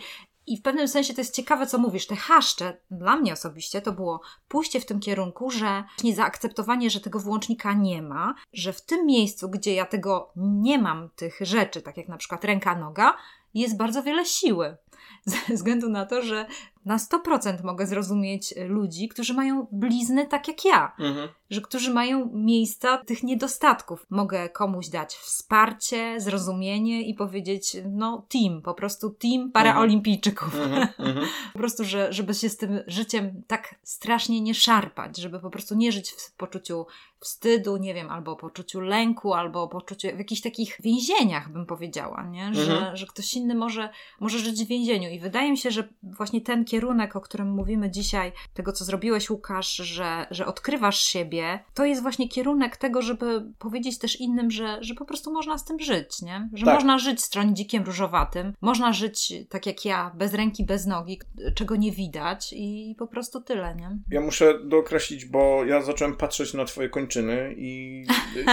i 0.47 0.57
w 0.57 0.63
pewnym 0.63 0.89
sensie 0.89 1.15
to 1.15 1.21
jest 1.21 1.35
ciekawe, 1.35 1.67
co 1.67 1.79
mówisz. 1.79 2.07
Te 2.07 2.17
haszcze, 2.17 2.77
dla 2.91 3.17
mnie 3.17 3.33
osobiście, 3.33 3.83
to 3.83 3.93
było 3.93 4.21
pójście 4.49 4.81
w 4.81 4.87
tym 4.87 5.01
kierunku, 5.01 5.51
że 5.51 5.85
nie 6.05 6.15
zaakceptowanie, 6.15 6.91
że 6.91 7.01
tego 7.01 7.21
wyłącznika 7.21 7.73
nie 7.73 8.03
ma, 8.03 8.35
że 8.53 8.73
w 8.73 8.81
tym 8.81 9.07
miejscu, 9.07 9.49
gdzie 9.49 9.75
ja 9.75 9.87
tego 9.87 10.33
nie 10.37 10.79
mam, 10.79 11.09
tych 11.17 11.39
rzeczy, 11.41 11.83
tak 11.83 11.97
jak 11.97 12.09
na 12.09 12.17
przykład 12.17 12.45
ręka, 12.45 12.77
noga, 12.77 13.17
jest 13.55 13.77
bardzo 13.77 14.03
wiele 14.03 14.27
siły. 14.27 14.77
Ze 15.25 15.55
względu 15.55 15.89
na 15.89 16.07
to, 16.07 16.23
że 16.23 16.47
na 16.87 16.97
100% 16.97 17.65
mogę 17.65 17.87
zrozumieć 17.87 18.55
ludzi, 18.69 19.09
którzy 19.09 19.35
mają 19.35 19.67
blizny 19.73 20.27
tak 20.27 20.49
jak 20.49 20.65
ja 20.65 20.93
Mhm. 20.99 21.29
że 21.51 21.61
którzy 21.61 21.95
mają 21.95 22.31
miejsca 22.33 22.99
tych 22.99 23.23
niedostatków. 23.23 24.07
Mogę 24.11 24.49
komuś 24.49 24.89
dać 24.89 25.15
wsparcie, 25.15 26.21
zrozumienie 26.21 27.03
i 27.03 27.15
powiedzieć, 27.15 27.77
no 27.91 28.27
team, 28.29 28.63
po 28.63 28.75
prostu 28.75 29.11
team 29.11 29.53
paraolimpijczyków. 29.53 30.55
Mhm. 30.55 30.89
Mhm. 30.99 31.27
Po 31.53 31.59
prostu, 31.59 31.85
że, 31.85 32.13
żeby 32.13 32.35
się 32.35 32.49
z 32.49 32.57
tym 32.57 32.81
życiem 32.87 33.43
tak 33.47 33.75
strasznie 33.83 34.41
nie 34.41 34.55
szarpać, 34.55 35.17
żeby 35.17 35.41
po 35.41 35.51
prostu 35.51 35.75
nie 35.75 35.93
żyć 35.93 36.11
w 36.11 36.33
poczuciu 36.33 36.87
wstydu, 37.21 37.77
nie 37.77 37.95
wiem, 37.95 38.11
albo 38.11 38.37
poczuciu 38.37 38.81
lęku, 38.81 39.35
albo 39.35 39.69
poczuciu 39.69 40.09
w 40.09 40.19
jakichś 40.19 40.41
takich 40.41 40.77
więzieniach, 40.81 41.53
bym 41.53 41.67
powiedziała, 41.67 42.27
nie? 42.31 42.55
Że, 42.55 42.73
Mhm. 42.73 42.97
że 42.97 43.07
ktoś 43.07 43.35
inny 43.35 43.55
może, 43.55 43.89
może 44.21 44.39
żyć 44.39 44.65
w 44.65 44.69
więzieniu. 44.69 45.11
I 45.11 45.21
wydaje 45.21 45.51
mi 45.51 45.59
się, 45.59 45.71
że 45.71 45.89
właśnie 46.03 46.41
ten 46.41 46.65
kierunek 46.65 46.76
kierunek, 46.77 47.17
o 47.17 47.21
którym 47.21 47.49
mówimy 47.51 47.91
dzisiaj, 47.91 48.33
tego 48.55 48.73
co 48.73 48.85
zrobiłeś, 48.85 49.31
Łukasz, 49.31 49.77
że, 49.77 50.27
że 50.31 50.47
odkrywasz 50.47 51.01
siebie, 51.01 51.65
to 51.75 51.85
jest 51.85 52.03
właśnie 52.03 52.29
kierunek 52.29 52.77
tego, 52.77 53.03
żeby 53.03 53.43
powiedzieć 53.59 53.99
też 53.99 54.21
innym, 54.21 54.51
że, 54.51 54.79
że 54.81 54.95
po 54.95 55.05
prostu 55.05 55.33
można 55.33 55.59
z 55.59 55.65
tym 55.65 55.81
żyć, 55.81 56.23
nie? 56.23 56.49
Że 56.55 56.65
Tak. 56.65 56.75
można 56.75 56.99
żyć 56.99 57.23
stronidzikiem 57.23 57.85
różowatym, 57.85 58.53
można 58.61 58.93
żyć 58.93 59.33
tak 59.49 59.67
jak 59.67 59.85
ja, 59.85 60.13
bez 60.15 60.35
ręki, 60.35 60.65
bez 60.65 60.87
nogi, 60.87 61.21
czego 61.55 61.77
nie 61.77 61.93
widać 61.93 62.53
i 62.57 62.95
po 62.99 63.07
prostu 63.07 63.41
tyle, 63.41 63.75
nie? 63.75 63.99
Ja 64.11 64.21
muszę 64.21 64.59
dookreślić, 64.65 65.25
bo 65.25 65.65
ja 65.65 65.83
zacząłem 65.83 66.17
patrzeć 66.17 66.55
na 66.55 66.65
twoje 66.65 66.89
kończyny 66.89 67.55
i, 67.57 68.03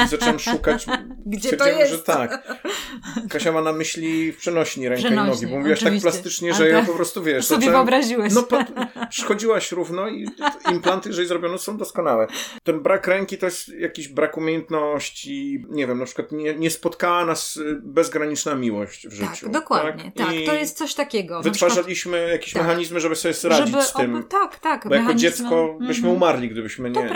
i 0.06 0.08
zacząłem 0.08 0.40
szukać. 0.40 0.86
Gdzie 1.26 1.58
to 1.58 1.68
jest? 1.68 1.92
że 1.92 2.00
tak. 2.00 2.62
Kasia 3.30 3.52
ma 3.52 3.62
na 3.62 3.74
myśli 3.74 4.34
przenośni 4.34 4.90
rękę 4.90 5.08
i 5.08 5.12
nogi, 5.12 5.48
bo 5.48 5.58
mówiłaś 5.58 5.84
tak 5.84 5.94
plastycznie, 6.02 6.54
że 6.54 6.70
ja 6.70 6.78
tak. 6.78 6.88
po 6.88 6.94
prostu 6.94 7.24
wiesz. 7.24 7.46
sobie 7.46 7.66
zacząłem- 7.66 7.88
wyobraziłeś. 8.18 8.34
No, 9.20 9.26
chodziłaś 9.28 9.72
równo 9.72 10.08
i 10.10 10.28
implanty, 10.72 11.10
jeżeli 11.10 11.28
zrobiono, 11.28 11.58
są 11.58 11.78
doskonałe. 11.78 12.28
Ten 12.64 12.80
brak 12.80 13.08
ręki 13.08 13.38
to 13.38 13.46
jest 13.46 13.70
jakiś 13.70 14.08
brak 14.08 14.38
umiejętności, 14.38 15.66
nie 15.70 15.88
wiem, 15.88 16.00
na 16.00 16.06
przykład 16.06 16.32
nie, 16.32 16.56
nie 16.56 16.70
spotkała 16.70 17.26
nas 17.26 17.60
bezgraniczna 17.82 18.56
miłość 18.56 19.08
w 19.08 19.14
życiu. 19.14 19.44
tak, 19.46 19.52
dokładnie. 19.52 20.12
Tak, 20.16 20.34
I 20.36 20.46
to 20.46 20.54
jest 20.54 20.78
coś 20.78 20.94
takiego. 20.94 21.36
Na 21.36 21.42
przykład, 21.42 21.54
Wytwarzaliśmy 21.72 22.28
jakieś 22.32 22.54
Tak. 22.54 22.62
mechanizmy, 22.62 23.00
żeby 23.00 23.16
sobie 23.16 23.34
radzić 23.50 23.68
żeby 23.74 23.84
z 23.84 23.94
tym. 23.94 24.16
oby- 24.16 24.24
tak, 24.28 24.60
tak. 24.60 24.88
Bo 24.90 24.96
jako 24.96 25.14
dziecko 25.14 25.78
byśmy 25.80 25.96
Mhm. 26.10 26.16
umarli, 26.16 26.50
gdybyśmy 26.50 26.90
nie, 26.90 26.96
To 26.96 27.04
nie 27.04 27.10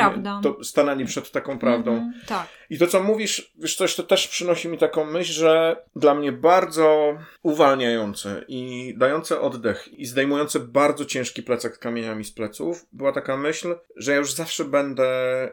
to 0.44 0.64
stanęli 0.64 1.06
przed 1.06 1.32
taką 1.32 1.60
prawdą. 1.60 1.92
Mhm, 1.92 2.14
tak. 2.28 2.48
I 2.70 2.78
to, 2.78 2.88
co 2.88 3.04
mówisz, 3.04 3.54
wiesz, 3.56 3.76
coś 3.76 3.96
to 3.96 4.04
też 4.04 4.28
przynosi 4.28 4.68
mi 4.70 4.78
taką 4.78 5.06
myśl, 5.06 5.34
że 5.34 5.76
dla 5.96 6.16
mnie 6.16 6.32
bardzo 6.32 7.18
uwalniające 7.44 8.44
i 8.48 8.94
dające 8.98 9.42
oddech 9.42 9.88
i 10.00 10.06
zdejmujące 10.06 10.60
bardzo 10.60 10.87
ciężki 11.06 11.44
plecak 11.44 11.76
z 11.76 11.80
kamieniami 11.80 12.24
z 12.24 12.32
pleców 12.32 12.86
była 12.92 13.12
taka 13.12 13.38
myśl, 13.38 13.76
że 13.96 14.12
ja 14.12 14.18
już 14.18 14.34
zawsze 14.34 14.66
będę 14.66 15.06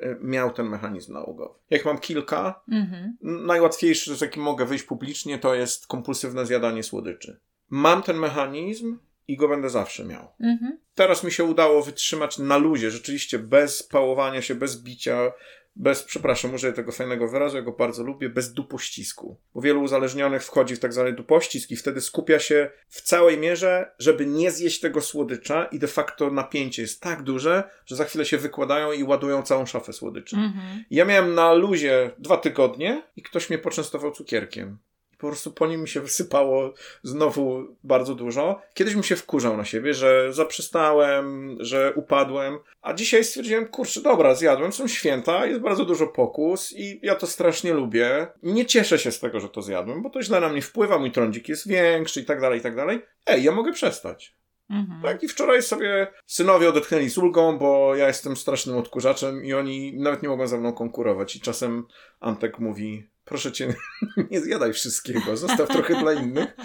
y, 0.03 0.17
miał 0.21 0.51
ten 0.53 0.67
mechanizm 0.69 1.13
nałogowy. 1.13 1.55
Jak 1.71 1.85
mam 1.85 1.99
kilka, 1.99 2.61
Mhm. 2.73 3.17
najłatwiejszy, 3.23 4.17
z 4.17 4.21
jakim 4.21 4.43
mogę 4.43 4.65
wyjść 4.65 4.85
publicznie, 4.85 5.39
to 5.39 5.55
jest 5.55 5.87
kompulsywne 5.87 6.47
zjadanie 6.47 6.83
słodyczy. 6.83 7.41
Mam 7.71 8.03
ten 8.03 8.17
mechanizm 8.19 8.99
i 9.29 9.37
go 9.37 9.49
będę 9.49 9.71
zawsze 9.71 10.05
miał. 10.05 10.29
Mhm. 10.41 10.79
Teraz 10.95 11.25
mi 11.25 11.33
się 11.33 11.45
udało 11.45 11.83
wytrzymać 11.83 12.39
na 12.39 12.57
luzie, 12.57 12.91
rzeczywiście 12.91 13.39
bez 13.39 13.83
pałowania 13.83 14.43
się, 14.43 14.55
bez 14.55 14.83
bicia, 14.83 15.33
bez, 15.77 16.03
przepraszam, 16.03 16.55
użyję 16.55 16.73
tego 16.73 16.93
fajnego 16.93 17.29
wyrazu, 17.29 17.57
ja 17.57 17.63
go 17.63 17.73
bardzo 17.73 18.03
lubię, 18.03 18.29
bez 18.29 18.53
dupościsku. 18.53 19.37
Bo 19.55 19.61
wielu 19.61 19.83
uzależnionych 19.83 20.45
wchodzi 20.45 20.77
w 20.77 20.81
tak 20.81 20.93
zwany 20.93 21.13
dupościsk 21.13 21.71
i 21.71 21.77
wtedy 21.77 22.01
skupia 22.01 22.39
się 22.39 22.71
w 22.89 23.03
całej 23.03 23.39
mierze, 23.39 23.91
żeby 23.99 24.27
nie 24.27 24.51
zjeść 24.51 24.81
tego 24.81 25.01
słodycza 25.01 25.65
i 25.65 25.79
de 25.79 25.87
facto 25.87 26.31
napięcie 26.31 26.83
jest 26.83 27.01
tak 27.01 27.23
duże, 27.23 27.65
że 27.87 27.97
za 27.97 28.05
chwilę 28.05 28.25
się 28.25 28.39
wykładają 28.39 28.93
i 28.93 29.05
ładują 29.05 29.43
całą 29.43 29.67
szafę 29.67 29.93
słodyczy. 29.93 30.37
Mhm. 30.37 30.85
Ja 30.91 31.05
miałem 31.05 31.35
na 31.35 31.53
luzie 31.53 32.11
dwa 32.19 32.37
tygodnie 32.37 33.03
i 33.17 33.23
ktoś 33.23 33.51
mnie 33.51 33.59
poczęstował 33.59 34.13
cukierkiem. 34.13 34.79
I 35.15 35.17
po 35.17 35.27
prostu 35.27 35.53
po 35.53 35.67
nim 35.67 35.81
mi 35.81 35.89
się 35.89 36.01
wysypało 36.01 36.75
znowu 37.03 37.77
bardzo 37.85 38.15
dużo. 38.15 38.61
Kiedyś 38.75 38.95
bym 38.95 39.03
się 39.03 39.17
wkurzał 39.17 39.57
na 39.57 39.65
siebie, 39.65 39.95
że 39.95 40.33
zaprzestałem, 40.33 41.57
że 41.61 41.93
upadłem, 41.97 42.59
a 42.83 42.95
dzisiaj 42.95 43.25
stwierdziłem, 43.25 43.69
kurczę, 43.69 44.01
dobra, 44.01 44.35
zjadłem, 44.35 44.73
są 44.73 44.89
święta, 44.89 45.47
jest 45.47 45.61
bardzo 45.61 45.85
dużo 45.85 46.07
pokus 46.07 46.73
i 46.73 47.01
ja 47.03 47.15
to 47.15 47.27
strasznie 47.27 47.73
lubię. 47.73 48.27
Nie 48.43 48.67
cieszę 48.67 48.99
się 48.99 49.13
z 49.13 49.21
tego, 49.21 49.41
że 49.41 49.49
to 49.49 49.63
zjadłem, 49.63 50.03
bo 50.03 50.11
to 50.11 50.23
źle 50.23 50.41
na 50.41 50.49
mnie 50.49 50.63
wpływa, 50.63 50.99
mój 50.99 51.11
trądzik 51.11 51.49
jest 51.49 51.69
większy 51.69 52.21
i 52.21 52.25
tak 52.25 52.41
dalej, 52.41 52.59
i 52.59 52.63
tak 52.63 52.77
dalej. 52.77 53.03
Ej, 53.27 53.43
ja 53.43 53.53
mogę 53.53 53.73
przestać. 53.73 54.35
Mhm. 54.71 55.03
Tak, 55.03 55.23
i 55.23 55.29
wczoraj 55.29 55.63
sobie 55.63 56.07
synowie 56.27 56.69
odetchnęli 56.69 57.09
z 57.09 57.19
ulgą, 57.19 57.59
bo 57.59 57.95
ja 57.95 58.07
jestem 58.07 58.37
strasznym 58.37 58.77
odkurzaczem 58.77 59.45
i 59.45 59.53
oni 59.53 59.97
nawet 59.97 60.23
nie 60.23 60.29
mogą 60.29 60.47
ze 60.47 60.59
mną 60.59 60.73
konkurować. 60.73 61.37
I 61.37 61.41
czasem 61.41 61.87
Antek 62.21 62.59
mówi, 62.59 63.11
proszę 63.25 63.53
cię, 63.53 63.75
nie 64.31 64.41
zjadaj 64.41 64.73
wszystkiego, 64.73 65.37
zostaw 65.37 65.69
trochę 65.69 66.01
dla 66.01 66.13
innych. 66.13 66.57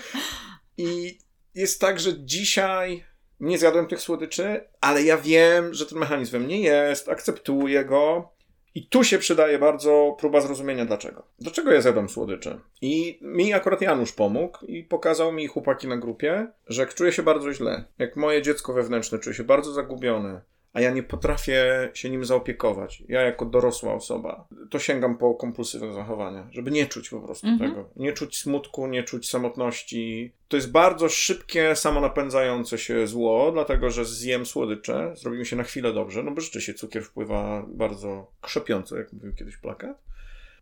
I 0.77 1.17
jest 1.55 1.81
tak, 1.81 1.99
że 1.99 2.19
dzisiaj 2.19 3.05
nie 3.39 3.57
zjadłem 3.57 3.87
tych 3.87 4.01
słodyczy, 4.01 4.61
ale 4.81 5.03
ja 5.03 5.17
wiem, 5.17 5.73
że 5.73 5.85
ten 5.85 5.99
mechanizm 5.99 6.31
we 6.31 6.39
mnie 6.39 6.61
jest, 6.61 7.09
akceptuję 7.09 7.85
go. 7.85 8.31
I 8.75 8.87
tu 8.87 9.03
się 9.03 9.17
przydaje 9.17 9.59
bardzo 9.59 10.15
próba 10.19 10.41
zrozumienia 10.41 10.85
dlaczego. 10.85 11.27
Dlaczego 11.39 11.71
ja 11.71 11.81
zjadam 11.81 12.09
słodycze? 12.09 12.59
I 12.81 13.19
mi 13.21 13.53
akurat 13.53 13.81
Janusz 13.81 14.11
pomógł 14.11 14.65
i 14.65 14.83
pokazał 14.83 15.31
mi 15.31 15.47
chłopaki 15.47 15.87
na 15.87 15.97
grupie, 15.97 16.47
że 16.67 16.81
jak 16.81 16.93
czuję 16.93 17.11
się 17.11 17.23
bardzo 17.23 17.53
źle, 17.53 17.85
jak 17.97 18.15
moje 18.15 18.41
dziecko 18.41 18.73
wewnętrzne 18.73 19.19
czuje 19.19 19.35
się 19.35 19.43
bardzo 19.43 19.73
zagubione, 19.73 20.41
a 20.73 20.81
ja 20.81 20.91
nie 20.91 21.03
potrafię 21.03 21.89
się 21.93 22.09
nim 22.09 22.25
zaopiekować, 22.25 23.03
ja 23.07 23.21
jako 23.21 23.45
dorosła 23.45 23.93
osoba, 23.93 24.47
to 24.69 24.79
sięgam 24.79 25.17
po 25.17 25.35
kompulsywne 25.35 25.93
zachowania, 25.93 26.47
żeby 26.51 26.71
nie 26.71 26.85
czuć 26.87 27.09
po 27.09 27.21
prostu 27.21 27.47
Mhm. 27.47 27.69
tego. 27.69 27.89
Nie 27.95 28.13
czuć 28.13 28.37
smutku, 28.37 28.87
nie 28.87 29.03
czuć 29.03 29.29
samotności. 29.29 30.31
To 30.47 30.57
jest 30.57 30.71
bardzo 30.71 31.09
szybkie, 31.09 31.75
samonapędzające 31.75 32.77
się 32.77 33.07
zło, 33.07 33.51
dlatego 33.51 33.89
że 33.89 34.05
zjem 34.05 34.45
słodycze, 34.45 35.13
zrobi 35.15 35.37
mi 35.37 35.45
się 35.45 35.55
na 35.55 35.63
chwilę 35.63 35.93
dobrze, 35.93 36.23
no 36.23 36.31
bo 36.31 36.41
rzeczywiście 36.41 36.73
cukier 36.73 37.03
wpływa 37.03 37.65
bardzo 37.67 38.31
krzepiąco, 38.41 38.97
jak 38.97 39.13
mówił 39.13 39.33
kiedyś 39.35 39.57
plakat. 39.57 39.97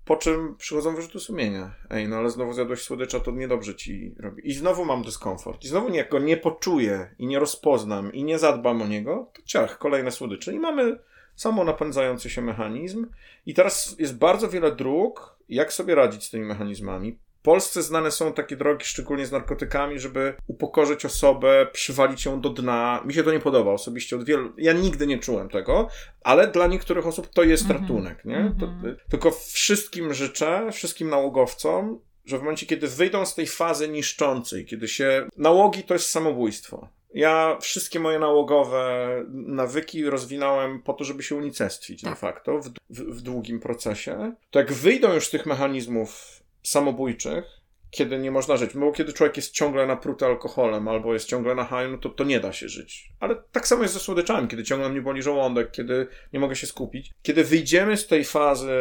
Po 0.08 0.16
czym 0.16 0.55
przychodzą 0.58 0.95
wyrzuty 0.95 1.20
sumienia. 1.20 1.76
Ej, 1.89 2.08
no 2.08 2.18
ale 2.18 2.30
znowu 2.30 2.53
zjadłeś 2.53 2.82
słodycza, 2.82 3.20
to 3.20 3.32
niedobrze 3.32 3.76
ci 3.76 4.16
robi. 4.20 4.49
I 4.49 4.53
znowu 4.53 4.86
mam 4.86 5.03
dyskomfort. 5.03 5.64
I 5.64 5.68
znowu 5.68 5.93
jak 5.93 6.10
go 6.10 6.20
nie 6.20 6.38
poczuję 6.38 7.16
i 7.20 7.28
nie 7.28 7.39
rozpoznam 7.39 8.14
i 8.14 8.24
nie 8.24 8.39
zadbam 8.39 8.82
o 8.82 8.88
niego, 8.88 9.32
to 9.34 9.41
ciach, 9.45 9.78
kolejne 9.78 10.12
słodycze. 10.12 10.53
I 10.53 10.60
mamy 10.60 10.99
samo 11.36 11.64
napędzający 11.64 12.30
się 12.30 12.41
mechanizm. 12.41 13.08
I 13.45 13.53
teraz 13.53 13.95
jest 13.99 14.18
bardzo 14.18 14.49
wiele 14.49 14.76
dróg, 14.76 15.38
jak 15.49 15.74
sobie 15.74 15.95
radzić 15.95 16.24
z 16.24 16.30
tymi 16.30 16.45
mechanizmami. 16.45 17.20
W 17.39 17.41
Polsce 17.41 17.83
znane 17.83 18.11
są 18.11 18.33
takie 18.33 18.55
drogi, 18.57 18.85
szczególnie 18.85 19.25
z 19.25 19.31
narkotykami, 19.31 19.99
żeby 19.99 20.33
upokorzyć 20.47 21.05
osobę, 21.05 21.67
przywalić 21.73 22.25
ją 22.25 22.41
do 22.41 22.49
dna. 22.49 23.01
Mi 23.05 23.13
się 23.13 23.23
to 23.23 23.31
nie 23.31 23.39
podoba 23.39 23.71
osobiście 23.71 24.15
od 24.15 24.23
wielu. 24.25 24.53
Ja 24.57 24.73
nigdy 24.73 25.07
nie 25.07 25.17
czułem 25.19 25.49
tego, 25.49 25.88
ale 26.23 26.47
dla 26.47 26.67
niektórych 26.67 27.07
osób 27.07 27.27
to 27.27 27.43
jest 27.43 27.63
Mhm. 27.63 27.81
ratunek, 27.81 28.25
nie? 28.25 28.38
Mhm. 28.38 28.59
To, 28.59 28.99
tylko 29.09 29.31
wszystkim 29.31 30.13
życzę, 30.13 30.69
wszystkim 30.71 31.09
nałogowcom, 31.09 31.99
że 32.25 32.38
w 32.38 32.41
momencie, 32.41 32.65
kiedy 32.65 32.88
wyjdą 32.88 33.25
z 33.25 33.35
tej 33.35 33.47
fazy 33.47 33.89
niszczącej, 33.89 34.65
kiedy 34.65 34.88
się. 34.88 35.27
Nałogi 35.38 35.83
to 35.83 35.93
jest 35.93 36.09
samobójstwo. 36.09 36.89
Ja 37.13 37.57
wszystkie 37.61 37.99
moje 37.99 38.19
nałogowe 38.19 39.07
nawyki 39.33 40.05
rozwinąłem 40.09 40.81
po 40.81 40.93
to, 40.93 41.03
żeby 41.03 41.23
się 41.23 41.35
unicestwić 41.35 42.03
de 42.03 42.09
Tak. 42.09 42.19
facto 42.19 42.59
w, 42.59 42.69
w, 42.89 43.01
w 43.17 43.21
długim 43.21 43.59
procesie. 43.59 44.33
To 44.49 44.59
jak 44.59 44.73
wyjdą 44.73 45.13
już 45.13 45.27
z 45.27 45.29
tych 45.29 45.45
mechanizmów 45.45 46.39
samobójczych, 46.68 47.45
kiedy 47.91 48.20
nie 48.20 48.32
można 48.32 48.57
żyć. 48.57 48.74
Bo 48.74 48.91
kiedy 48.91 49.13
człowiek 49.13 49.38
jest 49.38 49.51
ciągle 49.51 49.88
napruty 49.88 50.26
alkoholem 50.26 50.88
albo 50.88 51.13
jest 51.13 51.28
ciągle 51.28 51.55
na 51.55 51.63
haju, 51.63 51.91
no 51.91 51.97
to, 51.97 52.09
to 52.09 52.24
nie 52.24 52.39
da 52.39 52.53
się 52.53 52.70
żyć. 52.70 53.11
Ale 53.20 53.36
tak 53.51 53.68
samo 53.68 53.82
jest 53.82 53.93
ze 53.93 53.99
słodyczami, 53.99 54.47
kiedy 54.47 54.63
ciągle 54.63 54.89
mnie 54.89 55.01
boli 55.01 55.22
żołądek, 55.22 55.72
kiedy 55.72 56.07
nie 56.34 56.39
mogę 56.39 56.55
się 56.55 56.68
skupić. 56.68 57.13
Kiedy 57.22 57.43
wyjdziemy 57.43 57.97
z 57.97 58.07
tej 58.07 58.24
fazy 58.24 58.76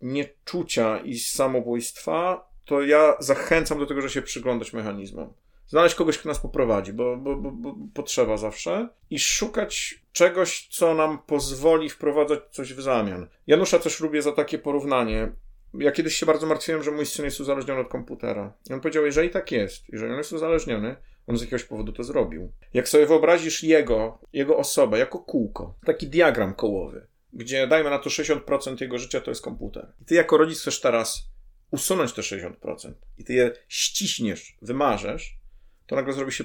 nieczucia 0.00 0.98
i 0.98 1.18
samobójstwa, 1.18 2.48
to 2.64 2.82
ja 2.82 3.14
zachęcam 3.20 3.78
do 3.78 3.86
tego, 3.86 4.00
że 4.00 4.10
się 4.10 4.22
przyglądać 4.22 4.72
mechanizmom. 4.72 5.32
Znaleźć 5.66 5.94
kogoś, 5.94 6.18
kto 6.18 6.28
nas 6.28 6.38
poprowadzi, 6.38 6.92
bo, 6.92 7.16
bo, 7.16 7.36
bo, 7.36 7.52
bo 7.52 7.74
potrzeba 7.94 8.36
zawsze. 8.36 8.88
I 9.10 9.18
szukać 9.18 10.02
czegoś, 10.12 10.68
co 10.70 10.94
nam 10.94 11.18
pozwoli 11.26 11.90
wprowadzać 11.90 12.40
coś 12.50 12.74
w 12.74 12.80
zamian. 12.80 13.28
Janusza 13.46 13.78
też 13.78 14.00
lubię 14.00 14.22
za 14.22 14.32
takie 14.32 14.58
porównanie. 14.58 15.32
Ja 15.74 15.92
kiedyś 15.92 16.14
się 16.14 16.26
bardzo 16.26 16.46
martwiłem, 16.46 16.82
że 16.82 16.90
mój 16.90 17.06
syn 17.06 17.24
jest 17.24 17.40
uzależniony 17.40 17.80
od 17.80 17.88
komputera. 17.88 18.52
I 18.70 18.72
on 18.72 18.80
powiedział, 18.80 19.04
jeżeli 19.04 19.30
tak 19.30 19.52
jest, 19.52 19.88
jeżeli 19.88 20.12
on 20.12 20.18
jest 20.18 20.32
uzależniony, 20.32 20.96
on 21.26 21.36
z 21.36 21.40
jakiegoś 21.40 21.64
powodu 21.64 21.92
to 21.92 22.04
zrobił. 22.04 22.52
Jak 22.74 22.88
sobie 22.88 23.06
wyobrazisz 23.06 23.62
jego, 23.62 24.18
jego 24.32 24.56
osobę 24.56 24.98
jako 24.98 25.18
kółko, 25.18 25.74
taki 25.86 26.06
diagram 26.06 26.54
kołowy, 26.54 27.06
gdzie 27.32 27.66
dajmy 27.66 27.90
na 27.90 27.98
to 27.98 28.10
60% 28.10 28.80
jego 28.80 28.98
życia 28.98 29.20
to 29.20 29.30
jest 29.30 29.42
komputer. 29.42 29.92
I 30.00 30.04
ty 30.04 30.14
jako 30.14 30.36
rodzic 30.36 30.60
chcesz 30.60 30.80
teraz 30.80 31.32
usunąć 31.70 32.12
te 32.12 32.22
60% 32.22 32.92
i 33.18 33.24
ty 33.24 33.32
je 33.32 33.52
ściśniesz, 33.68 34.56
wymarzesz, 34.62 35.36
to 35.86 35.96
nagle 35.96 36.12
zrobi 36.12 36.32
się 36.32 36.44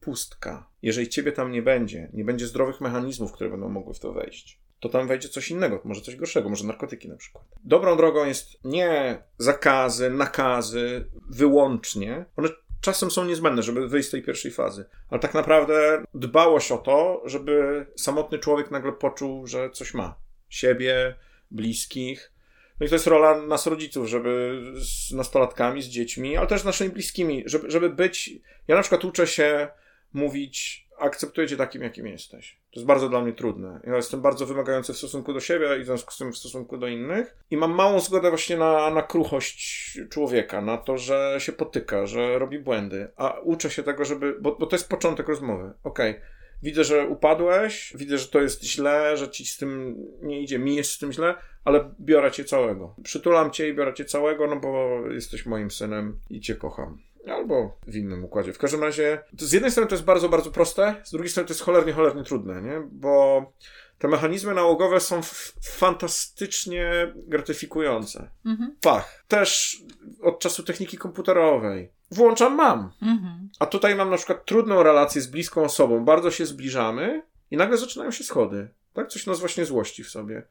pustka. 0.00 0.70
Jeżeli 0.82 1.08
ciebie 1.08 1.32
tam 1.32 1.52
nie 1.52 1.62
będzie, 1.62 2.10
nie 2.12 2.24
będzie 2.24 2.46
zdrowych 2.46 2.80
mechanizmów, 2.80 3.32
które 3.32 3.50
będą 3.50 3.68
mogły 3.68 3.94
w 3.94 3.98
to 3.98 4.12
wejść, 4.12 4.60
to 4.84 4.98
tam 4.98 5.08
wejdzie 5.08 5.28
coś 5.28 5.50
innego, 5.50 5.80
może 5.84 6.00
coś 6.00 6.16
gorszego, 6.16 6.48
może 6.48 6.66
narkotyki 6.66 7.08
na 7.08 7.16
przykład. 7.16 7.44
Dobrą 7.64 7.96
drogą 7.96 8.24
jest 8.24 8.64
nie 8.64 9.22
zakazy, 9.38 10.10
nakazy 10.10 11.04
wyłącznie. 11.30 12.24
One 12.36 12.48
czasem 12.80 13.10
są 13.10 13.24
niezbędne, 13.24 13.62
żeby 13.62 13.88
wyjść 13.88 14.08
z 14.08 14.10
tej 14.10 14.22
pierwszej 14.22 14.50
fazy. 14.50 14.84
Ale 15.10 15.20
tak 15.20 15.34
naprawdę 15.34 16.04
dbałość 16.14 16.72
o 16.72 16.78
to, 16.78 17.22
żeby 17.24 17.86
samotny 17.96 18.38
człowiek 18.38 18.70
nagle 18.70 18.92
poczuł, 18.92 19.46
że 19.46 19.70
coś 19.70 19.94
ma. 19.94 20.18
Siebie, 20.48 21.14
bliskich. 21.50 22.32
No 22.80 22.86
i 22.86 22.88
to 22.88 22.94
jest 22.94 23.06
rola 23.06 23.42
nas 23.42 23.66
rodziców, 23.66 24.08
żeby 24.08 24.62
z 24.74 25.12
nastolatkami, 25.12 25.82
z 25.82 25.86
dziećmi, 25.86 26.36
ale 26.36 26.46
też 26.46 26.60
z 26.60 26.64
naszymi 26.64 26.90
bliskimi, 26.90 27.42
żeby, 27.46 27.70
żeby 27.70 27.90
być... 27.90 28.30
Ja 28.68 28.76
na 28.76 28.82
przykład 28.82 29.04
uczę 29.04 29.26
się 29.26 29.68
mówić 30.12 30.83
akceptuję 30.98 31.48
cię 31.48 31.56
takim, 31.56 31.82
jakim 31.82 32.06
jesteś. 32.06 32.58
To 32.72 32.80
jest 32.80 32.86
bardzo 32.86 33.08
dla 33.08 33.20
mnie 33.20 33.32
trudne. 33.32 33.80
Ja 33.86 33.96
jestem 33.96 34.20
bardzo 34.20 34.46
wymagający 34.46 34.92
w 34.92 34.98
stosunku 34.98 35.32
do 35.32 35.40
siebie 35.40 35.76
i 35.78 35.82
w 35.82 35.86
związku 35.86 36.12
z 36.12 36.18
tym 36.18 36.32
w 36.32 36.38
stosunku 36.38 36.78
do 36.78 36.88
innych. 36.88 37.36
I 37.50 37.56
mam 37.56 37.72
małą 37.72 38.00
zgodę 38.00 38.28
właśnie 38.28 38.56
na, 38.56 38.90
na 38.90 39.02
kruchość 39.02 39.98
człowieka, 40.10 40.60
na 40.60 40.76
to, 40.76 40.98
że 40.98 41.36
się 41.38 41.52
potyka, 41.52 42.06
że 42.06 42.38
robi 42.38 42.58
błędy. 42.58 43.08
A 43.16 43.40
uczę 43.40 43.70
się 43.70 43.82
tego, 43.82 44.04
żeby. 44.04 44.36
Bo, 44.40 44.56
bo 44.56 44.66
to 44.66 44.76
jest 44.76 44.88
początek 44.88 45.28
rozmowy. 45.28 45.72
Okej. 45.84 46.20
Widzę, 46.62 46.84
że 46.84 47.08
upadłeś, 47.08 47.92
widzę, 47.96 48.18
że 48.18 48.28
to 48.28 48.40
jest 48.40 48.64
źle, 48.64 49.16
że 49.16 49.30
ci 49.30 49.46
z 49.46 49.56
tym 49.56 49.96
nie 50.22 50.40
idzie, 50.40 50.58
mi 50.58 50.76
jest 50.76 50.90
z 50.90 50.98
tym 50.98 51.12
źle, 51.12 51.34
ale 51.64 51.94
biorę 52.00 52.30
cię 52.30 52.44
całego. 52.44 52.94
Przytulam 53.02 53.50
cię 53.50 53.68
i 53.68 53.74
biorę 53.74 53.94
cię 53.94 54.04
całego, 54.04 54.46
no 54.46 54.56
bo 54.56 55.00
jesteś 55.10 55.46
moim 55.46 55.70
synem 55.70 56.18
i 56.30 56.40
cię 56.40 56.54
kocham. 56.54 56.98
Albo 57.26 57.76
w 57.86 57.96
innym 57.96 58.24
układzie. 58.24 58.52
W 58.52 58.58
każdym 58.58 58.82
razie, 58.82 59.22
z 59.38 59.52
jednej 59.52 59.70
strony 59.70 59.88
to 59.88 59.94
jest 59.94 60.04
bardzo, 60.04 60.28
bardzo 60.28 60.50
proste, 60.50 60.94
z 61.04 61.10
drugiej 61.10 61.30
strony 61.30 61.46
to 61.46 61.52
jest 61.52 61.62
cholernie, 61.62 61.92
cholernie 61.92 62.24
trudne, 62.24 62.62
nie? 62.62 62.82
Bo 62.92 63.52
te 63.98 64.08
mechanizmy 64.08 64.54
nałogowe 64.54 65.00
są 65.00 65.20
fantastycznie 65.62 67.12
gratyfikujące. 67.16 68.30
Mhm. 68.46 68.76
Fach. 68.84 69.24
Też 69.28 69.82
od 70.22 70.38
czasu 70.38 70.62
techniki 70.62 70.98
komputerowej. 70.98 71.92
Włączam, 72.10 72.54
mam. 72.54 72.92
Mhm. 73.02 73.48
A 73.58 73.66
tutaj 73.66 73.94
mam 73.94 74.10
na 74.10 74.16
przykład 74.16 74.44
trudną 74.44 74.82
relację 74.82 75.20
z 75.22 75.26
bliską 75.26 75.64
osobą, 75.64 76.04
bardzo 76.04 76.30
się 76.30 76.46
zbliżamy 76.46 77.22
i 77.50 77.56
nagle 77.56 77.76
zaczynają 77.76 78.10
się 78.10 78.24
schody. 78.24 78.68
Tak? 78.92 79.08
Coś 79.08 79.26
nas 79.26 79.40
właśnie 79.40 79.64
złości 79.64 80.04
w 80.04 80.10
sobie. 80.10 80.42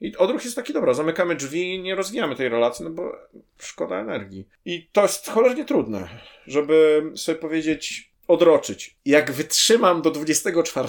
I 0.00 0.16
odruch 0.16 0.44
jest 0.44 0.56
taki, 0.56 0.72
dobra, 0.72 0.94
zamykamy 0.94 1.36
drzwi 1.36 1.74
i 1.74 1.82
nie 1.82 1.94
rozwijamy 1.94 2.36
tej 2.36 2.48
relacji, 2.48 2.84
no 2.84 2.90
bo 2.90 3.16
szkoda 3.58 3.96
energii. 3.96 4.48
I 4.64 4.88
to 4.92 5.02
jest 5.02 5.28
cholernie 5.28 5.64
trudne, 5.64 6.08
żeby 6.46 7.02
sobie 7.14 7.38
powiedzieć, 7.38 8.12
odroczyć. 8.28 8.96
Jak 9.04 9.32
wytrzymam 9.32 10.02
do 10.02 10.10
24 10.10 10.88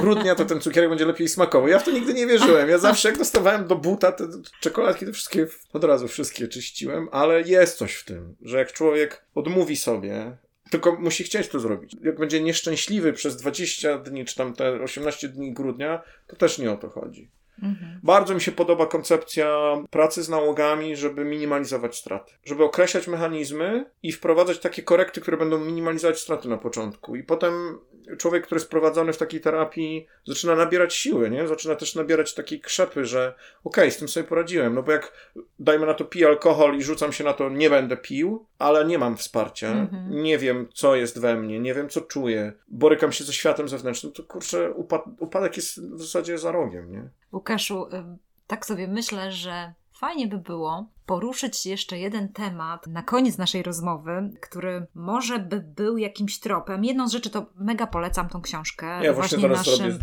grudnia, 0.00 0.34
to 0.34 0.44
ten 0.44 0.60
cukierek 0.60 0.88
będzie 0.88 1.04
lepiej 1.04 1.28
smakował. 1.28 1.68
Ja 1.68 1.78
w 1.78 1.84
to 1.84 1.90
nigdy 1.90 2.14
nie 2.14 2.26
wierzyłem. 2.26 2.68
Ja 2.68 2.78
zawsze 2.78 3.08
jak 3.08 3.18
dostawałem 3.18 3.66
do 3.66 3.76
buta 3.76 4.12
te 4.12 4.28
czekoladki, 4.60 5.06
to 5.06 5.12
wszystkie, 5.12 5.46
od 5.72 5.84
razu 5.84 6.08
wszystkie 6.08 6.48
czyściłem, 6.48 7.08
ale 7.12 7.42
jest 7.42 7.78
coś 7.78 7.94
w 7.94 8.04
tym, 8.04 8.36
że 8.42 8.58
jak 8.58 8.72
człowiek 8.72 9.24
odmówi 9.34 9.76
sobie, 9.76 10.36
tylko 10.70 10.92
musi 10.92 11.24
chcieć 11.24 11.48
to 11.48 11.60
zrobić. 11.60 11.96
Jak 12.02 12.18
będzie 12.18 12.40
nieszczęśliwy 12.40 13.12
przez 13.12 13.36
20 13.36 13.98
dni, 13.98 14.24
czy 14.24 14.36
tam 14.36 14.54
te 14.54 14.82
18 14.82 15.28
dni 15.28 15.52
grudnia, 15.52 16.02
to 16.26 16.36
też 16.36 16.58
nie 16.58 16.72
o 16.72 16.76
to 16.76 16.88
chodzi. 16.88 17.30
Mhm. 17.62 18.00
Bardzo 18.02 18.34
mi 18.34 18.40
się 18.40 18.52
podoba 18.52 18.86
koncepcja 18.86 19.76
pracy 19.90 20.22
z 20.22 20.28
nałogami, 20.28 20.96
żeby 20.96 21.24
minimalizować 21.24 21.96
straty. 21.96 22.32
Żeby 22.44 22.64
określać 22.64 23.08
mechanizmy 23.08 23.90
i 24.02 24.12
wprowadzać 24.12 24.58
takie 24.58 24.82
korekty, 24.82 25.20
które 25.20 25.36
będą 25.36 25.58
minimalizować 25.58 26.20
straty 26.20 26.48
na 26.48 26.58
początku. 26.58 27.16
I 27.16 27.22
potem 27.22 27.78
człowiek, 28.18 28.44
który 28.46 28.58
jest 28.58 28.70
prowadzony 28.70 29.12
w 29.12 29.18
takiej 29.18 29.40
terapii, 29.40 30.06
zaczyna 30.26 30.54
nabierać 30.56 30.94
siły, 30.94 31.30
nie? 31.30 31.48
Zaczyna 31.48 31.74
też 31.74 31.94
nabierać 31.94 32.34
takiej 32.34 32.60
krzepy, 32.60 33.04
że 33.04 33.34
okej, 33.64 33.90
z 33.90 33.96
tym 33.96 34.08
sobie 34.08 34.26
poradziłem. 34.26 34.74
No 34.74 34.82
bo 34.82 34.92
jak, 34.92 35.12
dajmy 35.58 35.86
na 35.86 35.94
to, 35.94 36.04
piję 36.04 36.26
alkohol 36.26 36.76
i 36.76 36.82
rzucam 36.82 37.12
się 37.12 37.24
na 37.24 37.32
to, 37.32 37.48
nie 37.48 37.70
będę 37.70 37.96
pił, 37.96 38.46
ale 38.58 38.84
nie 38.84 38.98
mam 38.98 39.16
wsparcia, 39.16 39.68
Mhm. 39.72 40.22
nie 40.22 40.38
wiem, 40.38 40.68
co 40.74 40.96
jest 40.96 41.20
we 41.20 41.36
mnie, 41.36 41.60
nie 41.60 41.74
wiem, 41.74 41.88
co 41.88 42.00
czuję, 42.00 42.52
borykam 42.68 43.12
się 43.12 43.24
ze 43.24 43.32
światem 43.32 43.68
zewnętrznym, 43.68 44.12
to 44.12 44.22
kurczę, 44.22 44.72
upad 44.72 45.04
upadek 45.18 45.56
jest 45.56 45.80
w 45.80 45.98
zasadzie 46.00 46.38
za 46.38 46.52
rogiem, 46.52 46.92
nie? 46.92 47.08
Łukaszu, 47.32 47.86
y, 47.86 48.04
tak 48.46 48.66
sobie 48.66 48.88
myślę, 48.88 49.32
że 49.32 49.72
fajnie 49.92 50.26
by 50.26 50.38
było 50.38 50.86
poruszyć 51.10 51.66
jeszcze 51.66 51.98
jeden 51.98 52.28
temat 52.28 52.86
na 52.86 53.02
koniec 53.02 53.38
naszej 53.38 53.62
rozmowy, 53.62 54.30
który 54.40 54.86
może 54.94 55.38
by 55.38 55.60
był 55.60 55.98
jakimś 55.98 56.40
tropem. 56.40 56.84
Jedną 56.84 57.08
z 57.08 57.12
rzeczy 57.12 57.30
to 57.30 57.46
mega 57.56 57.86
polecam 57.86 58.28
tą 58.28 58.42
książkę. 58.42 59.04
Ja 59.04 59.12
właśnie 59.12 59.38
robię 59.38 59.48
naszym, 59.56 59.98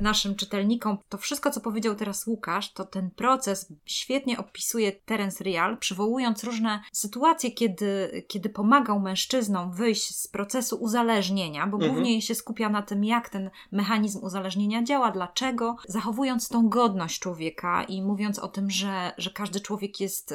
naszym 0.00 0.34
czytelnikom. 0.36 0.98
To 1.08 1.18
wszystko, 1.18 1.50
co 1.50 1.60
powiedział 1.60 1.94
teraz 1.94 2.26
Łukasz, 2.26 2.72
to 2.72 2.84
ten 2.84 3.10
proces 3.10 3.72
świetnie 3.84 4.38
opisuje 4.38 4.92
Terence 4.92 5.44
Real, 5.44 5.78
przywołując 5.78 6.44
różne 6.44 6.80
sytuacje, 6.92 7.50
kiedy, 7.50 8.24
kiedy 8.28 8.48
pomagał 8.48 9.00
mężczyznom 9.00 9.72
wyjść 9.72 10.16
z 10.16 10.28
procesu 10.28 10.76
uzależnienia, 10.76 11.66
bo 11.66 11.76
Mhm. 11.76 11.92
głównie 11.92 12.22
się 12.22 12.34
skupia 12.34 12.68
na 12.68 12.82
tym, 12.82 13.04
jak 13.04 13.28
ten 13.28 13.50
mechanizm 13.72 14.24
uzależnienia 14.24 14.82
działa, 14.82 15.10
dlaczego, 15.10 15.76
zachowując 15.88 16.48
tą 16.48 16.68
godność 16.68 17.20
człowieka 17.20 17.84
i 17.84 18.02
mówiąc 18.02 18.38
o 18.38 18.48
tym, 18.48 18.70
że, 18.70 19.12
że 19.18 19.30
każdy 19.30 19.60
człowiek 19.60 20.00
jest. 20.00 20.34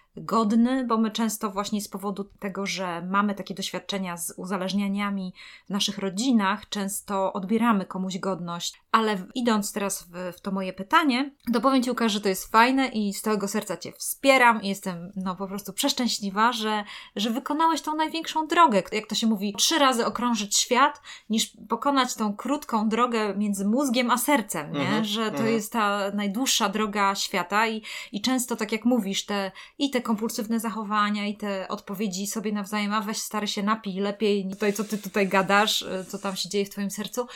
Godny, 0.17 0.85
bo 0.87 0.97
my 0.97 1.11
często 1.11 1.51
właśnie 1.51 1.81
z 1.81 1.87
powodu 1.87 2.23
tego, 2.23 2.65
że 2.65 3.07
mamy 3.09 3.35
takie 3.35 3.53
doświadczenia 3.53 4.17
z 4.17 4.33
uzależnieniami 4.37 5.33
w 5.65 5.69
naszych 5.69 5.97
rodzinach, 5.97 6.69
często 6.69 7.33
odbieramy 7.33 7.85
komuś 7.85 8.17
godność. 8.17 8.81
Ale 8.91 9.17
idąc 9.35 9.73
teraz 9.73 10.03
w, 10.03 10.37
w 10.37 10.41
to 10.41 10.51
moje 10.51 10.73
pytanie, 10.73 11.31
to 11.53 11.61
powiem 11.61 11.83
Ci, 11.83 11.89
Łukasz, 11.89 12.11
że 12.11 12.21
to 12.21 12.29
jest 12.29 12.51
fajne 12.51 12.87
i 12.87 13.13
z 13.13 13.21
całego 13.21 13.47
serca 13.47 13.77
Cię 13.77 13.91
wspieram 13.91 14.61
i 14.61 14.67
jestem 14.67 15.11
no 15.15 15.35
po 15.35 15.47
prostu 15.47 15.73
przeszczęśliwa, 15.73 16.53
że, 16.53 16.83
że 17.15 17.29
wykonałeś 17.29 17.81
tą 17.81 17.95
największą 17.95 18.47
drogę. 18.47 18.83
Jak 18.91 19.07
to 19.07 19.15
się 19.15 19.27
mówi, 19.27 19.53
trzy 19.57 19.79
razy 19.79 20.05
okrążyć 20.05 20.57
świat, 20.57 21.01
niż 21.29 21.51
pokonać 21.69 22.15
tą 22.15 22.35
krótką 22.35 22.89
drogę 22.89 23.35
między 23.37 23.65
mózgiem 23.67 24.11
a 24.11 24.17
sercem, 24.17 24.71
nie? 24.71 24.81
Mhm, 24.81 25.05
Że 25.05 25.25
to 25.25 25.37
mhm. 25.37 25.53
jest 25.53 25.73
ta 25.73 26.11
najdłuższa 26.13 26.69
droga 26.69 27.15
świata 27.15 27.67
i, 27.67 27.83
i 28.11 28.21
często, 28.21 28.55
tak 28.55 28.71
jak 28.71 28.85
mówisz, 28.85 29.25
te 29.25 29.51
i 29.77 29.89
te 29.89 30.00
kompulsywne 30.01 30.59
zachowania, 30.59 31.27
i 31.27 31.37
te 31.37 31.67
odpowiedzi 31.67 32.27
sobie 32.27 32.51
nawzajem, 32.51 32.93
a 32.93 33.01
weź 33.01 33.17
stary 33.17 33.47
się 33.47 33.63
napij 33.63 33.99
lepiej, 33.99 34.47
tutaj 34.49 34.73
co 34.73 34.83
ty 34.83 34.97
tutaj 34.97 35.27
gadasz, 35.27 35.81
y, 35.81 36.05
co 36.07 36.19
tam 36.19 36.35
się 36.35 36.49
dzieje 36.49 36.65
w 36.65 36.69
twoim 36.69 36.91
sercu. 36.91 37.27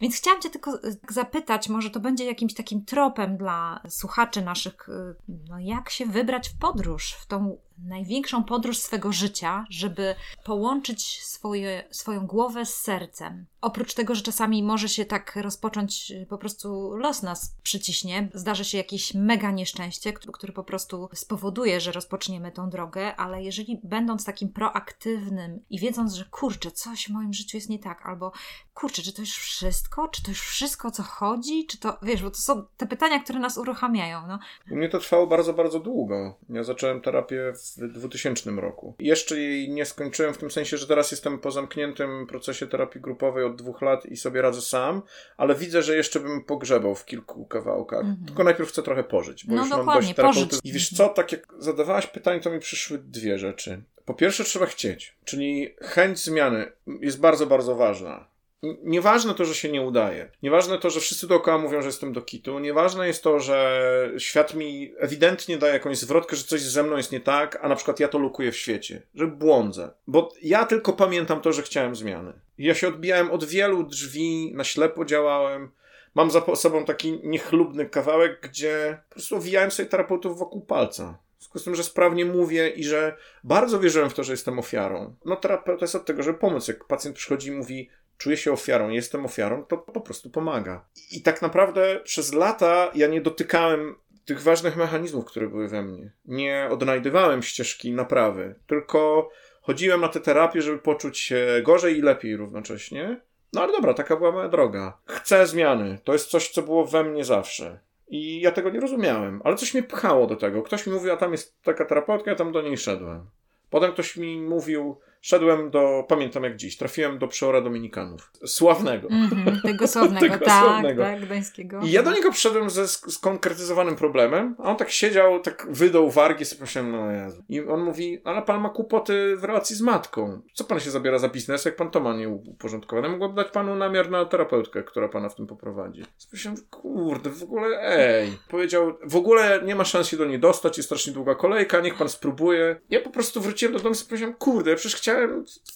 Więc 0.00 0.16
chciałam 0.16 0.42
Cię 0.42 0.50
tylko 0.50 0.78
zapytać, 1.08 1.68
może 1.68 1.90
to 1.90 2.00
będzie 2.00 2.24
jakimś 2.24 2.54
takim 2.54 2.84
tropem 2.84 3.36
dla 3.36 3.80
słuchaczy 3.88 4.42
naszych, 4.42 4.88
y, 4.88 5.14
no 5.48 5.58
jak 5.58 5.90
się 5.90 6.06
wybrać 6.06 6.48
w 6.48 6.58
podróż, 6.58 7.12
w 7.12 7.26
tą 7.26 7.58
największą 7.78 8.44
podróż 8.44 8.78
swego 8.78 9.12
życia, 9.12 9.64
żeby 9.70 10.14
połączyć 10.44 11.22
swoje, 11.22 11.84
swoją 11.90 12.26
głowę 12.26 12.66
z 12.66 12.74
sercem. 12.74 13.46
Oprócz 13.60 13.94
tego, 13.94 14.14
że 14.14 14.22
czasami 14.22 14.62
może 14.62 14.88
się 14.88 15.04
tak 15.04 15.36
rozpocząć, 15.36 16.10
y, 16.10 16.26
po 16.26 16.38
prostu 16.38 16.96
los 16.96 17.22
nas 17.22 17.56
przyciśnie, 17.62 18.28
zdarzy 18.34 18.64
się 18.64 18.78
jakieś 18.78 19.14
mega 19.14 19.50
nieszczęście, 19.50 20.12
które 20.12 20.52
po 20.52 20.64
prostu 20.64 21.08
spowoduje, 21.14 21.80
że 21.80 21.92
rozpoczniemy 21.92 22.52
tą 22.52 22.70
drogę, 22.70 23.16
ale 23.16 23.42
jeżeli 23.42 23.80
będąc 23.84 24.24
takim 24.24 24.48
proaktywnym 24.48 25.64
i 25.70 25.78
wiedząc, 25.78 26.14
że 26.14 26.24
kurczę, 26.24 26.70
coś 26.70 27.06
w 27.06 27.10
moim 27.10 27.32
życiu 27.32 27.56
jest 27.56 27.68
nie 27.68 27.78
tak, 27.78 28.06
albo 28.06 28.32
kurczę, 28.74 29.02
czy 29.02 29.12
to 29.12 29.22
już 29.22 29.30
wszystko? 29.30 30.08
Czy 30.08 30.22
to 30.22 30.30
już 30.30 30.40
wszystko, 30.40 30.88
o 30.88 30.90
co 30.90 31.02
chodzi? 31.02 31.66
Czy 31.66 31.78
to, 31.78 31.98
wiesz, 32.02 32.22
bo 32.22 32.30
to 32.30 32.36
są 32.36 32.64
te 32.76 32.86
pytania, 32.86 33.22
które 33.22 33.38
nas 33.38 33.58
uruchamiają, 33.58 34.26
no. 34.28 34.38
U 34.70 34.76
mnie 34.76 34.88
to 34.88 34.98
trwało 34.98 35.26
bardzo, 35.26 35.52
bardzo 35.52 35.80
długo. 35.80 36.34
Ja 36.48 36.64
zacząłem 36.64 37.00
terapię 37.00 37.52
w 37.76 37.92
2000 37.92 38.50
roku. 38.50 38.94
Jeszcze 38.98 39.40
jej 39.40 39.70
nie 39.70 39.84
skończyłem 39.84 40.34
w 40.34 40.38
tym 40.38 40.50
sensie, 40.50 40.76
że 40.76 40.86
teraz 40.86 41.10
jestem 41.10 41.38
po 41.38 41.50
zamkniętym 41.50 42.26
procesie 42.26 42.66
terapii 42.66 43.00
grupowej 43.00 43.44
od 43.44 43.56
dwóch 43.56 43.82
lat 43.82 44.06
i 44.06 44.16
sobie 44.16 44.42
radzę 44.42 44.60
sam, 44.60 45.02
ale 45.36 45.54
widzę, 45.54 45.82
że 45.82 45.96
jeszcze 45.96 46.20
bym 46.20 46.44
pogrzebał 46.44 46.94
w 46.94 47.04
kilku 47.04 47.44
kawałkach. 47.44 48.00
Mhm. 48.00 48.26
Tylko 48.26 48.44
najpierw 48.44 48.68
chcę 48.68 48.82
trochę 48.82 49.04
pożyć, 49.04 49.46
bo 49.46 49.54
No 49.54 49.62
już 49.62 49.70
mam 49.70 49.86
dość 49.86 50.14
terapeuty. 50.14 50.56
I 50.64 50.72
wiesz 50.72 50.90
co, 50.90 51.08
tak 51.08 51.32
jak 51.32 51.46
zadawałaś 51.58 52.06
pytanie, 52.06 52.40
to 52.40 52.50
mi 52.50 52.60
przyszły 52.60 52.98
dwie 52.98 53.38
rzeczy. 53.38 53.82
Po 54.04 54.14
pierwsze 54.14 54.44
trzeba 54.44 54.66
chcieć, 54.66 55.16
czyli 55.24 55.74
chęć 55.80 56.18
zmiany 56.18 56.72
jest 57.00 57.20
bardzo, 57.20 57.46
bardzo 57.46 57.74
ważna. 57.74 58.33
Nieważne 58.82 59.34
to, 59.34 59.44
że 59.44 59.54
się 59.54 59.72
nie 59.72 59.82
udaje. 59.82 60.30
Nieważne 60.42 60.78
to, 60.78 60.90
że 60.90 61.00
wszyscy 61.00 61.26
dookoła 61.26 61.58
mówią, 61.58 61.82
że 61.82 61.88
jestem 61.88 62.12
do 62.12 62.22
kitu. 62.22 62.58
Nieważne 62.58 63.06
jest 63.06 63.22
to, 63.22 63.40
że 63.40 64.10
świat 64.18 64.54
mi 64.54 64.94
ewidentnie 64.98 65.58
daje 65.58 65.72
jakąś 65.72 65.98
zwrotkę, 65.98 66.36
że 66.36 66.44
coś 66.44 66.60
ze 66.60 66.82
mną 66.82 66.96
jest 66.96 67.12
nie 67.12 67.20
tak, 67.20 67.58
a 67.62 67.68
na 67.68 67.76
przykład 67.76 68.00
ja 68.00 68.08
to 68.08 68.18
lukuję 68.18 68.52
w 68.52 68.56
świecie, 68.56 69.02
że 69.14 69.26
błądzę. 69.26 69.90
Bo 70.06 70.32
ja 70.42 70.64
tylko 70.64 70.92
pamiętam 70.92 71.40
to, 71.40 71.52
że 71.52 71.62
chciałem 71.62 71.96
zmiany. 71.96 72.32
Ja 72.58 72.74
się 72.74 72.88
odbijałem 72.88 73.30
od 73.30 73.44
wielu 73.44 73.82
drzwi, 73.82 74.52
na 74.54 74.64
ślepo 74.64 75.04
działałem. 75.04 75.70
Mam 76.14 76.30
za 76.30 76.56
sobą 76.56 76.84
taki 76.84 77.20
niechlubny 77.22 77.86
kawałek, 77.86 78.40
gdzie 78.42 78.98
po 79.08 79.14
prostu 79.14 79.36
owijałem 79.36 79.70
sobie 79.70 79.88
terapeutów 79.88 80.38
wokół 80.38 80.60
palca. 80.60 81.18
W 81.38 81.42
związku 81.42 81.58
z 81.58 81.64
tym, 81.64 81.74
że 81.74 81.84
sprawnie 81.84 82.24
mówię 82.24 82.68
i 82.68 82.84
że 82.84 83.16
bardzo 83.44 83.80
wierzyłem 83.80 84.10
w 84.10 84.14
to, 84.14 84.24
że 84.24 84.32
jestem 84.32 84.58
ofiarą. 84.58 85.14
No 85.24 85.36
terapeuta 85.36 85.84
jest 85.84 85.94
od 85.94 86.04
tego, 86.04 86.22
żeby 86.22 86.38
pomóc. 86.38 86.68
Jak 86.68 86.84
pacjent 86.84 87.16
przychodzi 87.16 87.48
i 87.48 87.52
mówi, 87.52 87.90
czuję 88.18 88.36
się 88.36 88.52
ofiarą, 88.52 88.88
jestem 88.88 89.24
ofiarą, 89.24 89.64
to 89.64 89.78
po 89.78 90.00
prostu 90.00 90.30
pomaga. 90.30 90.84
I 91.10 91.22
tak 91.22 91.42
naprawdę 91.42 92.00
przez 92.04 92.32
lata 92.32 92.90
ja 92.94 93.06
nie 93.06 93.20
dotykałem 93.20 93.94
tych 94.24 94.42
ważnych 94.42 94.76
mechanizmów, 94.76 95.24
które 95.24 95.48
były 95.48 95.68
we 95.68 95.82
mnie. 95.82 96.10
Nie 96.24 96.68
odnajdywałem 96.70 97.42
ścieżki 97.42 97.92
naprawy, 97.92 98.54
tylko 98.66 99.30
chodziłem 99.62 100.00
na 100.00 100.08
tę 100.08 100.20
terapię, 100.20 100.62
żeby 100.62 100.78
poczuć 100.78 101.18
się 101.18 101.46
gorzej 101.62 101.98
i 101.98 102.02
lepiej 102.02 102.36
równocześnie. 102.36 103.20
No 103.52 103.62
ale 103.62 103.72
dobra, 103.72 103.94
taka 103.94 104.16
była 104.16 104.32
moja 104.32 104.48
droga. 104.48 104.98
Chcę 105.06 105.46
zmiany. 105.46 105.98
To 106.04 106.12
jest 106.12 106.30
coś, 106.30 106.50
co 106.50 106.62
było 106.62 106.84
we 106.84 107.04
mnie 107.04 107.24
zawsze. 107.24 107.78
I 108.08 108.40
ja 108.40 108.50
tego 108.50 108.70
nie 108.70 108.80
rozumiałem, 108.80 109.40
ale 109.44 109.56
coś 109.56 109.74
mnie 109.74 109.82
pchało 109.82 110.26
do 110.26 110.36
tego. 110.36 110.62
Ktoś 110.62 110.86
mi 110.86 110.92
mówił, 110.92 111.12
a 111.12 111.16
tam 111.16 111.32
jest 111.32 111.62
taka 111.62 111.84
terapeutka, 111.84 112.30
ja 112.30 112.36
tam 112.36 112.52
do 112.52 112.62
niej 112.62 112.78
szedłem. 112.78 113.26
Potem 113.70 113.92
ktoś 113.92 114.16
mi 114.16 114.40
mówił, 114.40 114.98
szedłem 115.28 115.70
do, 115.70 116.04
pamiętam 116.08 116.44
jak 116.44 116.56
dziś, 116.56 116.76
trafiłem 116.76 117.18
do 117.18 117.28
przeora 117.28 117.60
Dominikanów. 117.60 118.30
Sławnego. 118.46 119.08
Mhm, 119.08 119.60
tego 119.62 119.88
sławnego, 119.88 120.20
Tego 120.20 120.44
tak, 120.44 120.64
sławnego. 120.64 121.02
tak, 121.02 121.20
gdańskiego. 121.20 121.80
I 121.82 121.90
ja 121.90 122.02
do 122.02 122.12
niego 122.12 122.30
przyszedłem 122.32 122.70
ze 122.70 122.82
sk- 122.82 123.10
skonkretyzowanym 123.10 123.96
problemem, 123.96 124.56
a 124.58 124.62
on 124.62 124.76
tak 124.76 124.90
siedział, 124.90 125.40
tak 125.40 125.66
wydał 125.70 126.10
wargi, 126.10 126.44
sobie 126.44 126.58
pomyślałem, 126.58 126.92
no 126.92 127.10
Jezu. 127.12 127.42
I 127.48 127.60
on 127.60 127.80
mówi, 127.84 128.20
ale 128.24 128.42
pan 128.42 128.60
ma 128.60 128.68
kłopoty 128.68 129.36
w 129.36 129.44
relacji 129.44 129.76
z 129.76 129.80
matką. 129.80 130.40
Co 130.54 130.64
pan 130.64 130.80
się 130.80 130.90
zabiera 130.90 131.18
za 131.18 131.28
biznes, 131.28 131.64
jak 131.64 131.76
pan 131.76 131.90
to 131.90 132.00
ma 132.00 132.14
nieuporządkowane? 132.16 133.08
Mogłabym 133.08 133.36
dać 133.36 133.48
panu 133.50 133.76
namiar 133.76 134.10
na 134.10 134.24
terapeutkę, 134.24 134.82
która 134.82 135.08
pana 135.08 135.28
w 135.28 135.34
tym 135.34 135.46
poprowadzi. 135.46 136.02
Pomyślałem, 136.30 136.60
kurde, 136.70 137.30
w 137.30 137.42
ogóle, 137.42 137.80
ej. 137.82 138.32
Powiedział, 138.50 138.98
w 139.04 139.16
ogóle 139.16 139.60
nie 139.64 139.74
ma 139.74 139.84
szans 139.84 140.08
się 140.08 140.16
do 140.16 140.24
niej 140.24 140.38
dostać, 140.38 140.76
jest 140.76 140.88
strasznie 140.88 141.12
długa 141.12 141.34
kolejka, 141.34 141.80
niech 141.80 141.94
pan 141.94 142.08
spróbuje. 142.08 142.80
Ja 142.90 143.00
po 143.00 143.10
prostu 143.10 143.40
wróciłem 143.40 143.72
do 143.74 143.80
domu 143.80 143.94
i 143.94 144.08
powiedziałem, 144.08 144.34
kurde, 144.34 144.70
ja 144.70 144.76
przecież 144.76 144.96
chciałem 144.96 145.13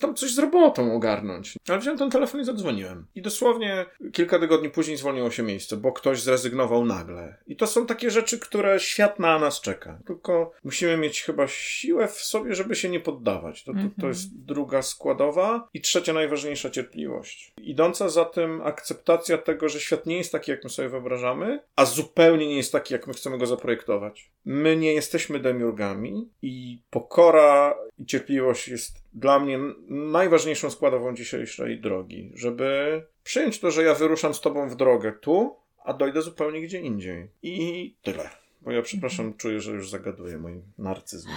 tam 0.00 0.14
coś 0.14 0.30
z 0.30 0.38
robotą 0.38 0.94
ogarnąć. 0.94 1.54
Ale 1.68 1.78
wziąłem 1.78 1.98
ten 1.98 2.10
telefon 2.10 2.40
i 2.40 2.44
zadzwoniłem. 2.44 3.06
I 3.14 3.22
dosłownie 3.22 3.86
kilka 4.12 4.38
tygodni 4.38 4.70
później 4.70 4.96
zwolniło 4.96 5.30
się 5.30 5.42
miejsce, 5.42 5.76
bo 5.76 5.92
ktoś 5.92 6.22
zrezygnował 6.22 6.84
nagle. 6.84 7.36
I 7.46 7.56
to 7.56 7.66
są 7.66 7.86
takie 7.86 8.10
rzeczy, 8.10 8.38
które 8.38 8.80
świat 8.80 9.18
na 9.18 9.38
nas 9.38 9.60
czeka. 9.60 9.98
Tylko 10.06 10.52
musimy 10.64 10.96
mieć 10.96 11.22
chyba 11.22 11.46
siłę 11.48 12.08
w 12.08 12.20
sobie, 12.22 12.54
żeby 12.54 12.74
się 12.74 12.88
nie 12.88 13.00
poddawać. 13.00 13.64
To, 13.64 13.72
to, 13.72 13.78
to 13.78 13.84
Mhm. 13.84 14.08
jest 14.08 14.44
druga 14.44 14.82
składowa. 14.82 15.68
I 15.74 15.80
trzecia 15.80 16.12
najważniejsza 16.12 16.70
cierpliwość. 16.70 17.52
Idąca 17.62 18.08
za 18.08 18.24
tym 18.24 18.62
akceptacja 18.62 19.38
tego, 19.38 19.68
że 19.68 19.80
świat 19.80 20.06
nie 20.06 20.16
jest 20.18 20.32
taki, 20.32 20.50
jak 20.50 20.64
my 20.64 20.70
sobie 20.70 20.88
wyobrażamy, 20.88 21.60
a 21.76 21.84
zupełnie 21.84 22.46
nie 22.48 22.56
jest 22.56 22.72
taki, 22.72 22.94
jak 22.94 23.06
my 23.06 23.14
chcemy 23.14 23.38
go 23.38 23.46
zaprojektować. 23.46 24.30
My 24.44 24.76
nie 24.76 24.92
jesteśmy 24.92 25.38
demiurgami 25.40 26.28
i 26.42 26.82
pokora 26.90 27.74
i 27.98 28.06
cierpliwość 28.06 28.68
jest 28.68 28.96
dla 29.18 29.38
mnie 29.38 29.58
najważniejszą 29.88 30.70
składową 30.70 31.14
dzisiejszej 31.14 31.80
drogi, 31.80 32.32
żeby 32.34 33.02
przyjąć 33.24 33.60
to, 33.60 33.70
że 33.70 33.82
ja 33.82 33.94
wyruszam 33.94 34.34
z 34.34 34.40
tobą 34.40 34.68
w 34.68 34.76
drogę 34.76 35.12
tu, 35.12 35.56
a 35.84 35.94
dojdę 35.94 36.22
zupełnie 36.22 36.62
gdzie 36.62 36.80
indziej. 36.80 37.28
I 37.42 37.94
tyle. 38.02 38.30
Bo 38.60 38.70
ja 38.70 38.82
przepraszam, 38.82 39.34
czuję, 39.34 39.60
że 39.60 39.72
już 39.72 39.90
zagaduję 39.90 40.38
moim 40.38 40.62
narcyzm. 40.78 41.28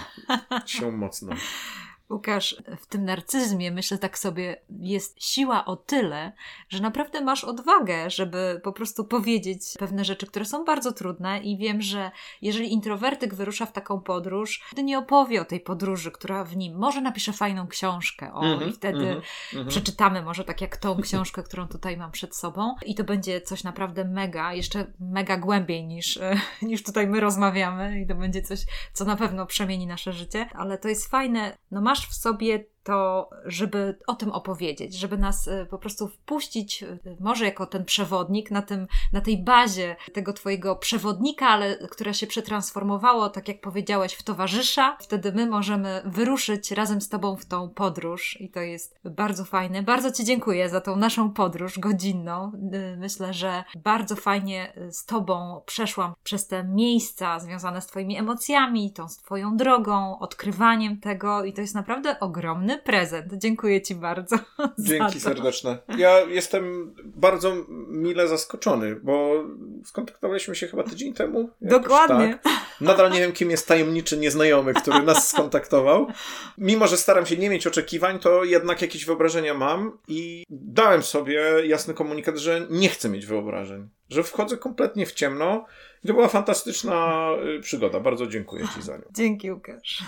Się 0.66 0.92
mocno. 0.92 1.32
Łukasz, 2.12 2.56
w 2.78 2.86
tym 2.86 3.04
narcyzmie 3.04 3.70
myślę 3.70 3.98
tak 3.98 4.18
sobie, 4.18 4.56
jest 4.80 5.24
siła 5.24 5.64
o 5.64 5.76
tyle, 5.76 6.32
że 6.68 6.80
naprawdę 6.80 7.20
masz 7.20 7.44
odwagę, 7.44 8.10
żeby 8.10 8.60
po 8.64 8.72
prostu 8.72 9.04
powiedzieć 9.04 9.62
pewne 9.78 10.04
rzeczy, 10.04 10.26
które 10.26 10.44
są 10.44 10.64
bardzo 10.64 10.92
trudne 10.92 11.38
i 11.38 11.56
wiem, 11.56 11.82
że 11.82 12.10
jeżeli 12.42 12.72
introwertyk 12.72 13.34
wyrusza 13.34 13.66
w 13.66 13.72
taką 13.72 14.00
podróż, 14.00 14.62
to 14.76 14.82
nie 14.82 14.98
opowie 14.98 15.40
o 15.40 15.44
tej 15.44 15.60
podróży, 15.60 16.10
która 16.10 16.44
w 16.44 16.56
nim, 16.56 16.78
może 16.78 17.00
napisze 17.00 17.32
fajną 17.32 17.66
książkę, 17.66 18.34
o 18.34 18.52
Mhm, 18.52 18.70
i 18.70 18.72
wtedy 18.72 18.98
mhm, 18.98 19.22
mhm. 19.52 19.68
przeczytamy 19.68 20.22
może 20.22 20.44
tak 20.44 20.60
jak 20.60 20.76
tą 20.76 20.96
książkę, 21.02 21.42
którą 21.42 21.68
tutaj 21.68 21.96
mam 21.96 22.10
przed 22.10 22.36
sobą 22.36 22.74
i 22.86 22.94
to 22.94 23.04
będzie 23.04 23.40
coś 23.40 23.64
naprawdę 23.64 24.04
mega, 24.04 24.54
jeszcze 24.54 24.86
mega 25.00 25.36
głębiej 25.36 25.84
niż, 25.86 26.18
niż 26.62 26.82
tutaj 26.82 27.06
my 27.06 27.20
rozmawiamy 27.20 28.00
i 28.00 28.06
to 28.06 28.14
będzie 28.14 28.42
coś, 28.42 28.60
co 28.92 29.04
na 29.04 29.16
pewno 29.16 29.46
przemieni 29.46 29.86
nasze 29.86 30.12
życie, 30.12 30.48
ale 30.54 30.78
to 30.78 30.88
jest 30.88 31.10
fajne, 31.10 31.58
no 31.70 31.80
masz 31.80 32.01
w 32.06 32.14
sobie 32.14 32.71
to, 32.84 33.30
żeby 33.44 33.98
o 34.06 34.14
tym 34.14 34.32
opowiedzieć, 34.32 34.94
żeby 34.94 35.18
nas 35.18 35.48
e, 35.48 35.66
po 35.66 35.78
prostu 35.78 36.08
wpuścić, 36.08 36.82
e, 36.82 36.98
może 37.20 37.44
jako 37.44 37.66
ten 37.66 37.84
przewodnik, 37.84 38.50
na, 38.50 38.62
tym, 38.62 38.86
na 39.12 39.20
tej 39.20 39.44
bazie 39.44 39.96
tego 40.12 40.32
twojego 40.32 40.76
przewodnika, 40.76 41.48
ale 41.48 41.76
które 41.76 42.14
się 42.14 42.26
przetransformowało, 42.26 43.28
tak 43.30 43.48
jak 43.48 43.60
powiedziałeś, 43.60 44.14
w 44.14 44.22
towarzysza. 44.22 44.96
Wtedy 45.00 45.32
my 45.32 45.46
możemy 45.46 46.02
wyruszyć 46.04 46.70
razem 46.70 47.00
z 47.00 47.08
tobą 47.08 47.36
w 47.36 47.46
tą 47.46 47.68
podróż 47.68 48.40
i 48.40 48.50
to 48.50 48.60
jest 48.60 48.98
bardzo 49.04 49.44
fajne. 49.44 49.82
Bardzo 49.82 50.12
ci 50.12 50.24
dziękuję 50.24 50.68
za 50.68 50.80
tą 50.80 50.96
naszą 50.96 51.30
podróż 51.30 51.78
godzinną. 51.78 52.52
E, 52.72 52.96
Myślę, 52.96 53.34
że 53.34 53.64
bardzo 53.76 54.16
fajnie 54.16 54.72
z 54.90 55.04
tobą 55.04 55.62
przeszłam 55.66 56.14
przez 56.22 56.46
te 56.46 56.64
miejsca 56.64 57.40
związane 57.40 57.80
z 57.80 57.86
twoimi 57.86 58.18
emocjami, 58.18 58.92
tą 58.92 59.06
twoją 59.06 59.56
drogą, 59.56 60.18
odkrywaniem 60.18 61.00
tego 61.00 61.44
i 61.44 61.52
to 61.52 61.60
jest 61.60 61.74
naprawdę 61.74 62.20
ogromny 62.20 62.71
prezent. 62.78 63.32
Dziękuję 63.32 63.82
ci 63.82 63.94
bardzo. 63.94 64.36
Dzięki 64.78 65.20
serdeczne. 65.20 65.78
Ja 65.98 66.20
jestem 66.20 66.94
bardzo 67.04 67.52
mile 67.88 68.28
zaskoczony, 68.28 68.96
bo 68.96 69.44
skontaktowaliśmy 69.84 70.54
się 70.54 70.66
chyba 70.66 70.82
tydzień 70.82 71.14
temu. 71.14 71.50
Dokładnie. 71.60 72.38
Tak. 72.42 72.52
Nadal 72.80 73.12
nie 73.12 73.20
wiem, 73.20 73.32
kim 73.32 73.50
jest 73.50 73.68
tajemniczy 73.68 74.18
nieznajomy, 74.18 74.74
który 74.74 75.02
nas 75.02 75.28
skontaktował. 75.32 76.06
Mimo, 76.58 76.86
że 76.86 76.96
staram 76.96 77.26
się 77.26 77.36
nie 77.36 77.50
mieć 77.50 77.66
oczekiwań, 77.66 78.18
to 78.18 78.44
jednak 78.44 78.82
jakieś 78.82 79.04
wyobrażenia 79.04 79.54
mam 79.54 79.98
i 80.08 80.44
dałem 80.50 81.02
sobie 81.02 81.42
jasny 81.66 81.94
komunikat, 81.94 82.38
że 82.38 82.66
nie 82.70 82.88
chcę 82.88 83.08
mieć 83.08 83.26
wyobrażeń. 83.26 83.88
Że 84.08 84.22
wchodzę 84.22 84.56
kompletnie 84.56 85.06
w 85.06 85.12
ciemno. 85.12 85.64
To 86.06 86.12
była 86.12 86.28
fantastyczna 86.28 87.28
y, 87.58 87.60
przygoda. 87.60 88.00
Bardzo 88.00 88.26
dziękuję 88.26 88.64
Ci 88.74 88.82
za 88.82 88.96
nią. 88.96 89.02
Dzięki, 89.10 89.52
Łukasz. 89.52 90.02